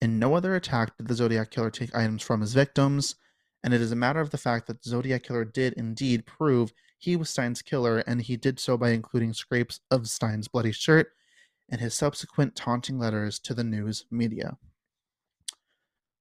In 0.00 0.18
no 0.18 0.34
other 0.34 0.54
attack 0.54 0.96
did 0.96 1.08
the 1.08 1.14
Zodiac 1.14 1.50
killer 1.50 1.70
take 1.70 1.94
items 1.94 2.22
from 2.22 2.40
his 2.40 2.54
victims, 2.54 3.16
and 3.62 3.72
it 3.72 3.80
is 3.80 3.92
a 3.92 3.96
matter 3.96 4.20
of 4.20 4.30
the 4.30 4.38
fact 4.38 4.66
that 4.66 4.82
the 4.82 4.90
Zodiac 4.90 5.22
killer 5.22 5.44
did 5.44 5.72
indeed 5.74 6.26
prove 6.26 6.72
he 6.98 7.16
was 7.16 7.30
Stine's 7.30 7.62
killer, 7.62 7.98
and 7.98 8.22
he 8.22 8.36
did 8.36 8.58
so 8.58 8.76
by 8.76 8.90
including 8.90 9.32
scrapes 9.32 9.80
of 9.90 10.08
Stine's 10.08 10.48
bloody 10.48 10.72
shirt 10.72 11.12
in 11.68 11.78
his 11.78 11.94
subsequent 11.94 12.56
taunting 12.56 12.98
letters 12.98 13.38
to 13.40 13.54
the 13.54 13.64
news 13.64 14.06
media. 14.10 14.56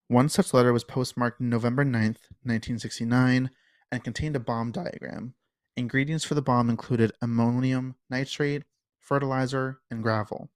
One 0.07 0.29
such 0.29 0.53
letter 0.53 0.71
was 0.71 0.83
postmarked 0.83 1.41
November 1.41 1.83
9th, 1.83 2.29
1969, 2.43 3.49
and 3.91 4.03
contained 4.03 4.35
a 4.35 4.39
bomb 4.39 4.71
diagram. 4.71 5.33
Ingredients 5.75 6.23
for 6.23 6.35
the 6.35 6.43
bomb 6.43 6.69
included 6.69 7.11
ammonium 7.21 7.95
nitrate, 8.09 8.63
fertilizer, 8.99 9.79
and 9.89 10.03
gravel. 10.03 10.51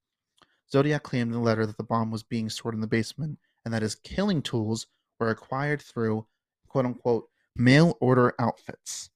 Zodiac 0.70 1.02
claimed 1.02 1.28
in 1.28 1.32
the 1.32 1.40
letter 1.40 1.66
that 1.66 1.76
the 1.76 1.82
bomb 1.82 2.12
was 2.12 2.22
being 2.22 2.48
stored 2.48 2.74
in 2.74 2.80
the 2.80 2.86
basement 2.86 3.38
and 3.64 3.74
that 3.74 3.82
his 3.82 3.96
killing 3.96 4.40
tools 4.40 4.86
were 5.18 5.30
acquired 5.30 5.82
through 5.82 6.26
quote 6.68 6.86
unquote 6.86 7.28
mail 7.56 7.98
order 8.00 8.34
outfits. 8.38 9.10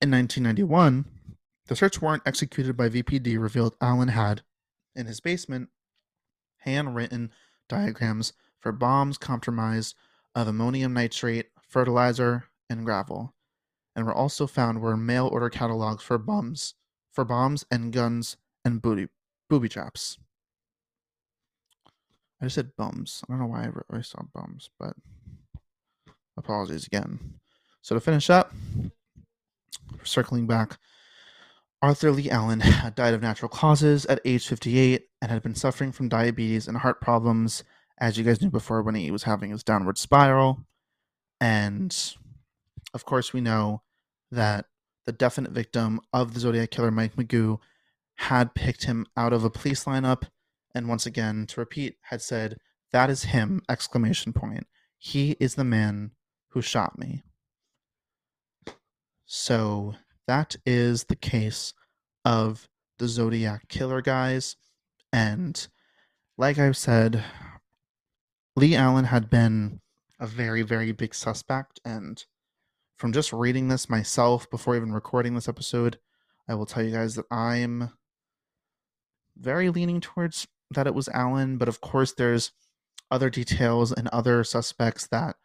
In 0.00 0.12
1991, 0.12 1.04
the 1.66 1.74
search 1.74 2.00
warrant 2.00 2.22
executed 2.24 2.76
by 2.76 2.88
VPD 2.88 3.38
revealed 3.40 3.74
Allen 3.80 4.08
had, 4.08 4.42
in 4.94 5.06
his 5.06 5.18
basement, 5.18 5.68
handwritten 6.58 7.32
diagrams 7.68 8.32
for 8.60 8.72
bombs 8.72 9.18
comprised 9.18 9.94
of 10.34 10.48
ammonium 10.48 10.92
nitrate, 10.92 11.46
fertilizer, 11.60 12.44
and 12.70 12.84
gravel, 12.84 13.34
and 13.96 14.06
were 14.06 14.14
also 14.14 14.46
found 14.46 14.80
were 14.80 14.96
mail 14.96 15.26
order 15.26 15.50
catalogs 15.50 16.02
for 16.02 16.18
bombs, 16.18 16.74
for 17.12 17.24
bombs 17.24 17.64
and 17.70 17.92
guns 17.92 18.36
and 18.64 18.82
booty 18.82 19.08
booby 19.48 19.68
traps. 19.68 20.18
I 22.40 22.44
just 22.46 22.54
said 22.54 22.76
bums. 22.76 23.24
I 23.28 23.32
don't 23.32 23.40
know 23.40 23.46
why 23.46 23.64
I, 23.64 23.96
I 23.96 24.00
saw 24.00 24.22
bums, 24.32 24.70
but 24.78 24.94
apologies 26.36 26.86
again. 26.86 27.40
So 27.82 27.94
to 27.94 28.00
finish 28.00 28.30
up, 28.30 28.52
circling 30.04 30.46
back, 30.46 30.78
Arthur 31.82 32.12
Lee 32.12 32.30
Allen 32.30 32.62
died 32.94 33.14
of 33.14 33.22
natural 33.22 33.48
causes 33.48 34.06
at 34.06 34.20
age 34.24 34.46
58 34.46 35.08
and 35.22 35.30
had 35.30 35.42
been 35.42 35.54
suffering 35.54 35.92
from 35.92 36.08
diabetes 36.08 36.68
and 36.68 36.76
heart 36.76 37.00
problems 37.00 37.64
as 37.98 38.16
you 38.16 38.24
guys 38.24 38.40
knew 38.40 38.50
before 38.50 38.82
when 38.82 38.94
he 38.94 39.10
was 39.10 39.24
having 39.24 39.50
his 39.50 39.64
downward 39.64 39.98
spiral. 39.98 40.64
And 41.40 41.96
of 42.94 43.04
course, 43.04 43.32
we 43.32 43.40
know 43.40 43.82
that 44.30 44.66
the 45.06 45.12
definite 45.12 45.52
victim 45.52 46.00
of 46.12 46.34
the 46.34 46.40
Zodiac 46.40 46.70
killer, 46.70 46.90
Mike 46.90 47.16
Mageau, 47.16 47.58
had 48.16 48.54
picked 48.54 48.84
him 48.84 49.06
out 49.16 49.32
of 49.32 49.44
a 49.44 49.50
police 49.50 49.84
lineup. 49.84 50.24
And 50.74 50.88
once 50.88 51.06
again, 51.06 51.46
to 51.46 51.60
repeat, 51.60 51.96
had 52.02 52.20
said, 52.20 52.58
That 52.92 53.10
is 53.10 53.24
him! 53.24 53.62
Exclamation 53.68 54.32
point. 54.32 54.66
He 54.98 55.36
is 55.40 55.54
the 55.54 55.64
man 55.64 56.12
who 56.48 56.60
shot 56.60 56.98
me. 56.98 57.22
So 59.24 59.94
that 60.26 60.56
is 60.66 61.04
the 61.04 61.16
case 61.16 61.72
of 62.24 62.68
the 62.98 63.08
Zodiac 63.08 63.68
killer, 63.68 64.02
guys. 64.02 64.56
And 65.12 65.68
like 66.36 66.58
I've 66.58 66.76
said, 66.76 67.24
Lee 68.58 68.74
Allen 68.74 69.04
had 69.04 69.30
been 69.30 69.80
a 70.18 70.26
very, 70.26 70.62
very 70.62 70.90
big 70.90 71.14
suspect. 71.14 71.78
And 71.84 72.24
from 72.96 73.12
just 73.12 73.32
reading 73.32 73.68
this 73.68 73.88
myself 73.88 74.50
before 74.50 74.74
even 74.74 74.92
recording 74.92 75.36
this 75.36 75.48
episode, 75.48 76.00
I 76.48 76.54
will 76.54 76.66
tell 76.66 76.82
you 76.82 76.90
guys 76.90 77.14
that 77.14 77.26
I'm 77.30 77.92
very 79.36 79.70
leaning 79.70 80.00
towards 80.00 80.48
that 80.72 80.88
it 80.88 80.94
was 80.94 81.08
Allen. 81.10 81.56
But 81.56 81.68
of 81.68 81.80
course, 81.80 82.12
there's 82.12 82.50
other 83.12 83.30
details 83.30 83.92
and 83.92 84.08
other 84.08 84.42
suspects 84.42 85.06
that 85.06 85.36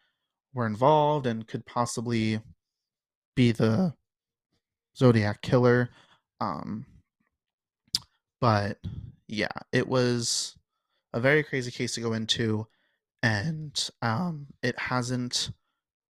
were 0.52 0.66
involved 0.66 1.28
and 1.28 1.46
could 1.46 1.68
possibly 1.68 2.42
be 3.36 3.52
the 3.52 3.94
Zodiac 4.98 5.44
killer. 5.44 5.90
Um, 6.42 6.88
but 8.42 8.80
yeah, 9.28 9.54
it 9.72 9.88
was 9.88 10.58
a 11.14 11.20
very 11.20 11.44
crazy 11.44 11.70
case 11.70 11.94
to 11.94 12.02
go 12.02 12.14
into, 12.14 12.66
and 13.24 13.90
um, 14.04 14.46
it 14.62 14.78
hasn't 14.78 15.50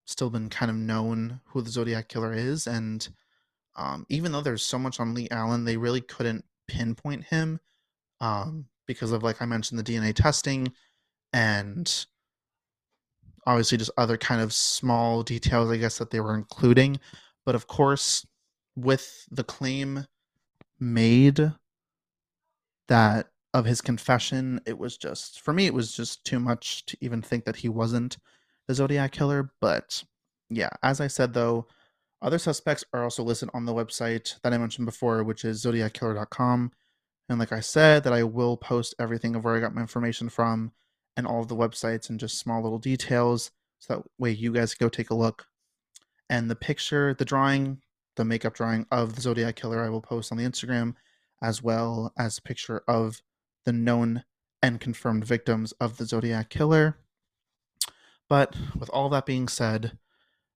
still 0.05 0.31
been 0.31 0.49
kind 0.49 0.71
of 0.71 0.77
known 0.77 1.41
who 1.45 1.61
the 1.61 1.69
Zodiac 1.69 2.07
killer 2.07 2.33
is, 2.33 2.65
and 2.65 3.07
um, 3.75 4.05
even 4.09 4.31
though 4.31 4.41
there's 4.41 4.63
so 4.63 4.79
much 4.79 4.99
on 4.99 5.13
Lee 5.13 5.27
Allen, 5.29 5.65
they 5.65 5.77
really 5.77 6.01
couldn't 6.01 6.45
pinpoint 6.67 7.25
him 7.25 7.59
um, 8.19 8.65
because 8.87 9.11
of, 9.11 9.23
like 9.23 9.41
I 9.41 9.45
mentioned, 9.45 9.79
the 9.79 9.83
DNA 9.83 10.13
testing 10.13 10.73
and 11.33 12.05
obviously 13.45 13.77
just 13.77 13.91
other 13.97 14.17
kind 14.17 14.41
of 14.41 14.53
small 14.53 15.23
details, 15.23 15.71
I 15.71 15.77
guess, 15.77 15.97
that 15.97 16.11
they 16.11 16.19
were 16.19 16.35
including. 16.35 16.99
But 17.45 17.55
of 17.55 17.67
course, 17.67 18.25
with 18.75 19.27
the 19.31 19.43
claim 19.43 20.05
made 20.79 21.51
that 22.87 23.30
of 23.53 23.65
his 23.65 23.81
confession, 23.81 24.61
it 24.65 24.77
was 24.77 24.97
just, 24.97 25.41
for 25.41 25.53
me, 25.53 25.65
it 25.65 25.73
was 25.73 25.95
just 25.95 26.23
too 26.25 26.39
much 26.39 26.85
to 26.85 26.97
even 27.01 27.21
think 27.21 27.45
that 27.45 27.57
he 27.57 27.69
wasn't 27.69 28.17
the 28.67 28.73
Zodiac 28.73 29.11
killer. 29.11 29.51
But 29.59 30.03
yeah, 30.49 30.69
as 30.81 31.01
I 31.01 31.07
said, 31.07 31.33
though, 31.33 31.67
other 32.21 32.37
suspects 32.37 32.85
are 32.93 33.03
also 33.03 33.23
listed 33.23 33.49
on 33.53 33.65
the 33.65 33.73
website 33.73 34.39
that 34.41 34.53
I 34.53 34.57
mentioned 34.57 34.85
before, 34.85 35.23
which 35.23 35.43
is 35.43 35.63
zodiackiller.com. 35.63 36.71
And 37.29 37.39
like 37.39 37.51
I 37.51 37.61
said, 37.61 38.03
that 38.03 38.13
I 38.13 38.23
will 38.23 38.57
post 38.57 38.93
everything 38.99 39.35
of 39.35 39.43
where 39.43 39.55
I 39.55 39.59
got 39.59 39.73
my 39.73 39.81
information 39.81 40.29
from 40.29 40.71
and 41.17 41.25
all 41.25 41.41
of 41.41 41.47
the 41.47 41.55
websites 41.55 42.09
and 42.09 42.19
just 42.19 42.39
small 42.39 42.61
little 42.61 42.79
details 42.79 43.51
so 43.79 43.95
that 43.95 44.03
way 44.19 44.31
you 44.31 44.53
guys 44.53 44.75
go 44.75 44.89
take 44.89 45.09
a 45.09 45.15
look. 45.15 45.47
And 46.29 46.49
the 46.49 46.55
picture, 46.55 47.13
the 47.13 47.25
drawing, 47.25 47.81
the 48.15 48.23
makeup 48.23 48.53
drawing 48.53 48.85
of 48.91 49.15
the 49.15 49.21
Zodiac 49.21 49.55
Killer, 49.55 49.83
I 49.83 49.89
will 49.89 50.01
post 50.01 50.31
on 50.31 50.37
the 50.37 50.45
Instagram, 50.45 50.95
as 51.41 51.63
well 51.63 52.13
as 52.17 52.37
a 52.37 52.41
picture 52.41 52.83
of 52.87 53.21
the 53.65 53.73
known 53.73 54.23
and 54.61 54.79
confirmed 54.79 55.25
victims 55.25 55.71
of 55.73 55.97
the 55.97 56.05
Zodiac 56.05 56.49
Killer. 56.49 56.97
But 58.29 58.55
with 58.77 58.89
all 58.89 59.09
that 59.09 59.25
being 59.25 59.47
said, 59.47 59.97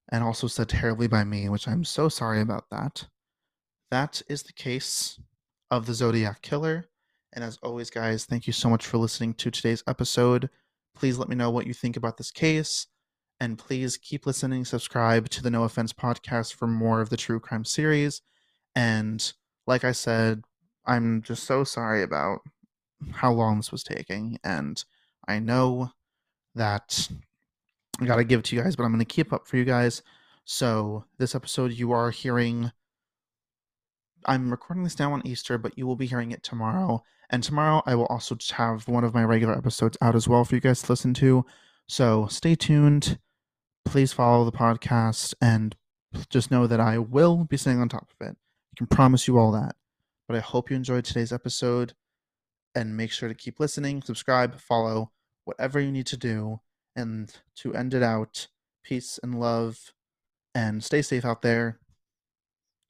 and 0.10 0.24
also 0.24 0.48
said 0.48 0.70
terribly 0.70 1.08
by 1.08 1.24
me, 1.24 1.50
which 1.50 1.68
I'm 1.68 1.84
so 1.84 2.10
sorry 2.10 2.42
about 2.42 2.70
that, 2.70 3.08
that 3.92 4.22
is 4.30 4.44
the 4.44 4.54
case 4.54 5.20
of 5.72 5.86
the 5.86 5.94
Zodiac 5.94 6.42
Killer. 6.42 6.86
And 7.34 7.44
as 7.44 7.58
always, 7.64 7.90
guys, 7.90 8.26
thank 8.26 8.48
you 8.48 8.54
so 8.54 8.70
much 8.70 8.86
for 8.86 8.98
listening 8.98 9.34
to 9.36 9.52
today's 9.52 9.84
episode. 9.88 10.50
Please 10.96 11.18
let 11.18 11.28
me 11.28 11.36
know 11.36 11.50
what 11.50 11.68
you 11.68 11.74
think 11.74 11.98
about 11.98 12.18
this 12.18 12.32
case. 12.32 12.88
And 13.40 13.58
please 13.58 13.98
keep 13.98 14.26
listening, 14.26 14.64
subscribe 14.64 15.28
to 15.30 15.44
the 15.44 15.50
No 15.50 15.64
Offense 15.64 15.92
podcast 15.92 16.54
for 16.54 16.68
more 16.68 17.02
of 17.02 17.10
the 17.10 17.18
true 17.18 17.40
crime 17.40 17.66
series. 17.66 18.22
And 18.76 19.34
like 19.68 19.84
I 19.84 19.92
said, 19.92 20.44
I'm 20.86 21.22
just 21.22 21.44
so 21.44 21.64
sorry 21.66 22.04
about 22.04 22.40
how 23.12 23.32
long 23.32 23.58
this 23.58 23.72
was 23.72 23.84
taking. 23.84 24.38
And 24.44 24.84
I 25.28 25.40
know 25.40 25.92
that 26.56 27.10
I 28.00 28.06
got 28.06 28.18
to 28.18 28.24
give 28.24 28.40
it 28.40 28.46
to 28.46 28.56
you 28.56 28.64
guys, 28.64 28.76
but 28.76 28.84
I'm 28.84 28.98
to 28.98 29.06
keep 29.06 29.32
up 29.32 29.48
for 29.48 29.58
you 29.58 29.66
guys. 29.66 30.02
So, 30.46 31.06
this 31.18 31.34
episode, 31.34 31.74
you 31.74 31.92
are 31.92 32.12
hearing. 32.12 32.72
I'm 34.26 34.52
recording 34.52 34.84
this 34.84 35.00
now 35.00 35.14
on 35.14 35.26
Easter, 35.26 35.58
but 35.58 35.78
you 35.78 35.88
will 35.88 35.96
be 35.96 36.06
hearing 36.06 36.32
it 36.32 36.44
tomorrow. 36.44 37.04
And 37.30 37.42
tomorrow, 37.42 37.82
I 37.86 37.96
will 37.96 38.06
also 38.06 38.38
have 38.54 38.88
one 38.88 39.04
of 39.04 39.14
my 39.14 39.24
regular 39.24 39.58
episodes 39.58 39.98
out 40.02 40.16
as 40.16 40.28
well 40.28 40.46
for 40.46 40.56
you 40.56 40.62
guys 40.62 40.82
to 40.84 40.92
listen 40.92 41.14
to. 41.16 41.46
So, 41.88 42.28
stay 42.28 42.56
tuned. 42.56 43.18
Please 43.86 44.14
follow 44.14 44.46
the 44.46 44.52
podcast 44.52 45.34
and 45.42 45.76
just 46.30 46.52
know 46.52 46.68
that 46.68 46.80
I 46.80 46.98
will 46.98 47.46
be 47.46 47.58
staying 47.58 47.80
on 47.80 47.90
top 47.90 48.10
of 48.20 48.28
it. 48.28 48.36
I 48.36 48.78
can 48.78 48.88
promise 48.88 49.28
you 49.28 49.38
all 49.38 49.52
that. 49.52 49.76
But 50.28 50.38
I 50.38 50.42
hope 50.42 50.70
you 50.70 50.76
enjoyed 50.76 51.06
today's 51.06 51.32
episode 51.32 51.94
and 52.76 52.98
make 52.98 53.12
sure 53.12 53.30
to 53.30 53.36
keep 53.36 53.60
listening, 53.60 54.02
subscribe, 54.02 54.60
follow, 54.60 55.12
whatever 55.46 55.80
you 55.80 55.92
need 55.92 56.08
to 56.08 56.18
do. 56.18 56.60
And 56.96 57.34
to 57.58 57.74
end 57.74 57.94
it 57.94 58.04
out, 58.04 58.48
peace 58.84 59.20
and 59.22 59.40
love, 59.40 59.94
and 60.54 60.84
stay 60.84 61.02
safe 61.02 61.26
out 61.26 61.42
there. 61.42 61.80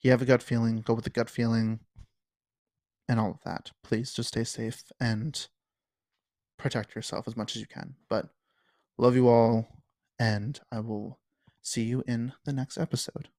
You 0.01 0.11
have 0.11 0.21
a 0.21 0.25
gut 0.25 0.43
feeling, 0.43 0.77
go 0.77 0.93
with 0.93 1.05
the 1.05 1.09
gut 1.09 1.29
feeling, 1.29 1.79
and 3.07 3.19
all 3.19 3.31
of 3.31 3.41
that. 3.45 3.71
Please 3.83 4.13
just 4.13 4.29
stay 4.29 4.43
safe 4.43 4.83
and 4.99 5.47
protect 6.57 6.95
yourself 6.95 7.27
as 7.27 7.35
much 7.35 7.55
as 7.55 7.61
you 7.61 7.67
can. 7.67 7.95
But 8.09 8.29
love 8.97 9.15
you 9.15 9.27
all, 9.27 9.67
and 10.19 10.59
I 10.71 10.81
will 10.81 11.19
see 11.61 11.83
you 11.83 12.03
in 12.07 12.33
the 12.43 12.53
next 12.53 12.77
episode. 12.77 13.29